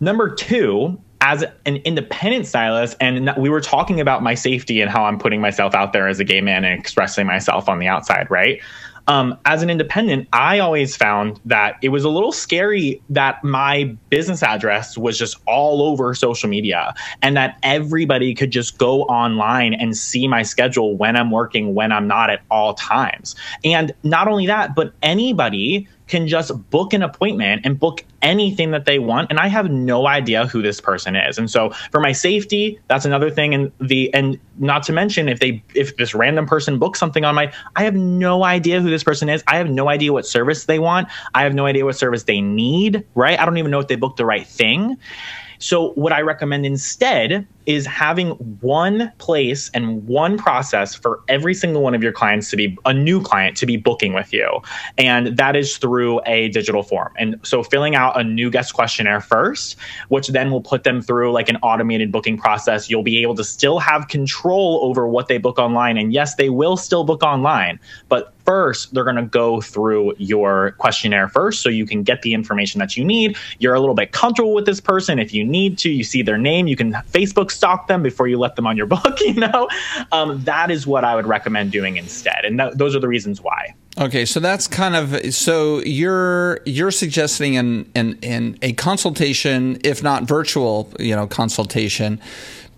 Number 0.00 0.34
2 0.34 1.00
as 1.20 1.44
an 1.64 1.76
independent 1.76 2.46
stylist, 2.46 2.96
and 3.00 3.32
we 3.36 3.48
were 3.48 3.60
talking 3.60 4.00
about 4.00 4.22
my 4.22 4.34
safety 4.34 4.80
and 4.80 4.90
how 4.90 5.04
I'm 5.04 5.18
putting 5.18 5.40
myself 5.40 5.74
out 5.74 5.92
there 5.92 6.08
as 6.08 6.20
a 6.20 6.24
gay 6.24 6.40
man 6.40 6.64
and 6.64 6.78
expressing 6.78 7.26
myself 7.26 7.68
on 7.68 7.78
the 7.78 7.88
outside, 7.88 8.30
right? 8.30 8.60
Um, 9.08 9.38
as 9.44 9.62
an 9.62 9.70
independent, 9.70 10.28
I 10.32 10.58
always 10.58 10.96
found 10.96 11.40
that 11.44 11.76
it 11.80 11.90
was 11.90 12.02
a 12.04 12.08
little 12.08 12.32
scary 12.32 13.00
that 13.10 13.42
my 13.44 13.96
business 14.10 14.42
address 14.42 14.98
was 14.98 15.16
just 15.16 15.36
all 15.46 15.82
over 15.82 16.12
social 16.14 16.48
media 16.48 16.92
and 17.22 17.36
that 17.36 17.58
everybody 17.62 18.34
could 18.34 18.50
just 18.50 18.78
go 18.78 19.02
online 19.04 19.74
and 19.74 19.96
see 19.96 20.26
my 20.26 20.42
schedule 20.42 20.96
when 20.96 21.16
I'm 21.16 21.30
working, 21.30 21.74
when 21.74 21.92
I'm 21.92 22.08
not 22.08 22.30
at 22.30 22.42
all 22.50 22.74
times. 22.74 23.36
And 23.64 23.92
not 24.02 24.26
only 24.26 24.46
that, 24.46 24.74
but 24.74 24.92
anybody 25.02 25.88
can 26.06 26.28
just 26.28 26.52
book 26.70 26.92
an 26.92 27.02
appointment 27.02 27.62
and 27.64 27.78
book 27.78 28.04
anything 28.22 28.70
that 28.70 28.84
they 28.84 28.98
want 28.98 29.30
and 29.30 29.38
i 29.38 29.46
have 29.46 29.70
no 29.70 30.06
idea 30.06 30.46
who 30.46 30.62
this 30.62 30.80
person 30.80 31.16
is. 31.16 31.38
And 31.38 31.50
so 31.50 31.70
for 31.90 32.00
my 32.00 32.12
safety 32.12 32.78
that's 32.88 33.04
another 33.04 33.30
thing. 33.30 33.54
And 33.54 33.72
the 33.80 34.12
and 34.14 34.38
not 34.58 34.82
to 34.84 34.92
mention 34.92 35.28
if 35.28 35.40
they 35.40 35.62
if 35.74 35.96
this 35.96 36.14
random 36.14 36.46
person 36.46 36.78
books 36.78 36.98
something 36.98 37.24
on 37.24 37.34
my 37.34 37.52
i 37.76 37.84
have 37.84 37.94
no 37.94 38.44
idea 38.44 38.80
who 38.80 38.90
this 38.90 39.04
person 39.04 39.28
is. 39.28 39.42
I 39.46 39.56
have 39.56 39.70
no 39.70 39.88
idea 39.88 40.12
what 40.12 40.26
service 40.26 40.64
they 40.64 40.78
want. 40.78 41.08
I 41.34 41.42
have 41.42 41.54
no 41.54 41.66
idea 41.66 41.84
what 41.84 41.96
service 41.96 42.24
they 42.24 42.40
need 42.40 43.04
right? 43.14 43.38
I 43.38 43.44
don't 43.44 43.58
even 43.58 43.70
know 43.70 43.80
if 43.80 43.88
they 43.88 43.96
booked 43.96 44.16
the 44.16 44.26
right 44.26 44.46
thing 44.46 44.96
so, 45.58 45.90
what 45.92 46.12
I 46.12 46.20
recommend 46.20 46.66
instead 46.66 47.46
is 47.66 47.84
having 47.84 48.30
one 48.60 49.12
place 49.18 49.70
and 49.74 50.06
one 50.06 50.38
process 50.38 50.94
for 50.94 51.20
every 51.28 51.54
single 51.54 51.82
one 51.82 51.94
of 51.94 52.02
your 52.02 52.12
clients 52.12 52.48
to 52.50 52.56
be 52.56 52.78
a 52.84 52.92
new 52.92 53.20
client 53.20 53.56
to 53.56 53.66
be 53.66 53.76
booking 53.76 54.12
with 54.12 54.32
you. 54.32 54.60
And 54.96 55.36
that 55.36 55.56
is 55.56 55.76
through 55.78 56.20
a 56.26 56.48
digital 56.50 56.82
form. 56.82 57.12
And 57.18 57.40
so, 57.42 57.62
filling 57.62 57.94
out 57.94 58.18
a 58.18 58.24
new 58.24 58.50
guest 58.50 58.74
questionnaire 58.74 59.20
first, 59.20 59.76
which 60.08 60.28
then 60.28 60.50
will 60.50 60.62
put 60.62 60.84
them 60.84 61.02
through 61.02 61.32
like 61.32 61.48
an 61.48 61.56
automated 61.56 62.12
booking 62.12 62.38
process. 62.38 62.88
You'll 62.90 63.02
be 63.02 63.22
able 63.22 63.34
to 63.36 63.44
still 63.44 63.78
have 63.78 64.08
control 64.08 64.80
over 64.82 65.06
what 65.08 65.28
they 65.28 65.38
book 65.38 65.58
online. 65.58 65.96
And 65.96 66.12
yes, 66.12 66.36
they 66.36 66.50
will 66.50 66.76
still 66.76 67.04
book 67.04 67.22
online, 67.22 67.80
but 68.08 68.32
first, 68.46 68.94
they're 68.94 69.04
going 69.04 69.16
to 69.16 69.22
go 69.22 69.60
through 69.60 70.14
your 70.18 70.72
questionnaire 70.72 71.28
first 71.28 71.62
so 71.62 71.68
you 71.68 71.84
can 71.84 72.02
get 72.02 72.22
the 72.22 72.32
information 72.32 72.78
that 72.78 72.96
you 72.96 73.04
need. 73.04 73.36
You're 73.58 73.74
a 73.74 73.80
little 73.80 73.94
bit 73.94 74.12
comfortable 74.12 74.54
with 74.54 74.66
this 74.66 74.80
person. 74.80 75.18
If 75.18 75.34
you 75.34 75.44
need 75.44 75.78
to, 75.78 75.90
you 75.90 76.04
see 76.04 76.22
their 76.22 76.38
name, 76.38 76.66
you 76.66 76.76
can 76.76 76.92
Facebook 77.10 77.50
stalk 77.50 77.88
them 77.88 78.02
before 78.02 78.28
you 78.28 78.38
let 78.38 78.56
them 78.56 78.66
on 78.66 78.76
your 78.76 78.86
book, 78.96 79.20
you 79.20 79.34
know? 79.34 79.68
Um, 80.12 80.42
that 80.44 80.70
is 80.70 80.86
what 80.86 81.04
I 81.04 81.14
would 81.14 81.26
recommend 81.26 81.72
doing 81.72 81.96
instead. 81.96 82.44
And 82.44 82.58
th- 82.58 82.74
those 82.74 82.94
are 82.94 83.00
the 83.00 83.08
reasons 83.08 83.40
why. 83.40 83.74
Okay, 83.98 84.26
so 84.26 84.40
that's 84.40 84.68
kind 84.68 84.94
of 84.94 85.34
so 85.34 85.78
you're 85.78 86.60
you're 86.66 86.90
suggesting 86.90 87.54
in 87.54 87.90
in, 87.94 88.18
in 88.20 88.58
a 88.60 88.74
consultation, 88.74 89.80
if 89.84 90.02
not 90.02 90.24
virtual, 90.24 90.92
you 90.98 91.16
know, 91.16 91.26
consultation 91.26 92.20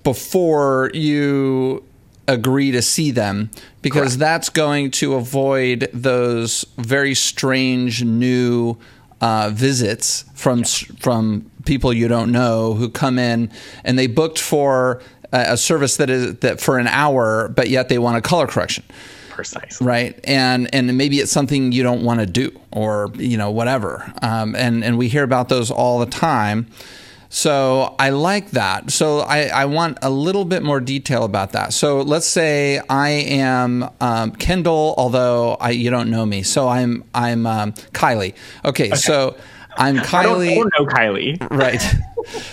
before 0.04 0.92
you 0.94 1.84
agree 2.28 2.70
to 2.70 2.82
see 2.82 3.10
them 3.10 3.50
because 3.82 4.16
Correct. 4.16 4.18
that's 4.18 4.48
going 4.50 4.90
to 4.92 5.14
avoid 5.14 5.88
those 5.92 6.64
very 6.76 7.14
strange 7.14 8.04
new 8.04 8.76
uh, 9.20 9.50
visits 9.52 10.24
from 10.34 10.60
yeah. 10.60 10.64
from 11.00 11.50
people 11.64 11.92
you 11.92 12.06
don't 12.06 12.30
know 12.30 12.74
who 12.74 12.88
come 12.88 13.18
in 13.18 13.50
and 13.84 13.98
they 13.98 14.06
booked 14.06 14.38
for 14.38 15.02
a, 15.32 15.52
a 15.52 15.56
service 15.56 15.96
that 15.96 16.10
is 16.10 16.36
that 16.36 16.60
for 16.60 16.78
an 16.78 16.86
hour, 16.86 17.48
but 17.48 17.68
yet 17.68 17.88
they 17.88 17.98
want 17.98 18.16
a 18.16 18.20
color 18.20 18.46
correction. 18.46 18.84
Precisely. 19.30 19.86
Right, 19.86 20.18
and 20.24 20.72
and 20.74 20.96
maybe 20.98 21.18
it's 21.20 21.30
something 21.30 21.70
you 21.72 21.82
don't 21.82 22.02
want 22.02 22.20
to 22.20 22.26
do, 22.26 22.58
or 22.72 23.10
you 23.14 23.36
know 23.36 23.50
whatever. 23.50 24.12
Um, 24.22 24.54
and 24.56 24.84
and 24.84 24.98
we 24.98 25.08
hear 25.08 25.22
about 25.22 25.48
those 25.48 25.70
all 25.70 25.98
the 26.00 26.06
time. 26.06 26.66
So 27.30 27.94
I 27.98 28.10
like 28.10 28.52
that. 28.52 28.90
So 28.90 29.20
I, 29.20 29.48
I, 29.48 29.64
want 29.66 29.98
a 30.00 30.08
little 30.08 30.46
bit 30.46 30.62
more 30.62 30.80
detail 30.80 31.24
about 31.24 31.52
that. 31.52 31.74
So 31.74 32.00
let's 32.00 32.26
say 32.26 32.80
I 32.88 33.10
am 33.10 33.90
um, 34.00 34.32
Kendall, 34.32 34.94
although 34.96 35.54
I, 35.60 35.70
you 35.70 35.90
don't 35.90 36.10
know 36.10 36.24
me. 36.24 36.42
So 36.42 36.68
I'm 36.68 37.04
I'm 37.14 37.46
um, 37.46 37.72
Kylie. 37.92 38.34
Okay, 38.64 38.86
okay, 38.86 38.96
so 38.96 39.36
I'm 39.76 39.98
Kylie. 39.98 40.52
I 40.52 40.54
don't, 40.54 40.72
know 40.78 40.86
Kylie. 40.86 41.50
Right. 41.50 41.82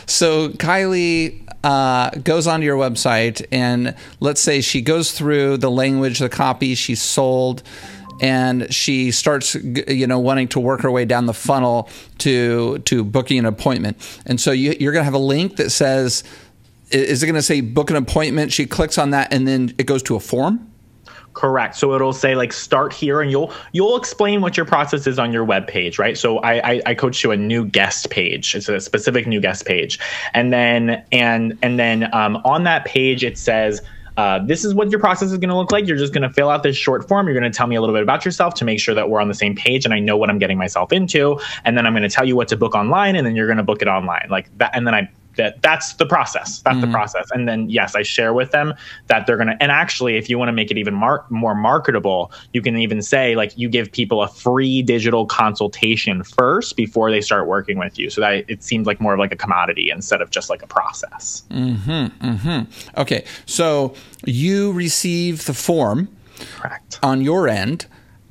so 0.08 0.50
Kylie 0.50 1.42
uh, 1.64 2.12
goes 2.24 2.46
onto 2.46 2.66
your 2.66 2.78
website, 2.78 3.46
and 3.52 3.96
let's 4.20 4.42
say 4.42 4.62
she 4.62 4.82
goes 4.82 5.12
through 5.12 5.58
the 5.58 5.72
language, 5.72 6.20
the 6.20 6.30
copy 6.30 6.76
she 6.76 6.96
sold 6.96 7.64
and 8.22 8.74
she 8.74 9.12
starts 9.12 9.56
you 9.56 10.08
know 10.08 10.20
wanting 10.20 10.48
to 10.48 10.60
work 10.60 10.82
her 10.82 10.92
way 10.92 11.06
down 11.06 11.26
the 11.26 11.34
funnel 11.34 11.90
to 12.18 12.80
to 12.80 13.04
booking 13.04 13.40
an 13.40 13.46
appointment 13.46 13.98
and 14.26 14.40
so 14.40 14.52
you, 14.52 14.76
you're 14.80 14.94
going 14.94 15.02
to 15.02 15.06
have 15.06 15.14
a 15.14 15.18
link 15.18 15.58
that 15.58 15.70
says 15.70 16.24
is 16.92 17.24
it 17.24 17.26
going 17.26 17.36
to 17.36 17.42
say 17.42 17.62
book 17.62 17.90
an 17.90 17.96
appointment 17.96 18.52
she 18.52 18.66
clicks 18.66 18.98
on 18.98 19.10
that 19.10 19.34
and 19.34 19.48
then 19.48 19.74
it 19.78 19.86
goes 19.86 20.02
to 20.04 20.16
a 20.16 20.20
form 20.20 20.72
Correct. 21.36 21.76
So 21.76 21.94
it'll 21.94 22.14
say 22.14 22.34
like 22.34 22.54
start 22.54 22.94
here, 22.94 23.22
and 23.22 23.30
you'll 23.30 23.52
you'll 23.74 23.98
explain 23.98 24.40
what 24.40 24.56
your 24.56 24.66
process 24.66 25.06
is 25.06 25.20
on 25.20 25.34
your 25.34 25.44
web 25.44 25.68
page, 25.68 26.00
right? 26.00 26.18
So 26.18 26.38
I, 26.40 26.72
I 26.72 26.82
I 26.86 26.96
coach 26.96 27.22
to 27.24 27.32
a 27.32 27.38
new 27.38 27.66
guest 27.66 28.10
page. 28.10 28.56
It's 28.56 28.70
a 28.70 28.80
specific 28.80 29.28
new 29.28 29.42
guest 29.42 29.66
page, 29.66 30.00
and 30.34 30.54
then 30.54 31.04
and 31.12 31.58
and 31.62 31.78
then 31.78 32.10
um, 32.14 32.38
on 32.46 32.64
that 32.64 32.86
page 32.86 33.22
it 33.22 33.38
says 33.38 33.82
uh, 34.18 34.40
this 34.46 34.64
is 34.64 34.74
what 34.74 34.90
your 34.92 35.00
process 35.00 35.32
is 35.32 35.38
going 35.38 35.50
to 35.50 35.56
look 35.56 35.72
like. 35.72 35.88
You're 35.88 35.98
just 35.98 36.14
going 36.14 36.22
to 36.22 36.34
fill 36.34 36.50
out 36.50 36.64
this 36.64 36.78
short 36.78 37.08
form. 37.08 37.28
You're 37.28 37.38
going 37.38 37.52
to 37.52 37.56
tell 37.56 37.68
me 37.68 37.76
a 37.76 37.82
little 37.82 37.96
bit 37.96 38.04
about 38.04 38.24
yourself 38.24 38.54
to 38.56 38.66
make 38.66 38.80
sure 38.80 38.96
that 38.96 39.10
we're 39.10 39.22
on 39.22 39.28
the 39.28 39.34
same 39.34 39.56
page 39.56 39.86
and 39.86 39.94
I 39.94 40.00
know 40.00 40.16
what 40.16 40.30
I'm 40.30 40.40
getting 40.40 40.58
myself 40.58 40.94
into. 40.94 41.40
And 41.66 41.78
then 41.78 41.86
I'm 41.86 41.94
going 41.94 42.04
to 42.04 42.10
tell 42.10 42.26
you 42.26 42.36
what 42.36 42.48
to 42.50 42.58
book 42.58 42.76
online, 42.76 43.16
and 43.16 43.26
then 43.26 43.36
you're 43.36 43.48
going 43.48 43.58
to 43.58 43.64
book 43.64 43.82
it 43.82 43.88
online, 43.88 44.28
like 44.30 44.56
that. 44.58 44.72
And 44.74 44.88
then 44.88 44.96
I 44.96 45.10
that 45.38 45.62
that's 45.62 45.94
the 45.94 46.06
process. 46.06 46.60
That's 46.62 46.78
mm-hmm. 46.78 46.82
the 46.82 46.92
process. 46.92 47.30
And 47.32 47.48
then 47.48 47.70
yes 47.70 47.96
i 47.96 48.02
share 48.02 48.34
with 48.34 48.52
them 48.52 48.74
that 49.08 49.28
they're 49.28 49.38
going 49.38 49.48
to 49.48 49.58
and 49.62 49.72
actually 49.72 50.18
if 50.18 50.30
you 50.30 50.38
want 50.38 50.50
to 50.50 50.54
make 50.54 50.72
it 50.72 50.78
even 50.78 50.94
mar- 50.94 51.26
more 51.30 51.54
marketable 51.54 52.32
you 52.54 52.62
can 52.62 52.78
even 52.78 53.02
say 53.02 53.36
like 53.36 53.58
you 53.58 53.70
give 53.70 53.92
people 53.92 54.22
a 54.24 54.28
free 54.28 54.82
digital 54.82 55.26
consultation 55.26 56.24
first 56.24 56.76
before 56.76 57.12
they 57.12 57.22
start 57.22 57.48
working 57.48 57.78
with 57.78 58.00
you. 58.00 58.10
So 58.10 58.22
that 58.22 58.46
it 58.48 58.64
seems 58.64 58.88
like 58.88 59.00
more 59.02 59.14
of 59.14 59.20
like 59.20 59.34
a 59.34 59.36
commodity 59.36 59.90
instead 59.90 60.22
of 60.22 60.30
just 60.32 60.50
like 60.50 60.62
a 60.62 60.68
process. 60.68 61.44
Mm-hmm, 61.50 62.28
mm-hmm. 62.28 63.00
okay 63.02 63.26
so 63.46 63.94
you 64.26 64.72
receive 64.72 65.46
the 65.46 65.54
form 65.54 66.08
correct. 66.56 67.00
on 67.04 67.22
your 67.22 67.48
end 67.48 67.86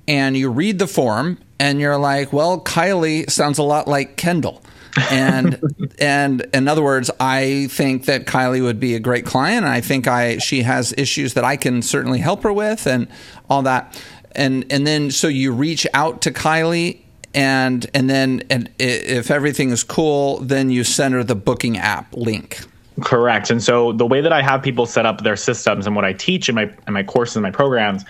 and 0.09 0.37
you 0.37 0.51
read 0.51 0.79
the 0.79 0.87
form 0.87 1.39
and 1.59 1.81
you're 1.81 1.99
like 1.99 2.33
well 2.33 2.61
kylie 2.61 3.29
sounds 3.31 3.59
a 3.59 3.63
lot 3.63 3.87
like 3.87 4.17
kendall 4.17 4.64
and 5.11 5.61
and 5.99 6.47
in 6.53 6.69
other 6.69 6.83
words, 6.83 7.11
I 7.21 7.69
think 7.71 8.07
that 8.07 8.27
Kylie 8.27 8.63
would 8.63 8.81
be 8.81 8.95
a 8.95 9.01
great 9.01 9.27
client. 9.27 9.67
I 9.67 9.81
think 9.81 10.07
I 10.07 10.39
she 10.39 10.63
has 10.63 10.95
issues 10.97 11.35
that 11.35 11.45
I 11.45 11.57
can 11.57 11.83
certainly 11.83 12.19
help 12.19 12.43
her 12.43 12.53
with, 12.53 12.87
and 12.87 13.09
all 13.49 13.63
that. 13.63 14.01
And 14.33 14.65
and 14.71 14.87
then 14.87 15.11
so 15.11 15.29
you 15.29 15.53
reach 15.53 15.87
out 15.95 16.23
to 16.23 16.31
Kylie, 16.31 17.01
and 17.35 17.87
and 17.95 18.09
then 18.09 18.43
and 18.51 18.71
if 18.79 19.31
everything 19.31 19.71
is 19.71 19.85
cool, 19.85 20.39
then 20.41 20.71
you 20.71 20.85
send 20.85 21.15
her 21.15 21.25
the 21.25 21.37
booking 21.37 21.79
app 21.79 22.15
link. 22.15 22.61
Correct. 23.01 23.51
And 23.51 23.63
so 23.63 23.93
the 23.93 24.07
way 24.07 24.21
that 24.21 24.33
I 24.33 24.41
have 24.41 24.63
people 24.63 24.87
set 24.87 25.05
up 25.05 25.25
their 25.25 25.37
systems 25.37 25.87
and 25.87 25.97
what 25.97 26.05
I 26.05 26.13
teach 26.13 26.49
in 26.49 26.55
my 26.55 26.71
in 26.87 26.93
my 26.93 27.03
courses 27.03 27.37
and 27.37 27.43
my 27.43 27.51
programs 27.51 28.05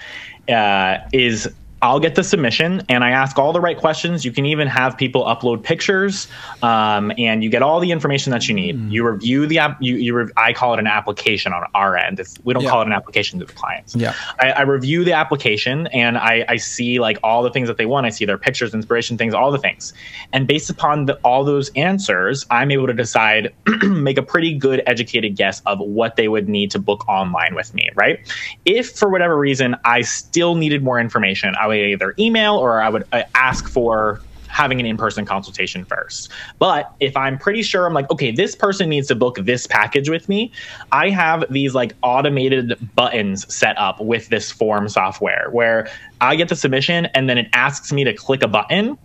uh, 0.49 0.99
is 1.12 1.49
I'll 1.85 2.01
get 2.01 2.14
the 2.14 2.24
submission 2.24 2.80
and 2.89 3.05
I 3.05 3.11
ask 3.11 3.39
all 3.39 3.53
the 3.53 3.61
right 3.61 3.76
questions. 3.76 4.24
You 4.24 4.32
can 4.32 4.47
even 4.47 4.66
have 4.68 4.97
people 4.97 5.22
upload 5.24 5.62
pictures, 5.62 6.28
um, 6.62 7.12
and 7.18 7.45
you 7.45 7.51
get 7.51 7.61
all 7.61 7.78
the 7.78 7.93
information 7.93 8.30
that 8.30 8.49
you 8.49 8.55
need. 8.55 8.78
Mm. 8.78 8.91
You 8.91 9.07
review 9.07 9.47
the 9.47 9.59
app. 9.59 9.82
You, 9.82 9.97
you 9.97 10.30
I 10.39 10.55
call 10.55 10.72
it 10.72 10.78
an 10.78 10.87
application 10.87 11.53
on 11.53 11.66
our 11.74 11.95
end. 11.99 12.20
It's, 12.20 12.39
we 12.43 12.55
don't 12.55 12.62
yeah. 12.62 12.70
call 12.70 12.80
it 12.80 12.87
an 12.87 12.95
application 12.95 13.39
to 13.41 13.45
the 13.45 13.53
clients. 13.53 13.95
Yeah. 13.95 14.14
I, 14.41 14.53
I 14.53 14.62
review 14.62 15.05
the 15.05 15.12
application 15.12 15.87
and 15.89 16.16
I, 16.16 16.47
I, 16.49 16.57
see 16.57 17.01
like 17.01 17.18
all 17.22 17.43
the 17.43 17.51
things 17.51 17.68
that 17.68 17.76
they 17.76 17.85
want. 17.85 18.07
I 18.07 18.09
see 18.09 18.24
their 18.24 18.39
pictures, 18.39 18.72
inspiration 18.72 19.18
things, 19.18 19.35
all 19.35 19.53
the 19.53 19.59
things, 19.59 19.93
and 20.32 20.47
based 20.47 20.70
upon 20.70 21.05
the, 21.05 21.16
all 21.16 21.45
those 21.45 21.68
answers, 21.76 22.47
I'm 22.51 22.70
able 22.70 22.87
to 22.87 22.95
decide, 22.95 23.53
make 23.82 24.16
a 24.16 24.22
pretty 24.22 24.55
good 24.55 24.82
educated 24.87 25.37
guess 25.37 25.61
of 25.66 25.80
what 25.80 26.16
they 26.16 26.28
would 26.28 26.49
need 26.49 26.70
to 26.70 26.78
book 26.78 27.07
online 27.07 27.55
with 27.55 27.74
me. 27.74 27.91
Right. 27.95 28.20
If 28.64 28.93
for 28.93 29.11
whatever 29.11 29.37
reason 29.39 29.76
I 29.85 30.01
still 30.01 30.55
needed 30.55 30.82
more 30.82 30.99
information, 30.99 31.55
I 31.61 31.66
would 31.66 31.74
would 31.83 31.91
either 31.91 32.14
email 32.18 32.57
or 32.57 32.81
I 32.81 32.89
would 32.89 33.05
uh, 33.12 33.22
ask 33.35 33.68
for 33.68 34.20
having 34.55 34.79
an 34.79 34.87
in-person 34.87 35.25
consultation 35.25 35.85
first. 35.85 36.31
But 36.61 36.95
if 37.01 37.16
I'm 37.16 37.39
pretty 37.39 37.62
sure 37.62 37.87
I'm 37.87 37.93
like, 37.93 38.09
okay, 38.12 38.31
this 38.31 38.55
person 38.55 38.89
needs 38.89 39.09
to 39.09 39.16
book 39.16 39.37
this 39.43 39.66
package 39.66 40.09
with 40.09 40.29
me, 40.29 40.53
I 40.93 41.11
have 41.11 41.45
these 41.51 41.75
like 41.75 41.95
automated 42.03 42.79
buttons 42.95 43.53
set 43.53 43.77
up 43.79 44.01
with 44.01 44.29
this 44.29 44.53
form 44.53 44.89
software 44.89 45.49
where 45.51 45.91
I 46.20 46.36
get 46.36 46.48
the 46.48 46.56
submission 46.56 47.06
and 47.06 47.28
then 47.28 47.38
it 47.38 47.48
asks 47.52 47.92
me 47.92 48.04
to 48.04 48.14
click 48.14 48.42
a 48.42 48.48
button. 48.48 48.98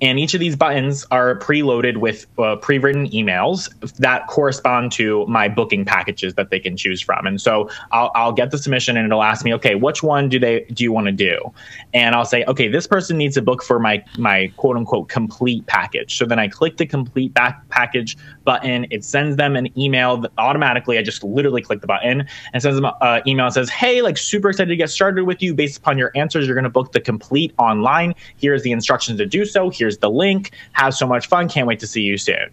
And 0.00 0.18
each 0.18 0.34
of 0.34 0.40
these 0.40 0.56
buttons 0.56 1.06
are 1.10 1.38
preloaded 1.38 1.98
with 1.98 2.26
uh, 2.38 2.56
pre 2.56 2.78
written 2.78 3.08
emails 3.10 3.72
that 3.96 4.26
correspond 4.26 4.92
to 4.92 5.24
my 5.26 5.48
booking 5.48 5.84
packages 5.84 6.34
that 6.34 6.50
they 6.50 6.58
can 6.58 6.76
choose 6.76 7.00
from. 7.00 7.26
And 7.26 7.40
so 7.40 7.70
I'll, 7.92 8.10
I'll 8.14 8.32
get 8.32 8.50
the 8.50 8.58
submission 8.58 8.96
and 8.96 9.06
it'll 9.06 9.22
ask 9.22 9.44
me, 9.44 9.54
okay, 9.54 9.76
which 9.76 10.02
one 10.02 10.28
do 10.28 10.38
they 10.38 10.66
do 10.72 10.82
you 10.82 10.92
want 10.92 11.06
to 11.06 11.12
do? 11.12 11.52
And 11.94 12.14
I'll 12.14 12.24
say, 12.24 12.44
okay, 12.44 12.68
this 12.68 12.86
person 12.86 13.16
needs 13.16 13.34
to 13.36 13.42
book 13.42 13.62
for 13.62 13.78
my 13.78 14.04
my 14.18 14.52
quote 14.56 14.76
unquote 14.76 15.08
complete 15.08 15.66
package. 15.66 16.18
So 16.18 16.26
then 16.26 16.38
I 16.38 16.48
click 16.48 16.76
the 16.76 16.86
complete 16.86 17.32
back 17.32 17.66
package 17.68 18.16
button. 18.42 18.86
It 18.90 19.04
sends 19.04 19.36
them 19.36 19.54
an 19.56 19.76
email 19.78 20.16
that 20.18 20.32
automatically. 20.38 20.98
I 20.98 21.02
just 21.02 21.22
literally 21.22 21.62
click 21.62 21.80
the 21.80 21.86
button 21.86 22.26
and 22.52 22.62
sends 22.62 22.80
them 22.80 22.90
an 23.00 23.22
email 23.26 23.46
and 23.46 23.54
says, 23.54 23.70
hey, 23.70 24.02
like 24.02 24.18
super 24.18 24.50
excited 24.50 24.70
to 24.70 24.76
get 24.76 24.90
started 24.90 25.24
with 25.24 25.40
you 25.40 25.54
based 25.54 25.78
upon 25.78 25.98
your 25.98 26.10
answers. 26.14 26.46
You're 26.46 26.54
going 26.54 26.63
to 26.64 26.70
book 26.70 26.92
the 26.92 27.00
complete 27.00 27.54
online. 27.58 28.14
Here's 28.36 28.62
the 28.62 28.72
instructions 28.72 29.18
to 29.18 29.26
do 29.26 29.44
so. 29.44 29.70
Here's 29.70 29.98
the 29.98 30.10
link. 30.10 30.52
Have 30.72 30.94
so 30.94 31.06
much 31.06 31.26
fun. 31.26 31.48
Can't 31.48 31.66
wait 31.66 31.80
to 31.80 31.86
see 31.86 32.02
you 32.02 32.18
soon. 32.18 32.50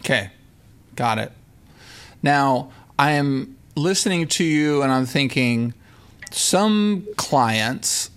Okay. 0.00 0.30
Got 0.96 1.18
it. 1.18 1.32
Now, 2.22 2.70
I 2.98 3.12
am 3.12 3.56
listening 3.74 4.28
to 4.28 4.44
you 4.44 4.82
and 4.82 4.92
I'm 4.92 5.06
thinking 5.06 5.74
some 6.30 7.06
clients 7.16 8.10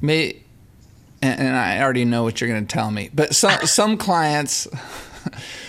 may 0.00 0.42
and, 1.20 1.56
I 1.56 1.80
already 1.82 2.04
know 2.04 2.22
what 2.22 2.40
you're 2.40 2.48
going 2.48 2.64
to 2.64 2.72
tell 2.72 2.90
me. 2.90 3.10
But 3.12 3.34
some 3.34 3.58
some 3.66 3.96
clients 3.96 4.68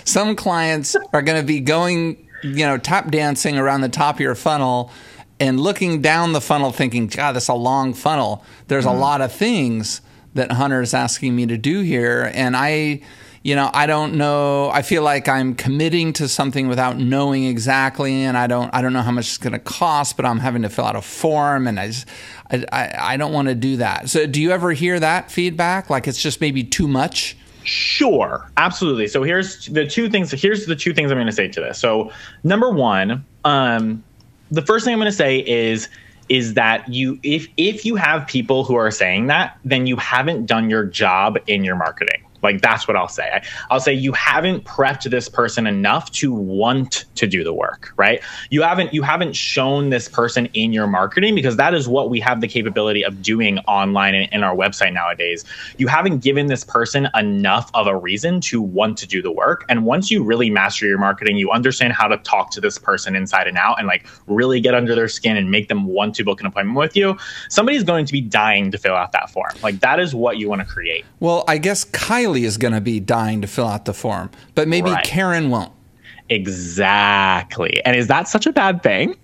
some 0.05 0.35
clients 0.35 0.95
are 1.13 1.21
going 1.21 1.39
to 1.39 1.45
be 1.45 1.59
going, 1.59 2.27
you 2.43 2.65
know, 2.65 2.77
tap 2.77 3.11
dancing 3.11 3.57
around 3.57 3.81
the 3.81 3.89
top 3.89 4.15
of 4.15 4.21
your 4.21 4.35
funnel 4.35 4.91
and 5.39 5.59
looking 5.59 6.01
down 6.01 6.33
the 6.33 6.41
funnel 6.41 6.71
thinking, 6.71 7.07
God, 7.07 7.33
that's 7.33 7.47
a 7.47 7.53
long 7.53 7.93
funnel. 7.93 8.43
There's 8.67 8.85
mm-hmm. 8.85 8.97
a 8.97 8.99
lot 8.99 9.21
of 9.21 9.31
things 9.31 10.01
that 10.33 10.51
Hunter 10.51 10.81
is 10.81 10.93
asking 10.93 11.35
me 11.35 11.45
to 11.47 11.57
do 11.57 11.81
here. 11.81 12.31
And 12.33 12.55
I, 12.55 13.01
you 13.41 13.55
know, 13.55 13.69
I 13.73 13.87
don't 13.87 14.15
know. 14.15 14.69
I 14.69 14.81
feel 14.81 15.01
like 15.01 15.27
I'm 15.27 15.55
committing 15.55 16.13
to 16.13 16.27
something 16.27 16.67
without 16.67 16.97
knowing 16.97 17.45
exactly, 17.45 18.23
and 18.23 18.37
I 18.37 18.47
don't, 18.47 18.73
I 18.73 18.81
don't 18.81 18.93
know 18.93 19.01
how 19.01 19.11
much 19.11 19.27
it's 19.27 19.37
going 19.37 19.53
to 19.53 19.59
cost. 19.59 20.17
But 20.17 20.25
I'm 20.25 20.39
having 20.39 20.63
to 20.63 20.69
fill 20.69 20.85
out 20.85 20.95
a 20.95 21.01
form, 21.01 21.67
and 21.67 21.79
I, 21.79 21.87
just, 21.87 22.07
I, 22.51 22.65
I, 22.71 23.13
I 23.13 23.17
don't 23.17 23.31
want 23.31 23.47
to 23.47 23.55
do 23.55 23.77
that. 23.77 24.09
So, 24.09 24.27
do 24.27 24.41
you 24.41 24.51
ever 24.51 24.71
hear 24.73 24.99
that 24.99 25.31
feedback? 25.31 25.89
Like 25.89 26.07
it's 26.07 26.21
just 26.21 26.41
maybe 26.41 26.63
too 26.63 26.87
much? 26.87 27.37
Sure, 27.63 28.49
absolutely. 28.57 29.07
So 29.07 29.21
here's 29.23 29.67
the 29.67 29.85
two 29.85 30.09
things. 30.09 30.31
Here's 30.31 30.65
the 30.65 30.75
two 30.75 30.93
things 30.93 31.11
I'm 31.11 31.17
going 31.17 31.27
to 31.27 31.33
say 31.33 31.47
to 31.49 31.59
this. 31.59 31.77
So 31.77 32.11
number 32.43 32.71
one, 32.71 33.25
um, 33.45 34.03
the 34.51 34.61
first 34.61 34.85
thing 34.85 34.93
I'm 34.93 34.99
going 34.99 35.11
to 35.11 35.15
say 35.15 35.39
is 35.39 35.89
is 36.29 36.53
that 36.53 36.87
you 36.87 37.19
if 37.23 37.47
if 37.57 37.85
you 37.85 37.95
have 37.95 38.27
people 38.27 38.63
who 38.63 38.75
are 38.75 38.91
saying 38.91 39.27
that, 39.27 39.57
then 39.63 39.87
you 39.87 39.95
haven't 39.97 40.45
done 40.45 40.69
your 40.69 40.85
job 40.85 41.37
in 41.47 41.63
your 41.63 41.75
marketing. 41.75 42.21
Like 42.41 42.61
that's 42.61 42.87
what 42.87 42.97
I'll 42.97 43.07
say. 43.07 43.29
I, 43.33 43.43
I'll 43.69 43.79
say 43.79 43.93
you 43.93 44.13
haven't 44.13 44.65
prepped 44.65 45.09
this 45.09 45.29
person 45.29 45.67
enough 45.67 46.11
to 46.13 46.33
want 46.33 47.05
to 47.15 47.27
do 47.27 47.43
the 47.43 47.53
work, 47.53 47.93
right? 47.97 48.21
You 48.49 48.61
haven't 48.61 48.93
you 48.93 49.03
haven't 49.03 49.35
shown 49.35 49.89
this 49.89 50.07
person 50.07 50.47
in 50.47 50.73
your 50.73 50.87
marketing 50.87 51.35
because 51.35 51.57
that 51.57 51.73
is 51.73 51.87
what 51.87 52.09
we 52.09 52.19
have 52.19 52.41
the 52.41 52.47
capability 52.47 53.03
of 53.03 53.21
doing 53.21 53.59
online 53.59 54.15
and 54.15 54.31
in 54.31 54.43
our 54.43 54.55
website 54.55 54.93
nowadays. 54.93 55.45
You 55.77 55.87
haven't 55.87 56.19
given 56.19 56.47
this 56.47 56.63
person 56.63 57.07
enough 57.15 57.69
of 57.73 57.87
a 57.87 57.95
reason 57.95 58.41
to 58.41 58.61
want 58.61 58.97
to 58.99 59.07
do 59.07 59.21
the 59.21 59.31
work. 59.31 59.65
And 59.69 59.85
once 59.85 60.11
you 60.11 60.23
really 60.23 60.49
master 60.49 60.87
your 60.87 60.97
marketing, 60.97 61.37
you 61.37 61.51
understand 61.51 61.93
how 61.93 62.07
to 62.07 62.17
talk 62.17 62.51
to 62.51 62.61
this 62.61 62.77
person 62.77 63.15
inside 63.15 63.47
and 63.47 63.57
out 63.57 63.79
and 63.79 63.87
like 63.87 64.07
really 64.27 64.59
get 64.59 64.73
under 64.73 64.95
their 64.95 65.07
skin 65.07 65.37
and 65.37 65.49
make 65.51 65.67
them 65.67 65.85
want 65.85 66.15
to 66.15 66.23
book 66.23 66.39
an 66.39 66.47
appointment 66.47 66.77
with 66.77 66.95
you. 66.95 67.17
Somebody's 67.49 67.83
going 67.83 68.05
to 68.05 68.11
be 68.11 68.21
dying 68.21 68.71
to 68.71 68.77
fill 68.77 68.95
out 68.95 69.11
that 69.11 69.29
form. 69.29 69.53
Like 69.61 69.79
that 69.81 69.99
is 69.99 70.15
what 70.15 70.37
you 70.37 70.49
want 70.49 70.61
to 70.61 70.67
create. 70.67 71.05
Well, 71.19 71.43
I 71.47 71.57
guess 71.57 71.83
Kyle 71.83 72.28
is 72.35 72.57
going 72.57 72.73
to 72.73 72.81
be 72.81 72.99
dying 72.99 73.41
to 73.41 73.47
fill 73.47 73.67
out 73.67 73.85
the 73.85 73.93
form, 73.93 74.31
but 74.55 74.67
maybe 74.67 74.91
right. 74.91 75.05
Karen 75.05 75.49
won't. 75.49 75.73
Exactly. 76.29 77.83
And 77.85 77.95
is 77.95 78.07
that 78.07 78.27
such 78.27 78.45
a 78.45 78.53
bad 78.53 78.83
thing? 78.83 79.15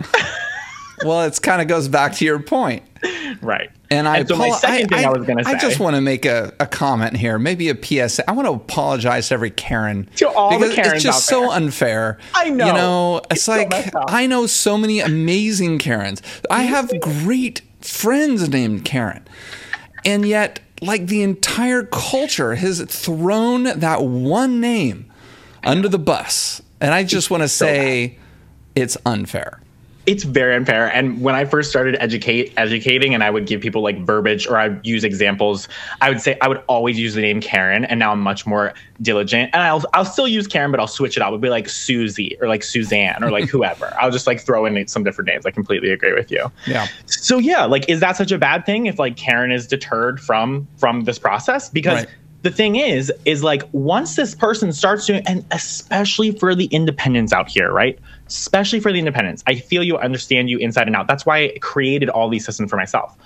well, 1.03 1.21
it 1.21 1.39
kind 1.41 1.61
of 1.61 1.67
goes 1.67 1.87
back 1.87 2.13
to 2.13 2.25
your 2.25 2.39
point. 2.39 2.83
Right. 3.41 3.69
And 3.91 4.07
I, 4.07 4.19
and 4.19 4.27
so 4.27 4.35
apo- 4.35 4.67
I, 4.67 4.85
I, 4.91 5.03
I, 5.03 5.51
I, 5.51 5.59
just 5.59 5.79
want 5.79 5.95
to 5.95 6.01
make 6.01 6.25
a, 6.25 6.51
a, 6.59 6.65
comment 6.65 7.15
here, 7.15 7.37
maybe 7.37 7.69
a 7.69 7.75
PSA. 7.75 8.27
I 8.27 8.33
want 8.33 8.47
to 8.47 8.53
apologize 8.53 9.27
to 9.27 9.35
every 9.35 9.51
Karen. 9.51 10.09
To 10.15 10.29
all 10.29 10.57
the 10.57 10.73
Karens 10.73 10.93
It's 10.93 11.03
just 11.03 11.25
so 11.25 11.51
unfair. 11.51 12.17
I 12.33 12.49
know. 12.49 12.65
You 12.65 12.73
know, 12.73 13.17
it's, 13.29 13.47
it's 13.47 13.47
like 13.47 13.71
so 13.91 14.03
I 14.07 14.25
know 14.25 14.47
so 14.47 14.77
many 14.77 15.01
amazing 15.01 15.77
Karens. 15.77 16.21
I 16.49 16.63
have 16.63 16.99
great 16.99 17.61
friends 17.81 18.49
named 18.49 18.85
Karen. 18.85 19.27
And 20.03 20.27
yet 20.27 20.59
like 20.81 21.07
the 21.07 21.21
entire 21.21 21.83
culture 21.83 22.55
has 22.55 22.81
thrown 22.83 23.63
that 23.63 24.03
one 24.03 24.59
name 24.59 25.11
under 25.63 25.87
the 25.87 25.99
bus. 25.99 26.61
And 26.81 26.93
I 26.93 27.03
just 27.03 27.31
want 27.31 27.43
to 27.43 27.49
say 27.49 28.17
it's 28.75 28.97
unfair 29.05 29.61
it's 30.05 30.23
very 30.23 30.55
unfair. 30.55 30.91
And 30.93 31.21
when 31.21 31.35
I 31.35 31.45
first 31.45 31.69
started 31.69 31.95
educate 31.99 32.53
educating, 32.57 33.13
and 33.13 33.23
I 33.23 33.29
would 33.29 33.45
give 33.47 33.61
people 33.61 33.81
like 33.81 33.99
verbiage 34.05 34.47
or 34.47 34.57
I'd 34.57 34.85
use 34.85 35.03
examples, 35.03 35.67
I 36.01 36.09
would 36.09 36.21
say 36.21 36.37
I 36.41 36.47
would 36.47 36.61
always 36.67 36.99
use 36.99 37.15
the 37.15 37.21
name 37.21 37.41
Karen, 37.41 37.85
and 37.85 37.99
now 37.99 38.11
I'm 38.11 38.21
much 38.21 38.45
more 38.45 38.73
diligent. 39.01 39.51
And 39.53 39.63
I'll 39.63 39.83
I'll 39.93 40.05
still 40.05 40.27
use 40.27 40.47
Karen, 40.47 40.71
but 40.71 40.79
I'll 40.79 40.87
switch 40.87 41.17
it 41.17 41.23
out. 41.23 41.29
It 41.29 41.31
would 41.31 41.41
be 41.41 41.49
like 41.49 41.69
Susie 41.69 42.37
or 42.41 42.47
like 42.47 42.63
Suzanne 42.63 43.23
or 43.23 43.31
like 43.31 43.45
whoever. 43.49 43.93
I'll 43.99 44.11
just 44.11 44.27
like 44.27 44.41
throw 44.41 44.65
in 44.65 44.87
some 44.87 45.03
different 45.03 45.27
names. 45.27 45.45
I 45.45 45.51
completely 45.51 45.91
agree 45.91 46.13
with 46.13 46.31
you. 46.31 46.51
Yeah. 46.67 46.87
So 47.05 47.37
yeah, 47.37 47.65
like 47.65 47.89
is 47.89 47.99
that 47.99 48.17
such 48.17 48.31
a 48.31 48.37
bad 48.37 48.65
thing 48.65 48.85
if 48.85 48.99
like 48.99 49.17
Karen 49.17 49.51
is 49.51 49.67
deterred 49.67 50.19
from 50.19 50.67
from 50.77 51.03
this 51.03 51.19
process 51.19 51.69
because. 51.69 52.05
Right 52.05 52.09
the 52.45 52.51
thing 52.51 52.75
is 52.75 53.11
is 53.25 53.43
like 53.43 53.63
once 53.71 54.15
this 54.15 54.35
person 54.35 54.71
starts 54.71 55.07
doing 55.07 55.23
and 55.25 55.43
especially 55.49 56.29
for 56.29 56.53
the 56.53 56.65
independents 56.65 57.33
out 57.33 57.49
here 57.49 57.71
right 57.71 57.97
especially 58.27 58.79
for 58.79 58.91
the 58.91 58.99
independents. 58.99 59.43
I 59.47 59.55
feel 59.55 59.83
you 59.83 59.97
understand 59.97 60.49
you 60.49 60.57
inside 60.57 60.87
and 60.87 60.95
out. 60.95 61.07
That's 61.07 61.25
why 61.25 61.43
i 61.43 61.57
created 61.61 62.09
all 62.09 62.29
these 62.29 62.45
systems 62.45 62.69
for 62.69 62.77
myself 62.77 63.17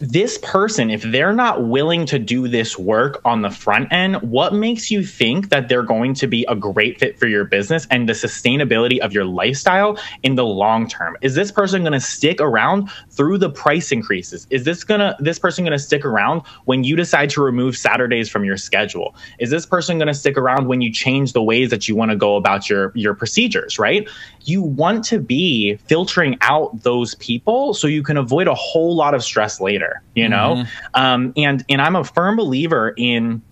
this 0.00 0.38
person, 0.38 0.90
if 0.90 1.02
they're 1.02 1.32
not 1.32 1.66
willing 1.66 2.06
to 2.06 2.18
do 2.18 2.46
this 2.46 2.78
work 2.78 3.20
on 3.24 3.42
the 3.42 3.50
front 3.50 3.92
end, 3.92 4.16
what 4.22 4.54
makes 4.54 4.90
you 4.90 5.04
think 5.04 5.48
that 5.48 5.68
they're 5.68 5.82
going 5.82 6.14
to 6.14 6.26
be 6.26 6.44
a 6.48 6.54
great 6.54 7.00
fit 7.00 7.18
for 7.18 7.26
your 7.26 7.44
business 7.44 7.86
and 7.90 8.08
the 8.08 8.12
sustainability 8.12 8.98
of 8.98 9.12
your 9.12 9.24
lifestyle 9.24 9.98
in 10.22 10.36
the 10.36 10.44
long 10.44 10.88
term? 10.88 11.16
Is 11.20 11.34
this 11.34 11.50
person 11.50 11.82
going 11.82 11.94
to 11.94 12.00
stick 12.00 12.40
around 12.40 12.90
through 13.10 13.38
the 13.38 13.50
price 13.50 13.90
increases? 13.90 14.46
Is 14.50 14.64
this 14.64 14.84
going 14.84 15.00
to 15.00 15.16
this 15.18 15.38
person 15.38 15.64
going 15.64 15.76
to 15.76 15.82
stick 15.82 16.04
around 16.04 16.42
when 16.66 16.84
you 16.84 16.94
decide 16.94 17.30
to 17.30 17.42
remove 17.42 17.76
Saturdays 17.76 18.28
from 18.28 18.44
your 18.44 18.56
schedule? 18.56 19.16
Is 19.40 19.50
this 19.50 19.66
person 19.66 19.98
going 19.98 20.08
to 20.08 20.14
stick 20.14 20.36
around 20.38 20.68
when 20.68 20.80
you 20.80 20.92
change 20.92 21.32
the 21.32 21.42
ways 21.42 21.70
that 21.70 21.88
you 21.88 21.96
want 21.96 22.10
to 22.12 22.16
go 22.16 22.36
about 22.36 22.70
your 22.70 22.92
your 22.94 23.14
procedures, 23.14 23.78
right? 23.78 24.08
You 24.42 24.62
want 24.62 25.04
to 25.06 25.18
be 25.18 25.76
filtering 25.88 26.38
out 26.40 26.82
those 26.82 27.16
people 27.16 27.74
so 27.74 27.86
you 27.86 28.02
can 28.02 28.16
avoid 28.16 28.46
a 28.46 28.54
whole 28.54 28.94
lot 28.94 29.14
of 29.14 29.24
stress 29.24 29.60
later 29.60 29.87
you 30.14 30.28
know 30.28 30.56
mm-hmm. 30.56 31.00
um, 31.00 31.32
and 31.36 31.64
and 31.68 31.80
i'm 31.80 31.96
a 31.96 32.04
firm 32.04 32.36
believer 32.36 32.94
in 32.96 33.42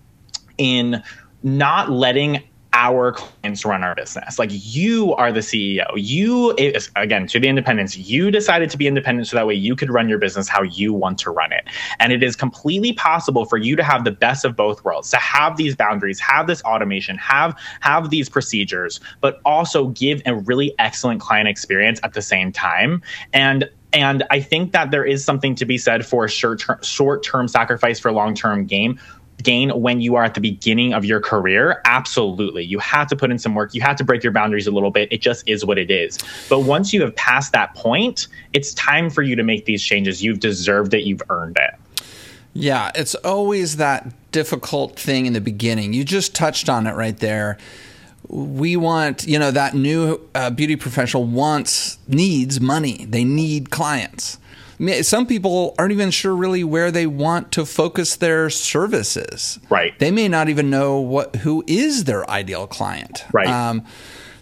in 0.57 1.01
not 1.43 1.91
letting 1.91 2.43
our 2.77 3.11
clients 3.11 3.65
run 3.65 3.83
our 3.83 3.95
business. 3.95 4.37
Like 4.37 4.51
you 4.53 5.15
are 5.15 5.31
the 5.31 5.39
CEO. 5.39 5.87
You 5.95 6.51
again 6.95 7.25
to 7.27 7.39
the 7.39 7.47
independence. 7.47 7.97
You 7.97 8.29
decided 8.29 8.69
to 8.69 8.77
be 8.77 8.85
independent 8.85 9.27
so 9.27 9.35
that 9.35 9.47
way 9.47 9.55
you 9.55 9.75
could 9.75 9.89
run 9.89 10.07
your 10.07 10.19
business 10.19 10.47
how 10.47 10.61
you 10.61 10.93
want 10.93 11.17
to 11.19 11.31
run 11.31 11.51
it. 11.51 11.65
And 11.99 12.13
it 12.13 12.21
is 12.21 12.35
completely 12.35 12.93
possible 12.93 13.45
for 13.45 13.57
you 13.57 13.75
to 13.75 13.83
have 13.83 14.03
the 14.03 14.11
best 14.11 14.45
of 14.45 14.55
both 14.55 14.83
worlds. 14.83 15.09
To 15.09 15.17
have 15.17 15.57
these 15.57 15.75
boundaries, 15.75 16.19
have 16.19 16.45
this 16.45 16.61
automation, 16.63 17.17
have 17.17 17.57
have 17.79 18.11
these 18.11 18.29
procedures, 18.29 18.99
but 19.21 19.41
also 19.43 19.87
give 19.87 20.21
a 20.27 20.35
really 20.35 20.75
excellent 20.77 21.19
client 21.19 21.47
experience 21.47 21.99
at 22.03 22.13
the 22.13 22.21
same 22.21 22.51
time. 22.51 23.01
And 23.33 23.67
and 23.93 24.23
I 24.29 24.41
think 24.41 24.73
that 24.73 24.91
there 24.91 25.05
is 25.05 25.23
something 25.23 25.55
to 25.55 25.65
be 25.65 25.77
said 25.77 26.05
for 26.05 26.27
short 26.27 26.61
term, 27.23 27.47
sacrifice 27.47 27.99
for 27.99 28.11
long 28.11 28.33
term 28.35 28.65
gain 28.65 28.99
gain 29.43 29.69
when 29.69 30.01
you 30.01 30.15
are 30.15 30.23
at 30.23 30.33
the 30.33 30.41
beginning 30.41 30.93
of 30.93 31.05
your 31.05 31.19
career. 31.19 31.81
Absolutely. 31.85 32.63
You 32.63 32.79
have 32.79 33.07
to 33.07 33.15
put 33.15 33.31
in 33.31 33.37
some 33.37 33.53
work. 33.53 33.73
You 33.73 33.81
have 33.81 33.95
to 33.97 34.03
break 34.03 34.23
your 34.23 34.33
boundaries 34.33 34.67
a 34.67 34.71
little 34.71 34.91
bit. 34.91 35.11
It 35.11 35.21
just 35.21 35.47
is 35.47 35.63
what 35.63 35.77
it 35.77 35.91
is. 35.91 36.17
But 36.49 36.61
once 36.61 36.91
you 36.91 37.01
have 37.01 37.15
passed 37.15 37.51
that 37.53 37.75
point 37.75 38.27
it's 38.53 38.73
time 38.73 39.09
for 39.09 39.21
you 39.21 39.35
to 39.35 39.43
make 39.43 39.65
these 39.65 39.83
changes. 39.83 40.23
You've 40.23 40.39
deserved 40.39 40.93
it. 40.93 41.03
You've 41.03 41.21
earned 41.29 41.57
it. 41.57 42.05
Yeah 42.53 42.91
it's 42.95 43.15
always 43.15 43.77
that 43.77 44.11
difficult 44.31 44.99
thing 44.99 45.25
in 45.25 45.33
the 45.33 45.41
beginning. 45.41 45.93
You 45.93 46.03
just 46.03 46.33
touched 46.33 46.69
on 46.69 46.87
it 46.87 46.95
right 46.95 47.17
there 47.17 47.57
we 48.29 48.75
want 48.75 49.25
you 49.27 49.39
know 49.39 49.51
that 49.51 49.73
new 49.73 50.19
uh, 50.35 50.49
beauty 50.49 50.75
professional 50.75 51.23
wants 51.23 51.97
needs 52.07 52.59
money 52.59 53.05
they 53.05 53.23
need 53.23 53.69
clients 53.69 54.37
some 55.01 55.25
people 55.25 55.73
aren't 55.79 55.91
even 55.91 56.11
sure 56.11 56.35
really 56.35 56.63
where 56.63 56.91
they 56.91 57.07
want 57.07 57.51
to 57.53 57.65
focus 57.65 58.15
their 58.15 58.49
services. 58.49 59.59
Right. 59.69 59.97
They 59.97 60.11
may 60.11 60.27
not 60.27 60.49
even 60.49 60.69
know 60.69 60.99
what 60.99 61.37
who 61.37 61.63
is 61.65 62.03
their 62.03 62.29
ideal 62.29 62.67
client. 62.67 63.25
Right. 63.33 63.47
Um, 63.47 63.83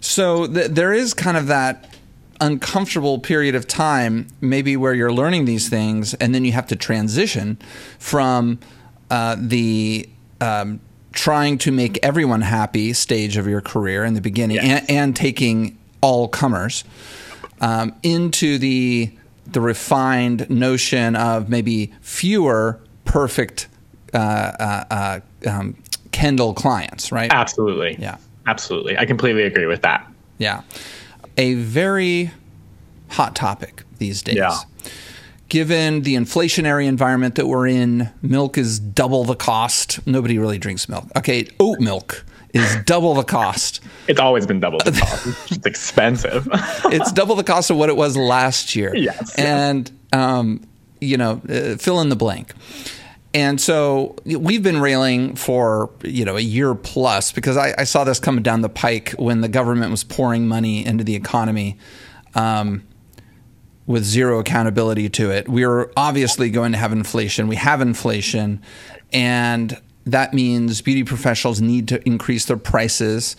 so 0.01 0.45
th- 0.45 0.71
there 0.71 0.91
is 0.91 1.13
kind 1.13 1.38
of 1.38 1.47
that 1.47 1.95
uncomfortable 2.41 3.19
period 3.19 3.55
of 3.55 3.65
time, 3.65 4.27
maybe 4.41 4.75
where 4.75 4.93
you're 4.93 5.13
learning 5.13 5.45
these 5.45 5.69
things, 5.69 6.13
and 6.15 6.36
then 6.36 6.43
you 6.43 6.51
have 6.51 6.67
to 6.67 6.75
transition 6.75 7.57
from 7.97 8.59
uh, 9.09 9.38
the 9.39 10.09
um, 10.41 10.81
trying 11.16 11.57
to 11.57 11.72
make 11.72 11.97
everyone 12.03 12.41
happy 12.41 12.93
stage 12.93 13.38
of 13.38 13.47
your 13.47 13.61
career 13.61 14.05
in 14.05 14.13
the 14.13 14.22
beginning, 14.22 14.57
yes. 14.57 14.82
and, 14.82 14.91
and, 14.91 15.16
taking 15.16 15.78
all 16.01 16.28
comers 16.28 16.84
um, 17.61 17.95
into 18.03 18.57
the 18.59 19.11
the 19.47 19.61
refined 19.61 20.49
notion 20.49 21.16
of 21.16 21.49
maybe 21.49 21.93
fewer 22.01 22.80
perfect 23.05 23.68
uh, 24.13 24.18
uh, 24.18 24.84
uh, 24.91 25.49
um, 25.49 25.76
Kendall 26.11 26.53
clients, 26.53 27.11
right? 27.11 27.32
Absolutely. 27.32 27.95
Yeah. 27.99 28.18
Absolutely. 28.47 28.97
I 28.97 29.05
completely 29.05 29.43
agree 29.43 29.66
with 29.66 29.82
that. 29.82 30.09
Yeah. 30.38 30.61
A 31.38 31.55
very 31.55 32.32
hot 33.09 33.36
topic 33.36 33.84
these 33.97 34.22
days. 34.22 34.36
Yeah. 34.36 34.57
Given 35.48 36.02
the 36.02 36.16
inflationary 36.16 36.88
environment 36.88 37.36
that 37.36 37.48
we're 37.48 37.68
in, 37.68 38.10
milk 38.22 38.58
is 38.58 38.80
double 38.80 39.24
the 39.24 39.36
cost. 39.36 40.06
Nobody 40.08 40.39
really 40.39 40.58
drinks 40.58 40.89
milk. 40.89 41.06
Okay, 41.16 41.48
oat 41.60 41.80
milk 41.80 42.26
is 42.54 42.76
double 42.86 43.14
the 43.14 43.24
cost. 43.24 43.82
It's 44.08 44.20
always 44.20 44.48
been 44.48 44.60
double 44.60 44.80
the 44.80 44.91
cost. 44.91 45.52
It's 45.52 45.66
expensive. 45.66 46.48
it's 46.86 47.12
double 47.12 47.36
the 47.36 47.43
cost 47.43 47.70
of 47.70 47.78
what 47.78 47.89
it 47.89 47.96
was 47.96 48.18
last 48.18 48.76
year. 48.76 48.96
Yes. 48.96 49.36
And, 49.38 49.91
um, 50.12 50.68
you 51.00 51.18
know, 51.18 51.41
uh, 51.48 51.76
fill 51.78 52.02
in 52.02 52.10
the 52.10 52.16
blank. 52.16 52.54
And 53.36 53.60
so 53.60 54.16
we've 54.26 54.64
been 54.64 54.80
railing 54.80 55.36
for 55.36 55.91
you 56.04 56.24
know 56.24 56.38
a 56.38 56.41
year 56.41 56.74
plus 56.74 57.34
because 57.34 57.58
I, 57.58 57.76
I, 57.78 57.84
saw 57.84 58.06
this 58.06 58.18
coming 58.18 58.43
down 58.43 58.62
the 58.62 58.70
pike 58.70 59.14
when 59.18 59.41
the 59.41 59.50
government 59.50 59.91
was 59.91 60.06
pouring 60.06 60.48
money 60.48 60.86
into 60.86 61.04
the 61.04 61.16
economy 61.16 61.78
um, 62.34 62.84
with 63.88 64.03
zero 64.03 64.39
accountability 64.39 65.09
to 65.09 65.31
it. 65.31 65.47
We 65.47 65.63
are 65.63 65.91
obviously 65.95 66.49
going 66.49 66.71
to 66.71 66.77
have 66.77 66.91
inflation. 66.91 67.47
We 67.47 67.55
have 67.57 67.81
inflation, 67.81 68.61
and 69.13 69.79
that 70.05 70.33
means 70.33 70.81
beauty 70.81 71.03
professionals 71.03 71.61
need 71.61 71.88
to 71.89 72.05
increase 72.07 72.45
their 72.45 72.57
prices. 72.57 73.36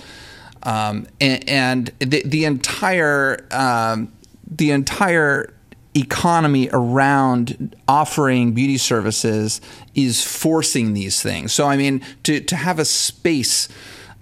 Um, 0.63 1.07
and, 1.21 1.49
and 1.49 1.87
the, 1.99 2.23
the 2.25 2.45
entire 2.45 3.47
um, 3.51 4.13
the 4.49 4.71
entire 4.71 5.53
economy 5.97 6.69
around 6.73 7.75
offering 7.89 8.53
beauty 8.53 8.79
services 8.79 9.61
is 9.95 10.23
forcing 10.23 10.93
these 10.93 11.23
things. 11.23 11.53
So, 11.53 11.67
I 11.67 11.77
mean, 11.77 12.03
to, 12.25 12.41
to 12.41 12.57
have 12.57 12.79
a 12.79 12.85
space, 12.85 13.69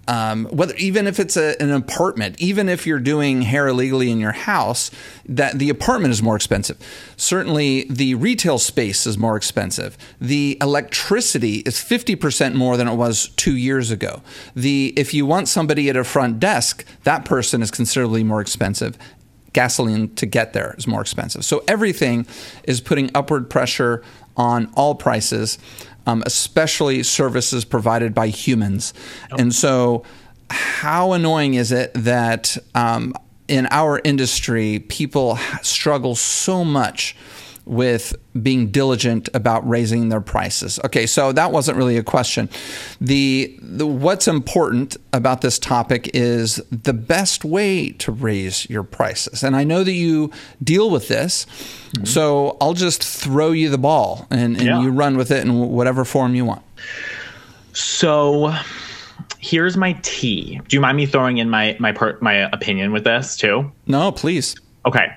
um, 0.09 0.47
whether 0.47 0.75
even 0.77 1.07
if 1.07 1.19
it's 1.19 1.37
a, 1.37 1.61
an 1.61 1.71
apartment, 1.71 2.37
even 2.39 2.69
if 2.69 2.87
you're 2.87 2.99
doing 2.99 3.43
hair 3.43 3.69
illegally 3.69 4.11
in 4.11 4.19
your 4.19 4.33
house, 4.33 4.91
that 5.27 5.59
the 5.59 5.71
apartment 5.71 6.13
is 6.13 6.23
more 6.23 6.37
expensive. 6.37 6.79
Certainly, 7.17 7.87
the 7.91 8.15
retail 8.15 8.59
space 8.59 9.07
is 9.07 9.17
more 9.17 9.37
expensive. 9.37 9.97
The 10.21 10.59
electricity 10.61 11.57
is 11.59 11.77
50% 11.77 12.55
more 12.55 12.77
than 12.77 12.89
it 12.89 12.95
was 12.95 13.29
two 13.37 13.57
years 13.57 13.91
ago. 13.91 14.23
The 14.55 14.93
if 14.97 15.15
you 15.15 15.27
want 15.27 15.49
somebody 15.49 15.89
at 15.89 15.97
a 15.97 16.05
front 16.05 16.41
desk, 16.41 16.85
that 17.05 17.25
person 17.25 17.63
is 17.63 17.71
considerably 17.71 18.25
more 18.25 18.41
expensive 18.41 18.99
gasoline 19.55 20.15
to 20.17 20.27
get 20.27 20.53
there 20.53 20.75
is 20.77 20.87
more 20.87 21.01
expensive. 21.01 21.45
So 21.45 21.65
everything 21.67 22.27
is 22.65 22.83
putting 22.83 23.11
upward 23.15 23.49
pressure 23.49 24.03
on 24.37 24.71
all 24.75 24.95
prices, 24.97 25.59
um, 26.07 26.23
especially 26.27 27.03
services 27.03 27.65
provided 27.65 28.15
by 28.15 28.29
humans. 28.29 28.95
Yep. 29.31 29.41
And 29.41 29.55
so, 29.55 30.05
how 30.51 31.13
annoying 31.13 31.55
is 31.55 31.73
it 31.73 31.93
that 31.95 32.57
um, 32.75 33.15
in 33.49 33.67
our 33.71 34.01
industry, 34.05 34.81
people 34.89 35.39
struggle 35.63 36.15
so 36.15 36.65
much 36.65 37.17
with 37.67 38.15
being 38.43 38.71
diligent 38.71 39.29
about 39.33 39.67
raising 39.69 40.09
their 40.11 40.21
prices. 40.21 40.79
Okay, 40.85 41.07
so 41.07 41.33
that 41.33 41.51
wasn't 41.51 41.79
really 41.79 41.97
a 41.97 42.03
question. 42.03 42.49
The, 43.01 43.57
the, 43.63 43.87
what's 43.87 44.29
important 44.29 44.97
about 45.13 45.41
this 45.41 45.59
topic 45.59 46.11
is 46.13 46.57
the 46.71 46.93
best 46.93 47.45
way 47.45 47.93
to 47.93 48.13
raise 48.13 48.69
your 48.69 48.83
prices. 48.83 49.43
And 49.43 49.57
I 49.57 49.65
know 49.65 49.83
that 49.83 49.93
you 49.93 50.31
deal 50.63 50.91
with 50.91 51.09
this, 51.09 51.47
mm-hmm. 51.47 52.05
so 52.05 52.57
I'll 52.61 52.75
just 52.75 53.03
throw 53.03 53.53
you 53.53 53.71
the 53.71 53.79
ball 53.79 54.27
and, 54.31 54.57
and 54.57 54.67
yeah. 54.67 54.83
you 54.83 54.91
run 54.91 55.17
with 55.17 55.31
it 55.31 55.45
in 55.45 55.59
whatever 55.71 56.05
form 56.05 56.35
you 56.35 56.45
want. 56.45 56.63
So 57.73 58.55
here's 59.39 59.77
my 59.77 59.99
tea. 60.03 60.61
Do 60.69 60.77
you 60.77 60.81
mind 60.81 60.97
me 60.97 61.07
throwing 61.07 61.39
in 61.39 61.51
my 61.51 61.77
my 61.81 61.93
per, 61.93 62.19
my 62.21 62.35
opinion 62.53 62.93
with 62.93 63.05
this 63.05 63.37
too? 63.37 63.71
No, 63.87 64.13
please. 64.13 64.55
Okay. 64.87 65.09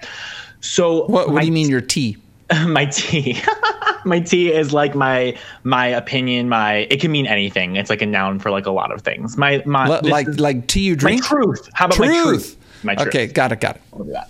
So 0.59 1.05
what, 1.05 1.29
what 1.29 1.41
do 1.41 1.45
you 1.45 1.51
mean 1.51 1.69
your 1.69 1.81
tea? 1.81 2.17
my 2.67 2.85
tea. 2.85 3.39
My 4.05 4.21
tea 4.21 4.53
is 4.53 4.71
like 4.71 4.95
my 4.95 5.37
my 5.63 5.87
opinion 5.87 6.47
my 6.47 6.87
it 6.89 7.01
can 7.01 7.11
mean 7.11 7.27
anything. 7.27 7.75
It's 7.75 7.89
like 7.89 8.01
a 8.01 8.05
noun 8.05 8.39
for 8.39 8.51
like 8.51 8.65
a 8.65 8.71
lot 8.71 8.93
of 8.93 9.01
things. 9.01 9.35
My 9.35 9.61
my 9.65 9.85
L- 9.85 10.01
like 10.03 10.29
is, 10.29 10.39
like 10.39 10.67
tea 10.67 10.81
you 10.81 10.95
drink? 10.95 11.23
My 11.23 11.27
truth. 11.27 11.69
How 11.73 11.87
about 11.87 11.95
truth. 11.95 12.07
my 12.07 12.23
truth. 12.23 12.57
my 12.83 12.95
truth. 12.95 13.07
okay 13.07 13.27
got 13.27 13.51
it 13.51 13.59
got 13.59 13.75
it. 13.75 13.81
I'll 13.91 14.03
do 14.03 14.11
that. 14.13 14.29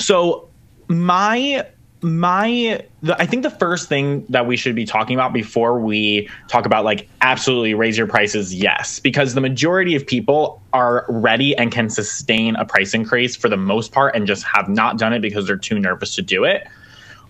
so 0.00 0.48
my 0.88 1.64
my 2.00 2.84
the, 3.02 3.18
i 3.22 3.24
think 3.24 3.42
the 3.42 3.50
first 3.50 3.88
thing 3.88 4.26
that 4.28 4.46
we 4.46 4.58
should 4.58 4.74
be 4.74 4.84
talking 4.84 5.16
about 5.16 5.32
before 5.32 5.80
we 5.80 6.28
talk 6.48 6.66
about 6.66 6.84
like 6.84 7.08
absolutely 7.22 7.72
raise 7.72 7.96
your 7.96 8.06
prices 8.06 8.54
yes. 8.54 8.98
Because 8.98 9.34
the 9.34 9.40
majority 9.40 9.94
of 9.94 10.06
people 10.06 10.60
are 10.72 11.06
ready 11.08 11.56
and 11.56 11.70
can 11.70 11.88
sustain 11.88 12.56
a 12.56 12.64
price 12.64 12.94
increase 12.94 13.36
for 13.36 13.48
the 13.48 13.56
most 13.56 13.92
part 13.92 14.14
and 14.16 14.26
just 14.26 14.44
have 14.44 14.68
not 14.68 14.98
done 14.98 15.12
it 15.12 15.20
because 15.20 15.46
they're 15.46 15.56
too 15.56 15.78
nervous 15.78 16.14
to 16.16 16.22
do 16.22 16.44
it 16.44 16.66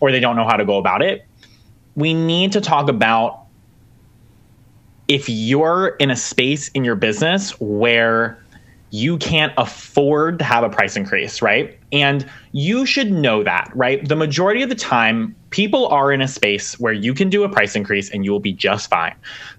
or 0.00 0.12
they 0.12 0.20
don't 0.20 0.36
know 0.36 0.44
how 0.44 0.56
to 0.56 0.64
go 0.64 0.78
about 0.78 1.02
it. 1.02 1.26
We 1.96 2.14
need 2.14 2.52
to 2.52 2.60
talk 2.60 2.88
about 2.88 3.44
if 5.08 5.28
you're 5.28 5.88
in 5.98 6.10
a 6.10 6.16
space 6.16 6.68
in 6.68 6.84
your 6.84 6.96
business 6.96 7.58
where 7.60 8.42
you 8.90 9.18
can't 9.18 9.52
afford 9.58 10.38
to 10.38 10.44
have 10.44 10.62
a 10.62 10.70
price 10.70 10.96
increase, 10.96 11.42
right? 11.42 11.76
And 11.90 12.30
you 12.52 12.86
should 12.86 13.10
know 13.10 13.42
that, 13.42 13.70
right? 13.74 14.06
The 14.08 14.14
majority 14.14 14.62
of 14.62 14.68
the 14.68 14.76
time, 14.76 15.34
people 15.50 15.88
are 15.88 16.12
in 16.12 16.20
a 16.20 16.28
space 16.28 16.78
where 16.78 16.92
you 16.92 17.12
can 17.12 17.28
do 17.28 17.42
a 17.42 17.48
price 17.48 17.74
increase 17.74 18.08
and 18.10 18.24
you 18.24 18.30
will 18.30 18.40
be 18.40 18.52
just 18.52 18.88
fine. 18.88 19.14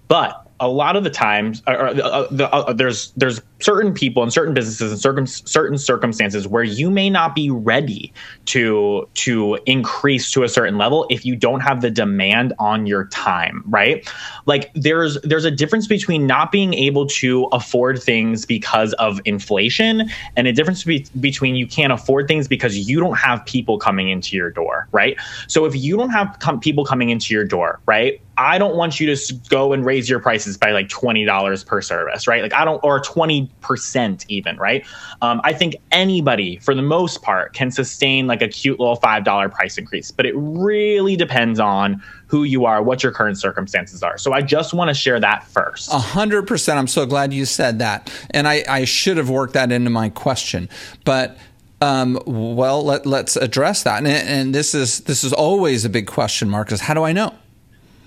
But 0.08 0.45
a 0.58 0.68
lot 0.68 0.96
of 0.96 1.04
the 1.04 1.10
times, 1.10 1.62
uh, 1.66 1.70
uh, 1.70 2.28
the, 2.30 2.52
uh, 2.52 2.72
there's 2.72 3.12
there's 3.16 3.40
certain 3.60 3.92
people 3.92 4.22
and 4.22 4.32
certain 4.32 4.54
businesses 4.54 4.90
and 4.92 5.00
certain 5.00 5.26
certain 5.26 5.76
circumstances 5.78 6.48
where 6.48 6.62
you 6.62 6.90
may 6.90 7.10
not 7.10 7.34
be 7.34 7.50
ready 7.50 8.12
to 8.46 9.08
to 9.14 9.58
increase 9.66 10.30
to 10.30 10.42
a 10.44 10.48
certain 10.48 10.78
level 10.78 11.06
if 11.10 11.24
you 11.24 11.36
don't 11.36 11.60
have 11.60 11.82
the 11.82 11.90
demand 11.90 12.54
on 12.58 12.86
your 12.86 13.06
time, 13.08 13.62
right? 13.66 14.08
Like 14.46 14.70
there's 14.74 15.20
there's 15.22 15.44
a 15.44 15.50
difference 15.50 15.86
between 15.86 16.26
not 16.26 16.52
being 16.52 16.72
able 16.74 17.06
to 17.06 17.44
afford 17.52 18.02
things 18.02 18.46
because 18.46 18.94
of 18.94 19.20
inflation 19.26 20.10
and 20.36 20.46
a 20.46 20.52
difference 20.52 20.84
be- 20.84 21.06
between 21.20 21.54
you 21.56 21.66
can't 21.66 21.92
afford 21.92 22.28
things 22.28 22.48
because 22.48 22.88
you 22.88 22.98
don't 22.98 23.18
have 23.18 23.44
people 23.44 23.78
coming 23.78 24.08
into 24.08 24.36
your 24.36 24.50
door, 24.50 24.88
right? 24.92 25.18
So 25.48 25.66
if 25.66 25.76
you 25.76 25.96
don't 25.96 26.10
have 26.10 26.38
com- 26.40 26.60
people 26.60 26.84
coming 26.84 27.10
into 27.10 27.34
your 27.34 27.44
door, 27.44 27.80
right? 27.86 28.20
I 28.38 28.58
don't 28.58 28.76
want 28.76 29.00
you 29.00 29.14
to 29.14 29.34
go 29.48 29.72
and 29.72 29.84
raise 29.84 30.08
your 30.08 30.20
prices 30.20 30.58
by 30.58 30.72
like 30.72 30.88
$20 30.88 31.66
per 31.66 31.80
service, 31.80 32.26
right? 32.26 32.42
Like 32.42 32.52
I 32.52 32.64
don't, 32.64 32.82
or 32.84 33.00
20% 33.00 34.24
even, 34.28 34.56
right? 34.56 34.84
Um, 35.22 35.40
I 35.44 35.52
think 35.52 35.76
anybody, 35.90 36.58
for 36.58 36.74
the 36.74 36.82
most 36.82 37.22
part, 37.22 37.54
can 37.54 37.70
sustain 37.70 38.26
like 38.26 38.42
a 38.42 38.48
cute 38.48 38.78
little 38.78 38.96
$5 38.96 39.52
price 39.52 39.78
increase, 39.78 40.10
but 40.10 40.26
it 40.26 40.34
really 40.36 41.16
depends 41.16 41.58
on 41.58 42.02
who 42.26 42.44
you 42.44 42.64
are, 42.64 42.82
what 42.82 43.02
your 43.02 43.12
current 43.12 43.38
circumstances 43.38 44.02
are. 44.02 44.18
So 44.18 44.32
I 44.32 44.42
just 44.42 44.74
want 44.74 44.88
to 44.88 44.94
share 44.94 45.20
that 45.20 45.46
first. 45.46 45.92
A 45.92 45.98
hundred 45.98 46.46
percent. 46.46 46.78
I'm 46.78 46.88
so 46.88 47.06
glad 47.06 47.32
you 47.32 47.44
said 47.44 47.78
that. 47.78 48.12
And 48.30 48.48
I, 48.48 48.64
I 48.68 48.84
should 48.84 49.16
have 49.16 49.30
worked 49.30 49.54
that 49.54 49.70
into 49.70 49.90
my 49.90 50.08
question, 50.08 50.68
but 51.04 51.38
um, 51.80 52.18
well, 52.26 52.84
let, 52.84 53.06
us 53.06 53.36
address 53.36 53.82
that. 53.82 53.98
And, 53.98 54.06
and 54.08 54.54
this 54.54 54.74
is 54.74 55.00
this 55.00 55.24
is 55.24 55.32
always 55.32 55.84
a 55.84 55.90
big 55.90 56.06
question 56.06 56.48
mark. 56.48 56.72
Is 56.72 56.80
how 56.80 56.94
do 56.94 57.02
I 57.02 57.12
know? 57.12 57.34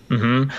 Mm-hmm. 0.09 0.51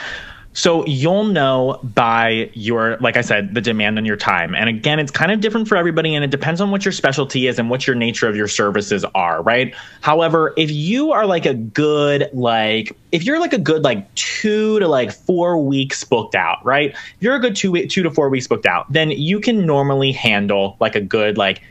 So 0.53 0.84
you'll 0.86 1.24
know 1.24 1.78
by 1.82 2.51
your, 2.55 2.96
like 2.98 3.16
I 3.16 3.20
said, 3.20 3.55
the 3.55 3.61
demand 3.61 3.98
on 3.98 4.05
your 4.05 4.16
time. 4.16 4.55
And 4.55 4.68
again, 4.68 4.98
it's 4.98 5.12
kind 5.12 5.30
of 5.30 5.40
different 5.40 5.68
for 5.68 5.76
everybody 5.76 6.14
and 6.14 6.24
it 6.24 6.30
depends 6.30 6.61
on 6.61 6.72
what 6.72 6.84
your 6.84 6.90
specialty 6.90 7.46
is 7.46 7.59
and 7.59 7.70
what 7.70 7.86
your 7.86 7.94
nature 7.94 8.28
of 8.28 8.34
your 8.34 8.48
services 8.48 9.05
are, 9.14 9.42
right? 9.42 9.74
However, 10.01 10.53
if 10.57 10.70
you 10.70 11.12
are 11.12 11.24
like 11.24 11.46
a 11.46 11.55
good, 11.55 12.28
like, 12.32 12.96
if 13.12 13.24
you're 13.24 13.38
like 13.38 13.53
a 13.53 13.59
good, 13.59 13.84
like 13.84 14.12
two 14.16 14.80
to 14.80 14.88
like 14.88 15.12
four 15.12 15.57
weeks 15.64 16.03
booked 16.03 16.34
out, 16.34 16.64
right? 16.64 16.90
If 16.90 17.16
you're 17.20 17.36
a 17.36 17.40
good 17.40 17.55
two, 17.55 17.86
two 17.86 18.03
to 18.03 18.11
four 18.11 18.28
weeks 18.28 18.48
booked 18.48 18.66
out, 18.66 18.92
then 18.92 19.12
you 19.12 19.38
can 19.38 19.64
normally 19.66 20.11
handle 20.11 20.76
like 20.80 20.96
a 20.96 21.01
good, 21.01 21.38
like 21.38 21.62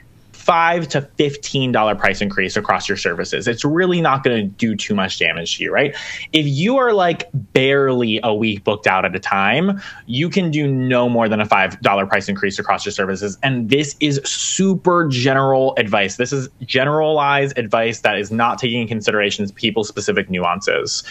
five 0.50 0.88
to 0.88 1.02
fifteen 1.16 1.72
dollar 1.72 1.94
price 1.94 2.22
increase 2.22 2.58
across 2.58 2.90
your 2.90 2.98
services. 2.98 3.48
It's 3.48 3.64
really 3.64 4.02
not 4.02 4.24
going 4.24 4.36
to 4.38 4.48
do 4.48 4.76
too 4.76 4.96
much 4.96 5.20
damage 5.20 5.58
to 5.58 5.64
you, 5.64 5.72
right? 5.72 5.96
If 6.34 6.48
you 6.48 6.78
are 6.78 6.92
like 6.92 7.30
barely 7.34 8.20
a 8.24 8.34
week 8.34 8.64
booked 8.64 8.88
out 8.88 9.06
at 9.06 9.16
a 9.16 9.20
time, 9.20 9.80
you 10.08 10.28
can 10.28 10.50
do 10.50 10.66
no 10.68 11.08
more 11.08 11.30
than 11.30 11.40
a 11.40 11.46
five 11.46 11.80
dollar 11.82 12.08
price 12.08 12.28
increase 12.28 12.58
across 12.58 12.84
your 12.84 12.94
services. 12.94 13.38
And 13.44 13.70
this 13.70 13.96
is 14.00 14.20
super 14.26 15.08
general 15.08 15.76
advice. 15.78 16.16
This 16.16 16.34
is 16.34 16.50
generalized 16.64 17.56
advice 17.56 18.00
that 18.00 18.18
is 18.18 18.32
not 18.32 18.58
taking 18.58 18.82
into 18.82 18.92
consideration 18.92 19.48
people 19.52 19.84
specific 19.84 20.32
nuances. 20.32 21.04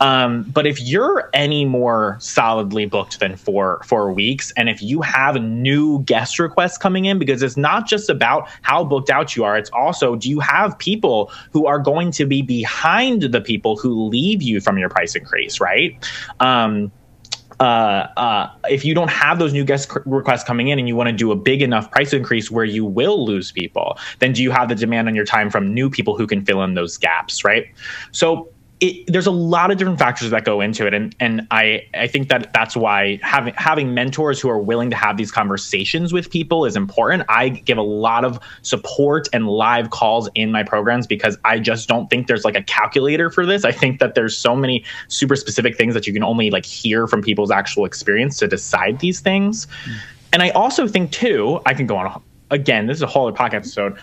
Um, 0.00 0.44
but 0.44 0.66
if 0.66 0.80
you're 0.80 1.28
any 1.34 1.66
more 1.66 2.16
solidly 2.18 2.86
booked 2.86 3.20
than 3.20 3.36
four 3.36 3.82
four 3.84 4.10
weeks, 4.10 4.54
and 4.56 4.70
if 4.70 4.80
you 4.80 5.02
have 5.02 5.34
new 5.42 6.02
guest 6.04 6.38
requests 6.38 6.78
coming 6.78 7.04
in, 7.04 7.18
because 7.18 7.42
it's 7.42 7.58
not 7.58 7.86
just 7.86 8.08
about 8.08 8.48
how 8.62 8.85
booked 8.88 9.10
out 9.10 9.36
you 9.36 9.44
are. 9.44 9.56
It's 9.56 9.70
also, 9.70 10.16
do 10.16 10.28
you 10.30 10.40
have 10.40 10.78
people 10.78 11.30
who 11.52 11.66
are 11.66 11.78
going 11.78 12.10
to 12.12 12.26
be 12.26 12.42
behind 12.42 13.22
the 13.22 13.40
people 13.40 13.76
who 13.76 14.08
leave 14.08 14.42
you 14.42 14.60
from 14.60 14.78
your 14.78 14.88
price 14.88 15.14
increase, 15.14 15.60
right? 15.60 15.96
Um, 16.40 16.92
uh, 17.58 18.06
uh, 18.16 18.50
if 18.68 18.84
you 18.84 18.94
don't 18.94 19.10
have 19.10 19.38
those 19.38 19.52
new 19.52 19.64
guest 19.64 19.90
requests 20.04 20.44
coming 20.44 20.68
in 20.68 20.78
and 20.78 20.88
you 20.88 20.96
want 20.96 21.08
to 21.08 21.14
do 21.14 21.32
a 21.32 21.36
big 21.36 21.62
enough 21.62 21.90
price 21.90 22.12
increase 22.12 22.50
where 22.50 22.64
you 22.64 22.84
will 22.84 23.24
lose 23.24 23.50
people, 23.52 23.98
then 24.18 24.32
do 24.32 24.42
you 24.42 24.50
have 24.50 24.68
the 24.68 24.74
demand 24.74 25.08
on 25.08 25.14
your 25.14 25.24
time 25.24 25.48
from 25.50 25.72
new 25.72 25.88
people 25.88 26.16
who 26.16 26.26
can 26.26 26.44
fill 26.44 26.62
in 26.62 26.74
those 26.74 26.98
gaps, 26.98 27.44
right? 27.44 27.66
So 28.12 28.48
it, 28.80 29.10
there's 29.10 29.26
a 29.26 29.32
lot 29.32 29.70
of 29.70 29.78
different 29.78 29.98
factors 29.98 30.30
that 30.30 30.44
go 30.44 30.60
into 30.60 30.86
it, 30.86 30.92
and 30.92 31.16
and 31.18 31.46
I 31.50 31.86
I 31.94 32.06
think 32.06 32.28
that 32.28 32.52
that's 32.52 32.76
why 32.76 33.18
having 33.22 33.54
having 33.54 33.94
mentors 33.94 34.38
who 34.38 34.50
are 34.50 34.58
willing 34.58 34.90
to 34.90 34.96
have 34.96 35.16
these 35.16 35.32
conversations 35.32 36.12
with 36.12 36.30
people 36.30 36.66
is 36.66 36.76
important. 36.76 37.22
I 37.30 37.48
give 37.48 37.78
a 37.78 37.82
lot 37.82 38.24
of 38.24 38.38
support 38.60 39.28
and 39.32 39.48
live 39.48 39.90
calls 39.90 40.28
in 40.34 40.52
my 40.52 40.62
programs 40.62 41.06
because 41.06 41.38
I 41.44 41.58
just 41.58 41.88
don't 41.88 42.10
think 42.10 42.26
there's 42.26 42.44
like 42.44 42.54
a 42.54 42.62
calculator 42.62 43.30
for 43.30 43.46
this. 43.46 43.64
I 43.64 43.72
think 43.72 43.98
that 44.00 44.14
there's 44.14 44.36
so 44.36 44.54
many 44.54 44.84
super 45.08 45.36
specific 45.36 45.76
things 45.76 45.94
that 45.94 46.06
you 46.06 46.12
can 46.12 46.22
only 46.22 46.50
like 46.50 46.66
hear 46.66 47.06
from 47.06 47.22
people's 47.22 47.50
actual 47.50 47.86
experience 47.86 48.38
to 48.40 48.46
decide 48.46 48.98
these 48.98 49.20
things. 49.20 49.66
Mm. 49.66 49.96
And 50.34 50.42
I 50.42 50.50
also 50.50 50.86
think 50.86 51.12
too, 51.12 51.60
I 51.64 51.72
can 51.72 51.86
go 51.86 51.96
on 51.96 52.22
again. 52.50 52.88
This 52.88 52.98
is 52.98 53.02
a 53.02 53.06
whole 53.06 53.26
other 53.26 53.36
podcast 53.36 53.54
episode 53.54 53.98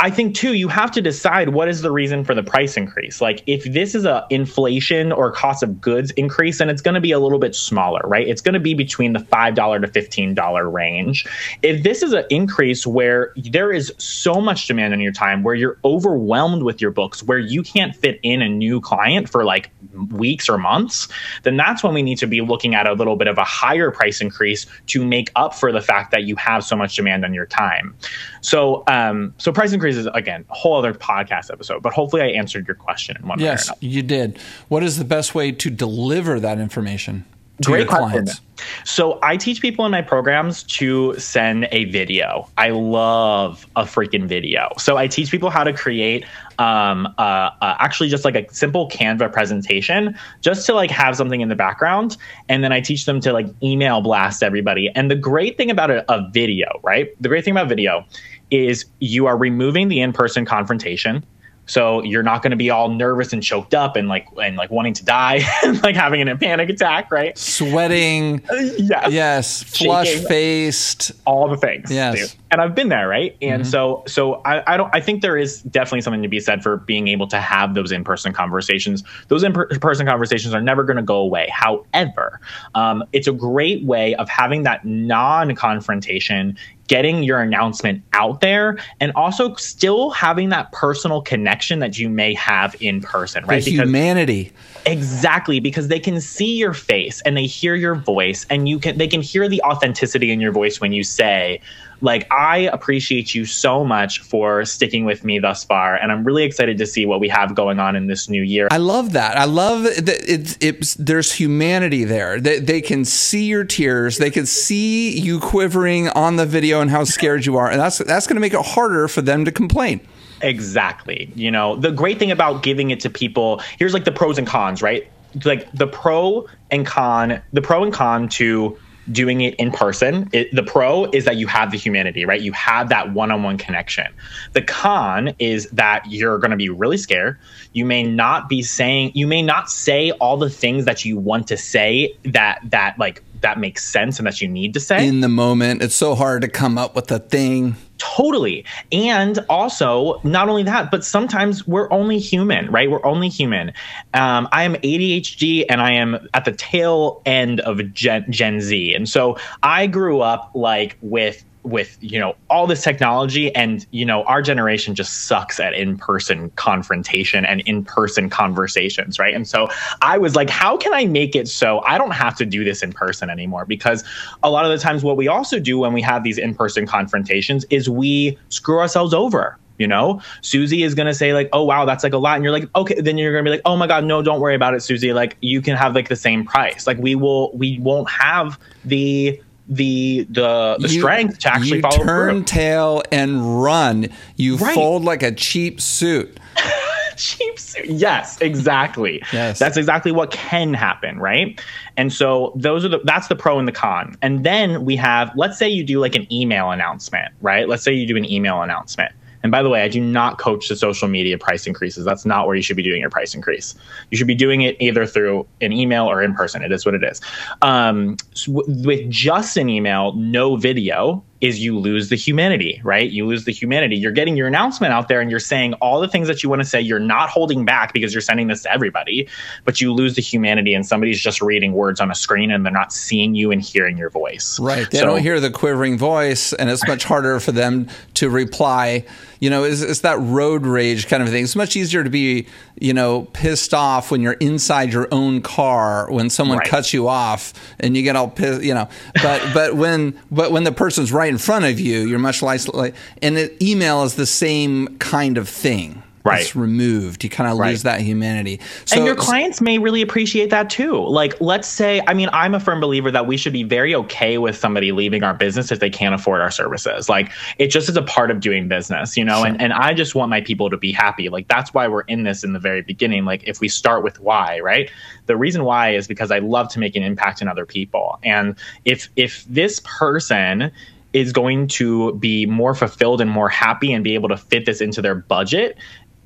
I 0.00 0.10
think 0.10 0.36
too, 0.36 0.54
you 0.54 0.68
have 0.68 0.92
to 0.92 1.02
decide 1.02 1.48
what 1.48 1.68
is 1.68 1.82
the 1.82 1.90
reason 1.90 2.24
for 2.24 2.32
the 2.32 2.42
price 2.42 2.76
increase. 2.76 3.20
Like 3.20 3.42
if 3.46 3.64
this 3.64 3.96
is 3.96 4.04
a 4.04 4.24
inflation 4.30 5.10
or 5.10 5.32
cost 5.32 5.64
of 5.64 5.80
goods 5.80 6.12
increase, 6.12 6.58
then 6.58 6.70
it's 6.70 6.80
going 6.80 6.94
to 6.94 7.00
be 7.00 7.10
a 7.10 7.18
little 7.18 7.40
bit 7.40 7.56
smaller, 7.56 8.00
right? 8.04 8.26
It's 8.26 8.40
going 8.40 8.54
to 8.54 8.60
be 8.60 8.74
between 8.74 9.12
the 9.12 9.18
five 9.18 9.56
dollar 9.56 9.80
to 9.80 9.88
fifteen 9.88 10.34
dollar 10.34 10.70
range. 10.70 11.26
If 11.62 11.82
this 11.82 12.04
is 12.04 12.12
an 12.12 12.24
increase 12.30 12.86
where 12.86 13.32
there 13.50 13.72
is 13.72 13.92
so 13.98 14.40
much 14.40 14.68
demand 14.68 14.94
on 14.94 15.00
your 15.00 15.12
time, 15.12 15.42
where 15.42 15.56
you're 15.56 15.78
overwhelmed 15.84 16.62
with 16.62 16.80
your 16.80 16.92
books, 16.92 17.24
where 17.24 17.38
you 17.38 17.64
can't 17.64 17.96
fit 17.96 18.20
in 18.22 18.40
a 18.40 18.48
new 18.48 18.80
client 18.80 19.28
for 19.28 19.44
like 19.44 19.70
weeks 20.12 20.48
or 20.48 20.58
months, 20.58 21.08
then 21.42 21.56
that's 21.56 21.82
when 21.82 21.92
we 21.92 22.02
need 22.02 22.18
to 22.18 22.28
be 22.28 22.40
looking 22.40 22.76
at 22.76 22.86
a 22.86 22.92
little 22.92 23.16
bit 23.16 23.26
of 23.26 23.36
a 23.36 23.44
higher 23.44 23.90
price 23.90 24.20
increase 24.20 24.64
to 24.86 25.04
make 25.04 25.32
up 25.34 25.54
for 25.54 25.72
the 25.72 25.80
fact 25.80 26.12
that 26.12 26.22
you 26.22 26.36
have 26.36 26.62
so 26.62 26.76
much 26.76 26.94
demand 26.94 27.24
on 27.24 27.34
your 27.34 27.46
time. 27.46 27.96
So, 28.40 28.84
um, 28.86 29.34
so 29.38 29.52
price 29.52 29.72
increases 29.72 30.08
again 30.14 30.44
a 30.50 30.54
whole 30.54 30.76
other 30.76 30.94
podcast 30.94 31.52
episode, 31.52 31.82
but 31.82 31.92
hopefully 31.92 32.22
I 32.22 32.28
answered 32.28 32.66
your 32.66 32.76
question 32.76 33.16
in 33.16 33.26
one. 33.26 33.38
Yes, 33.38 33.70
you 33.80 34.02
did. 34.02 34.38
What 34.68 34.82
is 34.82 34.98
the 34.98 35.04
best 35.04 35.34
way 35.34 35.52
to 35.52 35.70
deliver 35.70 36.40
that 36.40 36.58
information? 36.58 37.24
Great 37.64 37.88
clients? 37.88 38.40
So 38.84 39.18
I 39.22 39.36
teach 39.36 39.60
people 39.60 39.84
in 39.84 39.92
my 39.92 40.02
programs 40.02 40.62
to 40.64 41.18
send 41.18 41.68
a 41.72 41.84
video. 41.86 42.48
I 42.56 42.70
love 42.70 43.66
a 43.76 43.82
freaking 43.82 44.26
video. 44.26 44.68
So 44.78 44.96
I 44.96 45.06
teach 45.06 45.30
people 45.30 45.50
how 45.50 45.64
to 45.64 45.72
create 45.72 46.24
um, 46.58 47.06
uh, 47.18 47.50
uh, 47.60 47.76
actually 47.78 48.08
just 48.08 48.24
like 48.24 48.34
a 48.34 48.46
simple 48.52 48.88
Canva 48.88 49.32
presentation, 49.32 50.16
just 50.40 50.66
to 50.66 50.74
like 50.74 50.90
have 50.90 51.16
something 51.16 51.40
in 51.40 51.48
the 51.48 51.56
background, 51.56 52.16
and 52.48 52.62
then 52.62 52.72
I 52.72 52.80
teach 52.80 53.04
them 53.04 53.20
to 53.20 53.32
like 53.32 53.46
email 53.62 54.00
blast 54.00 54.42
everybody. 54.42 54.90
And 54.94 55.10
the 55.10 55.16
great 55.16 55.56
thing 55.56 55.70
about 55.70 55.90
a, 55.90 56.12
a 56.12 56.28
video, 56.30 56.80
right? 56.82 57.10
The 57.20 57.28
great 57.28 57.44
thing 57.44 57.52
about 57.52 57.68
video 57.68 58.04
is 58.50 58.86
you 59.00 59.26
are 59.26 59.36
removing 59.36 59.88
the 59.88 60.00
in-person 60.00 60.44
confrontation 60.44 61.24
so 61.68 62.02
you're 62.02 62.22
not 62.22 62.42
going 62.42 62.50
to 62.50 62.56
be 62.56 62.70
all 62.70 62.88
nervous 62.88 63.32
and 63.32 63.42
choked 63.42 63.74
up 63.74 63.94
and 63.94 64.08
like 64.08 64.26
and 64.42 64.56
like 64.56 64.70
wanting 64.70 64.94
to 64.94 65.04
die 65.04 65.40
and 65.64 65.80
like 65.82 65.94
having 65.94 66.26
a 66.26 66.36
panic 66.36 66.70
attack, 66.70 67.12
right? 67.12 67.36
Sweating. 67.38 68.42
yes. 68.78 69.12
Yes. 69.12 69.62
Flush 69.62 70.14
faced. 70.26 71.12
All 71.26 71.48
the 71.48 71.56
things. 71.56 71.90
Yes. 71.90 72.18
Dude. 72.18 72.34
And 72.50 72.62
I've 72.62 72.74
been 72.74 72.88
there, 72.88 73.06
right? 73.06 73.36
And 73.42 73.62
mm-hmm. 73.62 73.70
so 73.70 74.02
so 74.06 74.36
I, 74.44 74.74
I 74.74 74.76
don't 74.76 74.92
I 74.94 75.00
think 75.00 75.20
there 75.20 75.36
is 75.36 75.62
definitely 75.62 76.00
something 76.00 76.22
to 76.22 76.28
be 76.28 76.40
said 76.40 76.62
for 76.62 76.78
being 76.78 77.08
able 77.08 77.28
to 77.28 77.40
have 77.40 77.74
those 77.74 77.92
in-person 77.92 78.32
conversations. 78.32 79.04
Those 79.28 79.44
in-person 79.44 80.06
conversations 80.06 80.54
are 80.54 80.62
never 80.62 80.82
going 80.84 80.96
to 80.96 81.02
go 81.02 81.16
away. 81.16 81.48
However, 81.52 82.40
um, 82.74 83.04
it's 83.12 83.28
a 83.28 83.32
great 83.32 83.84
way 83.84 84.14
of 84.14 84.28
having 84.30 84.62
that 84.62 84.84
non-confrontation 84.86 86.56
getting 86.88 87.22
your 87.22 87.40
announcement 87.40 88.02
out 88.12 88.40
there 88.40 88.78
and 89.00 89.12
also 89.14 89.54
still 89.54 90.10
having 90.10 90.48
that 90.48 90.72
personal 90.72 91.22
connection 91.22 91.78
that 91.78 91.98
you 91.98 92.08
may 92.08 92.34
have 92.34 92.74
in 92.80 93.00
person, 93.00 93.44
right? 93.46 93.62
The 93.62 93.72
because, 93.72 93.86
humanity. 93.86 94.52
Exactly, 94.86 95.60
because 95.60 95.88
they 95.88 96.00
can 96.00 96.20
see 96.20 96.56
your 96.56 96.72
face 96.72 97.20
and 97.22 97.36
they 97.36 97.46
hear 97.46 97.74
your 97.74 97.94
voice 97.94 98.46
and 98.48 98.68
you 98.68 98.78
can 98.78 98.96
they 98.98 99.08
can 99.08 99.20
hear 99.20 99.48
the 99.48 99.62
authenticity 99.62 100.30
in 100.30 100.40
your 100.40 100.52
voice 100.52 100.80
when 100.80 100.92
you 100.92 101.04
say, 101.04 101.60
like 102.00 102.26
I 102.32 102.70
appreciate 102.72 103.34
you 103.34 103.44
so 103.44 103.84
much 103.84 104.20
for 104.20 104.64
sticking 104.64 105.04
with 105.04 105.24
me 105.24 105.38
thus 105.38 105.64
far, 105.64 105.96
and 105.96 106.12
I'm 106.12 106.24
really 106.24 106.44
excited 106.44 106.78
to 106.78 106.86
see 106.86 107.06
what 107.06 107.20
we 107.20 107.28
have 107.28 107.54
going 107.54 107.80
on 107.80 107.96
in 107.96 108.06
this 108.06 108.28
new 108.28 108.42
year. 108.42 108.68
I 108.70 108.76
love 108.78 109.12
that. 109.12 109.36
I 109.36 109.44
love 109.44 109.82
that 109.82 110.24
it's, 110.26 110.56
it's 110.60 110.94
there's 110.94 111.32
humanity 111.32 112.04
there. 112.04 112.40
They, 112.40 112.60
they 112.60 112.80
can 112.80 113.04
see 113.04 113.44
your 113.46 113.64
tears. 113.64 114.18
They 114.18 114.30
can 114.30 114.46
see 114.46 115.18
you 115.18 115.40
quivering 115.40 116.08
on 116.10 116.36
the 116.36 116.46
video 116.46 116.80
and 116.80 116.90
how 116.90 117.04
scared 117.04 117.46
you 117.46 117.56
are, 117.56 117.70
and 117.70 117.80
that's 117.80 117.98
that's 117.98 118.26
going 118.26 118.36
to 118.36 118.40
make 118.40 118.54
it 118.54 118.64
harder 118.64 119.08
for 119.08 119.22
them 119.22 119.44
to 119.44 119.52
complain. 119.52 120.00
Exactly. 120.42 121.30
You 121.34 121.50
know, 121.50 121.76
the 121.76 121.90
great 121.90 122.18
thing 122.18 122.30
about 122.30 122.62
giving 122.62 122.90
it 122.90 123.00
to 123.00 123.10
people, 123.10 123.60
here's 123.78 123.94
like 123.94 124.04
the 124.04 124.12
pros 124.12 124.38
and 124.38 124.46
cons, 124.46 124.82
right? 124.82 125.10
Like 125.44 125.70
the 125.72 125.86
pro 125.86 126.46
and 126.70 126.86
con, 126.86 127.40
the 127.52 127.62
pro 127.62 127.84
and 127.84 127.92
con 127.92 128.28
to 128.30 128.78
doing 129.10 129.40
it 129.40 129.54
in 129.54 129.70
person. 129.70 130.28
It, 130.32 130.54
the 130.54 130.62
pro 130.62 131.06
is 131.06 131.24
that 131.24 131.36
you 131.36 131.46
have 131.46 131.70
the 131.70 131.78
humanity, 131.78 132.24
right? 132.24 132.40
You 132.40 132.52
have 132.52 132.90
that 132.90 133.12
one-on-one 133.12 133.58
connection. 133.58 134.06
The 134.52 134.62
con 134.62 135.34
is 135.38 135.68
that 135.70 136.04
you're 136.10 136.38
going 136.38 136.50
to 136.50 136.56
be 136.56 136.68
really 136.68 136.98
scared. 136.98 137.38
You 137.72 137.84
may 137.84 138.02
not 138.02 138.48
be 138.48 138.62
saying, 138.62 139.12
you 139.14 139.26
may 139.26 139.42
not 139.42 139.70
say 139.70 140.10
all 140.12 140.36
the 140.36 140.50
things 140.50 140.84
that 140.84 141.04
you 141.04 141.16
want 141.16 141.48
to 141.48 141.56
say 141.56 142.14
that 142.24 142.60
that 142.64 142.98
like 142.98 143.22
that 143.40 143.58
makes 143.58 143.84
sense 143.84 144.18
and 144.18 144.26
that 144.26 144.40
you 144.40 144.48
need 144.48 144.74
to 144.74 144.80
say 144.80 145.06
in 145.06 145.20
the 145.20 145.28
moment. 145.28 145.82
It's 145.82 145.94
so 145.94 146.14
hard 146.14 146.42
to 146.42 146.48
come 146.48 146.76
up 146.76 146.94
with 146.94 147.10
a 147.10 147.18
thing. 147.18 147.76
Totally. 147.98 148.64
And 148.92 149.38
also, 149.48 150.20
not 150.22 150.48
only 150.48 150.62
that, 150.62 150.90
but 150.90 151.04
sometimes 151.04 151.66
we're 151.66 151.90
only 151.92 152.18
human, 152.18 152.70
right? 152.70 152.90
We're 152.90 153.04
only 153.04 153.28
human. 153.28 153.72
Um, 154.14 154.48
I 154.52 154.62
am 154.62 154.74
ADHD 154.76 155.64
and 155.68 155.80
I 155.80 155.92
am 155.92 156.28
at 156.32 156.44
the 156.44 156.52
tail 156.52 157.20
end 157.26 157.60
of 157.60 157.92
Gen, 157.92 158.24
Gen 158.30 158.60
Z. 158.60 158.94
And 158.94 159.08
so 159.08 159.36
I 159.62 159.88
grew 159.88 160.20
up 160.20 160.52
like 160.54 160.96
with 161.00 161.44
with 161.70 161.96
you 162.00 162.18
know 162.18 162.34
all 162.50 162.66
this 162.66 162.82
technology 162.82 163.54
and 163.54 163.86
you 163.90 164.04
know 164.04 164.22
our 164.24 164.42
generation 164.42 164.94
just 164.94 165.26
sucks 165.26 165.60
at 165.60 165.74
in-person 165.74 166.50
confrontation 166.56 167.44
and 167.44 167.60
in-person 167.62 168.30
conversations 168.30 169.18
right? 169.18 169.34
And 169.34 169.46
so 169.46 169.68
i 170.02 170.18
was 170.18 170.36
like 170.36 170.50
how 170.50 170.76
can 170.76 170.94
i 170.94 171.04
make 171.06 171.34
it 171.36 171.48
so 171.48 171.80
i 171.80 171.98
don't 171.98 172.12
have 172.12 172.36
to 172.36 172.46
do 172.46 172.64
this 172.64 172.82
in 172.82 172.92
person 172.92 173.30
anymore? 173.30 173.64
Because 173.64 174.04
a 174.42 174.50
lot 174.50 174.64
of 174.64 174.70
the 174.70 174.78
times 174.78 175.02
what 175.04 175.16
we 175.16 175.28
also 175.28 175.58
do 175.58 175.78
when 175.78 175.92
we 175.92 176.02
have 176.02 176.22
these 176.24 176.38
in-person 176.38 176.86
confrontations 176.86 177.64
is 177.70 177.88
we 177.88 178.38
screw 178.48 178.78
ourselves 178.78 179.14
over 179.14 179.58
you 179.78 179.86
know? 179.86 180.20
Susie 180.42 180.82
is 180.82 180.94
going 180.94 181.06
to 181.06 181.14
say 181.14 181.32
like 181.32 181.48
oh 181.52 181.64
wow 181.64 181.84
that's 181.84 182.04
like 182.04 182.12
a 182.12 182.18
lot. 182.18 182.34
And 182.34 182.44
you're 182.44 182.52
like 182.52 182.68
okay 182.76 183.00
then 183.00 183.16
you're 183.16 183.32
going 183.32 183.44
to 183.44 183.50
be 183.50 183.56
like 183.56 183.62
oh 183.64 183.76
my 183.76 183.86
god 183.86 184.04
no 184.04 184.22
don't 184.22 184.40
worry 184.40 184.54
about 184.54 184.74
it 184.74 184.82
susie. 184.82 185.12
Like 185.12 185.36
you 185.40 185.62
can 185.62 185.76
have 185.76 185.94
like 185.94 186.08
the 186.08 186.16
same 186.16 186.44
price. 186.44 186.86
Like 186.86 186.98
we 186.98 187.14
will 187.14 187.56
we 187.56 187.78
won't 187.78 188.10
have 188.10 188.58
the 188.84 189.40
the 189.68 190.26
the, 190.30 190.76
the 190.80 190.88
you, 190.88 191.00
strength 191.00 191.38
to 191.40 191.52
actually 191.52 191.76
you 191.76 191.82
follow 191.82 192.04
turn 192.04 192.36
through. 192.36 192.44
tail 192.44 193.02
and 193.12 193.62
run. 193.62 194.08
You 194.36 194.56
right. 194.56 194.74
fold 194.74 195.04
like 195.04 195.22
a 195.22 195.32
cheap 195.32 195.80
suit. 195.80 196.38
cheap 197.16 197.58
suit. 197.58 197.86
Yes, 197.86 198.40
exactly. 198.40 199.22
yes. 199.32 199.58
That's 199.58 199.76
exactly 199.76 200.12
what 200.12 200.30
can 200.30 200.72
happen, 200.74 201.18
right? 201.18 201.60
And 201.96 202.12
so 202.12 202.52
those 202.56 202.84
are 202.84 202.88
the 202.88 203.00
that's 203.04 203.28
the 203.28 203.36
pro 203.36 203.58
and 203.58 203.68
the 203.68 203.72
con. 203.72 204.16
And 204.22 204.44
then 204.44 204.84
we 204.84 204.96
have 204.96 205.30
let's 205.36 205.58
say 205.58 205.68
you 205.68 205.84
do 205.84 206.00
like 206.00 206.14
an 206.14 206.32
email 206.32 206.70
announcement, 206.70 207.32
right? 207.40 207.68
Let's 207.68 207.82
say 207.82 207.92
you 207.92 208.06
do 208.06 208.16
an 208.16 208.30
email 208.30 208.62
announcement. 208.62 209.12
And 209.42 209.52
by 209.52 209.62
the 209.62 209.68
way, 209.68 209.82
I 209.82 209.88
do 209.88 210.00
not 210.00 210.38
coach 210.38 210.68
the 210.68 210.76
social 210.76 211.08
media 211.08 211.38
price 211.38 211.66
increases. 211.66 212.04
That's 212.04 212.26
not 212.26 212.46
where 212.46 212.56
you 212.56 212.62
should 212.62 212.76
be 212.76 212.82
doing 212.82 213.00
your 213.00 213.10
price 213.10 213.34
increase. 213.34 213.74
You 214.10 214.18
should 214.18 214.26
be 214.26 214.34
doing 214.34 214.62
it 214.62 214.76
either 214.80 215.06
through 215.06 215.46
an 215.60 215.72
email 215.72 216.06
or 216.06 216.22
in 216.22 216.34
person. 216.34 216.62
It 216.62 216.72
is 216.72 216.84
what 216.84 216.94
it 216.94 217.04
is. 217.04 217.20
Um, 217.62 218.16
so 218.34 218.62
with 218.66 219.08
just 219.10 219.56
an 219.56 219.68
email, 219.68 220.12
no 220.14 220.56
video, 220.56 221.22
is 221.40 221.60
you 221.60 221.78
lose 221.78 222.08
the 222.08 222.16
humanity, 222.16 222.80
right? 222.82 223.10
You 223.10 223.26
lose 223.26 223.44
the 223.44 223.52
humanity. 223.52 223.96
You're 223.96 224.12
getting 224.12 224.36
your 224.36 224.48
announcement 224.48 224.92
out 224.92 225.08
there 225.08 225.20
and 225.20 225.30
you're 225.30 225.38
saying 225.38 225.74
all 225.74 226.00
the 226.00 226.08
things 226.08 226.26
that 226.26 226.42
you 226.42 226.48
want 226.48 226.62
to 226.62 226.68
say. 226.68 226.80
You're 226.80 226.98
not 226.98 227.30
holding 227.30 227.64
back 227.64 227.92
because 227.92 228.12
you're 228.12 228.20
sending 228.20 228.48
this 228.48 228.62
to 228.62 228.72
everybody, 228.72 229.28
but 229.64 229.80
you 229.80 229.92
lose 229.92 230.16
the 230.16 230.22
humanity 230.22 230.74
and 230.74 230.84
somebody's 230.84 231.20
just 231.20 231.40
reading 231.40 231.72
words 231.72 232.00
on 232.00 232.10
a 232.10 232.14
screen 232.14 232.50
and 232.50 232.64
they're 232.64 232.72
not 232.72 232.92
seeing 232.92 233.34
you 233.34 233.52
and 233.52 233.62
hearing 233.62 233.96
your 233.96 234.10
voice. 234.10 234.58
Right. 234.58 234.90
They 234.90 234.98
so, 234.98 235.06
don't 235.06 235.20
hear 235.20 235.38
the 235.38 235.50
quivering 235.50 235.96
voice 235.96 236.52
and 236.52 236.68
it's 236.68 236.86
much 236.86 237.04
harder 237.04 237.38
for 237.38 237.52
them 237.52 237.88
to 238.14 238.30
reply. 238.30 239.04
You 239.40 239.50
know, 239.50 239.64
it's, 239.64 239.82
it's 239.82 240.00
that 240.00 240.18
road 240.18 240.66
rage 240.66 241.06
kind 241.06 241.22
of 241.22 241.28
thing. 241.28 241.44
It's 241.44 241.56
much 241.56 241.76
easier 241.76 242.02
to 242.02 242.10
be, 242.10 242.46
you 242.80 242.92
know, 242.92 243.22
pissed 243.32 243.72
off 243.72 244.10
when 244.10 244.20
you're 244.20 244.32
inside 244.34 244.92
your 244.92 245.08
own 245.12 245.42
car 245.42 246.10
when 246.10 246.30
someone 246.30 246.58
right. 246.58 246.68
cuts 246.68 246.92
you 246.92 247.08
off 247.08 247.54
and 247.78 247.96
you 247.96 248.02
get 248.02 248.16
all 248.16 248.28
pissed, 248.28 248.62
you 248.62 248.74
know. 248.74 248.88
But 249.22 249.42
but 249.54 249.74
when 249.74 250.18
but 250.30 250.52
when 250.52 250.64
the 250.64 250.72
person's 250.72 251.12
right 251.12 251.28
in 251.28 251.38
front 251.38 251.64
of 251.64 251.78
you, 251.78 252.00
you're 252.00 252.18
much 252.18 252.42
less 252.42 252.68
like 252.68 252.94
and 253.22 253.36
the 253.36 253.64
email 253.64 254.02
is 254.02 254.14
the 254.14 254.26
same 254.26 254.98
kind 254.98 255.38
of 255.38 255.48
thing 255.48 256.02
right. 256.28 256.42
it's 256.42 256.54
removed. 256.54 257.24
You 257.24 257.30
kind 257.30 257.50
of 257.50 257.58
right. 257.58 257.70
lose 257.70 257.82
that 257.82 258.00
humanity. 258.00 258.60
So, 258.84 258.96
and 258.96 259.06
your 259.06 259.16
clients 259.16 259.60
may 259.60 259.78
really 259.78 260.02
appreciate 260.02 260.50
that 260.50 260.70
too. 260.70 261.04
Like, 261.06 261.40
let's 261.40 261.68
say, 261.68 262.02
I 262.06 262.14
mean, 262.14 262.28
I'm 262.32 262.54
a 262.54 262.60
firm 262.60 262.80
believer 262.80 263.10
that 263.10 263.26
we 263.26 263.36
should 263.36 263.52
be 263.52 263.62
very 263.62 263.94
okay 263.94 264.38
with 264.38 264.56
somebody 264.56 264.92
leaving 264.92 265.22
our 265.22 265.34
business 265.34 265.72
if 265.72 265.80
they 265.80 265.90
can't 265.90 266.14
afford 266.14 266.40
our 266.40 266.50
services. 266.50 267.08
Like, 267.08 267.30
it 267.58 267.68
just 267.68 267.88
is 267.88 267.96
a 267.96 268.02
part 268.02 268.30
of 268.30 268.40
doing 268.40 268.68
business, 268.68 269.16
you 269.16 269.24
know. 269.24 269.38
Sure. 269.38 269.46
And 269.46 269.60
and 269.60 269.72
I 269.72 269.94
just 269.94 270.14
want 270.14 270.30
my 270.30 270.40
people 270.40 270.70
to 270.70 270.76
be 270.76 270.92
happy. 270.92 271.28
Like, 271.28 271.48
that's 271.48 271.74
why 271.74 271.88
we're 271.88 272.02
in 272.02 272.22
this 272.22 272.44
in 272.44 272.52
the 272.52 272.58
very 272.58 272.82
beginning. 272.82 273.24
Like, 273.24 273.42
if 273.46 273.60
we 273.60 273.68
start 273.68 274.04
with 274.04 274.20
why, 274.20 274.60
right? 274.60 274.90
The 275.26 275.36
reason 275.36 275.64
why 275.64 275.94
is 275.94 276.06
because 276.06 276.30
I 276.30 276.38
love 276.38 276.68
to 276.70 276.78
make 276.78 276.96
an 276.96 277.02
impact 277.02 277.42
in 277.42 277.48
other 277.48 277.66
people. 277.66 278.18
And 278.22 278.56
if 278.84 279.08
if 279.16 279.44
this 279.44 279.80
person 279.84 280.70
is 281.12 281.32
going 281.32 281.66
to 281.66 282.12
be 282.14 282.46
more 282.46 282.74
fulfilled 282.74 283.20
and 283.20 283.30
more 283.30 283.48
happy 283.48 283.92
and 283.92 284.04
be 284.04 284.14
able 284.14 284.28
to 284.28 284.36
fit 284.36 284.66
this 284.66 284.80
into 284.80 285.00
their 285.00 285.14
budget 285.14 285.76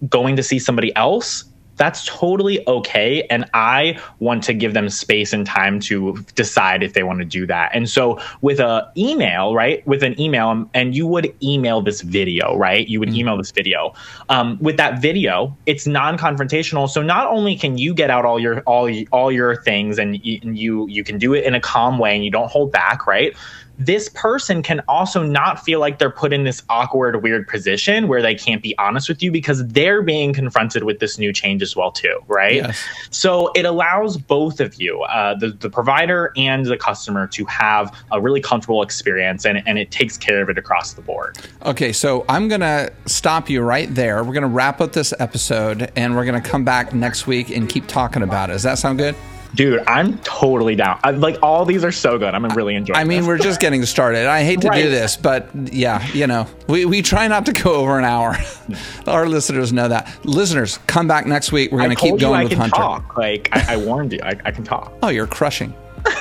going 0.08 0.36
to 0.36 0.42
see 0.42 0.58
somebody 0.58 0.94
else 0.96 1.44
that's 1.76 2.04
totally 2.06 2.66
okay. 2.68 3.22
And 3.30 3.48
i 3.54 3.98
want 4.18 4.44
to 4.44 4.54
give 4.54 4.74
them 4.74 4.88
space 4.88 5.32
and 5.32 5.46
time 5.46 5.80
to 5.80 6.24
decide 6.34 6.82
if 6.82 6.92
they 6.92 7.02
want 7.02 7.18
to 7.20 7.24
do 7.24 7.46
that. 7.46 7.70
And 7.74 7.88
so 7.88 8.20
with 8.40 8.60
a 8.60 8.90
email 8.96 9.54
right 9.54 9.86
with 9.86 10.02
an 10.02 10.18
email 10.20 10.48
um, 10.48 10.70
and 10.74 10.94
you 10.94 11.06
would 11.06 11.34
email 11.42 11.80
this 11.80 12.02
video 12.02 12.56
right? 12.56 12.86
You 12.88 13.00
would 13.00 13.08
mm-hmm. 13.08 13.18
email 13.18 13.36
this 13.36 13.50
video. 13.50 13.94
Um, 14.28 14.58
with 14.60 14.76
that 14.76 15.00
video 15.00 15.56
it's 15.66 15.86
non-confrontational. 15.86 16.88
So 16.88 17.02
not 17.02 17.26
only 17.28 17.56
can 17.56 17.78
you 17.78 17.94
get 17.94 18.10
out 18.10 18.24
all 18.24 18.38
your 18.38 18.60
all 18.60 18.88
all 19.10 19.32
your 19.32 19.56
things 19.62 19.98
and 19.98 20.14
and 20.42 20.58
you 20.58 20.86
you 20.88 21.02
can 21.04 21.18
do 21.18 21.34
it 21.34 21.44
in 21.44 21.54
a 21.54 21.60
calm 21.60 21.98
way 21.98 22.14
and 22.14 22.24
you 22.24 22.30
don't 22.30 22.50
hold 22.50 22.70
back 22.70 23.06
right 23.06 23.34
this 23.78 24.08
person 24.10 24.62
can 24.62 24.80
also 24.88 25.22
not 25.22 25.64
feel 25.64 25.80
like 25.80 25.98
they're 25.98 26.10
put 26.10 26.32
in 26.32 26.44
this 26.44 26.62
awkward, 26.68 27.22
weird 27.22 27.48
position 27.48 28.08
where 28.08 28.22
they 28.22 28.34
can't 28.34 28.62
be 28.62 28.76
honest 28.78 29.08
with 29.08 29.22
you 29.22 29.32
because 29.32 29.66
they're 29.68 30.02
being 30.02 30.32
confronted 30.32 30.84
with 30.84 30.98
this 31.00 31.18
new 31.18 31.32
change 31.32 31.62
as 31.62 31.74
well 31.74 31.90
too, 31.90 32.18
right? 32.28 32.56
Yes. 32.56 32.78
So 33.10 33.50
it 33.54 33.64
allows 33.64 34.16
both 34.16 34.60
of 34.60 34.80
you, 34.80 35.02
uh, 35.02 35.34
the 35.34 35.48
the 35.48 35.70
provider 35.70 36.32
and 36.36 36.66
the 36.66 36.76
customer, 36.76 37.26
to 37.28 37.44
have 37.46 37.94
a 38.10 38.20
really 38.20 38.40
comfortable 38.40 38.82
experience, 38.82 39.44
and 39.44 39.66
and 39.66 39.78
it 39.78 39.90
takes 39.90 40.16
care 40.16 40.42
of 40.42 40.48
it 40.48 40.58
across 40.58 40.92
the 40.92 41.02
board. 41.02 41.38
Okay, 41.64 41.92
so 41.92 42.24
I'm 42.28 42.48
gonna 42.48 42.90
stop 43.06 43.48
you 43.48 43.62
right 43.62 43.92
there. 43.94 44.22
We're 44.24 44.34
gonna 44.34 44.46
wrap 44.48 44.80
up 44.80 44.92
this 44.92 45.14
episode, 45.18 45.90
and 45.96 46.14
we're 46.14 46.24
gonna 46.24 46.40
come 46.40 46.64
back 46.64 46.94
next 46.94 47.26
week 47.26 47.50
and 47.50 47.68
keep 47.68 47.86
talking 47.86 48.22
about 48.22 48.50
it. 48.50 48.54
Does 48.54 48.62
that 48.64 48.78
sound 48.78 48.98
good? 48.98 49.16
Dude, 49.54 49.82
I'm 49.86 50.18
totally 50.18 50.74
down. 50.74 50.98
I, 51.04 51.10
like 51.10 51.38
all 51.42 51.66
these 51.66 51.84
are 51.84 51.92
so 51.92 52.18
good. 52.18 52.34
I'm 52.34 52.44
really 52.50 52.74
enjoying. 52.74 52.96
I 52.96 53.04
mean, 53.04 53.20
this. 53.20 53.26
we're 53.26 53.38
just 53.38 53.60
getting 53.60 53.84
started. 53.84 54.26
I 54.26 54.44
hate 54.44 54.62
to 54.62 54.68
right. 54.68 54.82
do 54.82 54.88
this, 54.88 55.16
but 55.16 55.50
yeah, 55.54 56.06
you 56.12 56.26
know, 56.26 56.46
we, 56.68 56.86
we 56.86 57.02
try 57.02 57.28
not 57.28 57.44
to 57.46 57.52
go 57.52 57.74
over 57.74 57.98
an 57.98 58.04
hour. 58.04 58.36
Our 59.06 59.28
listeners 59.28 59.72
know 59.72 59.88
that. 59.88 60.24
Listeners, 60.24 60.78
come 60.86 61.06
back 61.06 61.26
next 61.26 61.52
week. 61.52 61.70
We're 61.70 61.80
going 61.80 61.90
to 61.90 61.96
keep 61.96 62.18
going 62.18 62.48
with 62.48 62.56
Hunter. 62.56 62.76
Talk. 62.76 63.16
Like 63.16 63.50
I, 63.52 63.74
I 63.74 63.76
warned 63.76 64.14
you, 64.14 64.20
I, 64.22 64.30
I 64.44 64.50
can 64.50 64.64
talk. 64.64 64.92
Oh, 65.02 65.08
you're 65.08 65.26
crushing. 65.26 65.74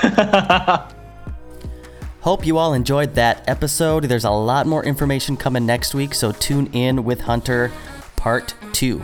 Hope 2.22 2.46
you 2.46 2.58
all 2.58 2.74
enjoyed 2.74 3.14
that 3.16 3.48
episode. 3.48 4.06
There's 4.06 4.26
a 4.26 4.32
lot 4.32 4.66
more 4.66 4.84
information 4.84 5.38
coming 5.38 5.66
next 5.66 5.94
week, 5.94 6.14
so 6.16 6.32
tune 6.32 6.68
in 6.74 7.04
with 7.04 7.22
Hunter 7.22 7.72
Part 8.16 8.56
2. 8.74 9.02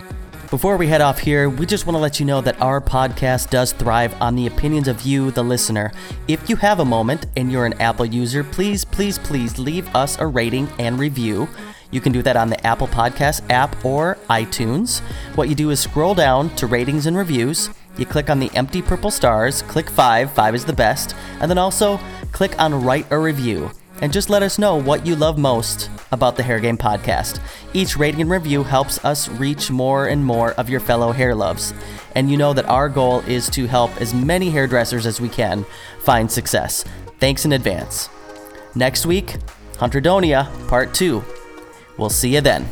Before 0.50 0.78
we 0.78 0.88
head 0.88 1.02
off 1.02 1.20
here, 1.20 1.50
we 1.50 1.66
just 1.66 1.86
want 1.86 1.96
to 1.96 2.00
let 2.00 2.22
you 2.22 2.26
know 2.26 2.40
that 2.40 2.62
our 2.62 2.80
podcast 2.80 3.50
does 3.50 3.74
thrive 3.74 4.16
on 4.22 4.34
the 4.34 4.48
opinions 4.48 4.88
of 4.88 5.02
you, 5.02 5.30
the 5.32 5.44
listener. 5.44 5.92
If 6.30 6.50
you 6.50 6.56
have 6.56 6.80
a 6.80 6.86
moment 6.86 7.26
and 7.36 7.52
you're 7.52 7.66
an 7.66 7.74
Apple 7.82 8.06
user, 8.06 8.46
please, 8.46 8.86
please, 8.86 9.20
please 9.20 9.60
leave 9.60 9.94
us 9.94 10.18
a 10.20 10.26
rating 10.26 10.70
and 10.80 10.98
review. 10.98 11.50
You 11.92 12.00
can 12.00 12.14
do 12.14 12.22
that 12.22 12.38
on 12.38 12.50
the 12.50 12.66
Apple 12.66 12.88
Podcast 12.88 13.42
app 13.50 13.84
or 13.84 14.18
iTunes. 14.30 15.00
What 15.36 15.50
you 15.50 15.56
do 15.56 15.70
is 15.70 15.82
scroll 15.82 16.16
down 16.16 16.56
to 16.56 16.66
ratings 16.66 17.08
and 17.08 17.18
reviews. 17.18 17.70
You 17.98 18.06
click 18.06 18.30
on 18.30 18.40
the 18.40 18.52
empty 18.56 18.82
purple 18.82 19.12
stars, 19.12 19.64
click 19.64 19.90
five, 19.90 20.32
five 20.32 20.56
is 20.56 20.64
the 20.64 20.72
best, 20.72 21.14
and 21.42 21.52
then 21.52 21.58
also 21.58 22.00
click 22.32 22.58
on 22.58 22.86
write 22.86 23.12
a 23.12 23.20
review 23.20 23.70
and 24.02 24.14
just 24.14 24.30
let 24.30 24.44
us 24.44 24.60
know 24.60 24.76
what 24.76 25.06
you 25.06 25.16
love 25.16 25.38
most 25.38 25.90
about 26.12 26.36
the 26.36 26.44
Hair 26.44 26.60
Game 26.60 26.78
podcast. 26.78 27.40
Each 27.74 27.98
rating 27.98 28.22
and 28.22 28.30
review 28.30 28.64
helps 28.64 29.04
us 29.04 29.30
reach 29.30 29.72
more 29.72 30.08
and 30.08 30.24
more 30.24 30.52
of 30.54 30.70
your 30.70 30.80
fellow 30.80 31.12
hair 31.12 31.34
loves. 31.34 31.74
And 32.16 32.30
you 32.30 32.38
know 32.38 32.54
that 32.54 32.66
our 32.66 32.90
goal 32.90 33.22
is 33.22 33.50
to 33.52 33.68
help 33.68 34.00
as 34.02 34.14
many 34.14 34.50
hairdressers 34.50 35.06
as 35.06 35.22
we 35.22 35.30
can 35.30 35.66
find 36.02 36.32
success. 36.32 36.84
Thanks 37.20 37.46
in 37.46 37.54
advance. 37.54 38.10
Next 38.76 39.06
week, 39.06 39.38
Hunter 39.78 40.02
Donia 40.02 40.48
Part 40.68 40.94
2. 40.94 41.24
We'll 41.98 42.10
see 42.10 42.36
you 42.36 42.42
then. 42.42 42.68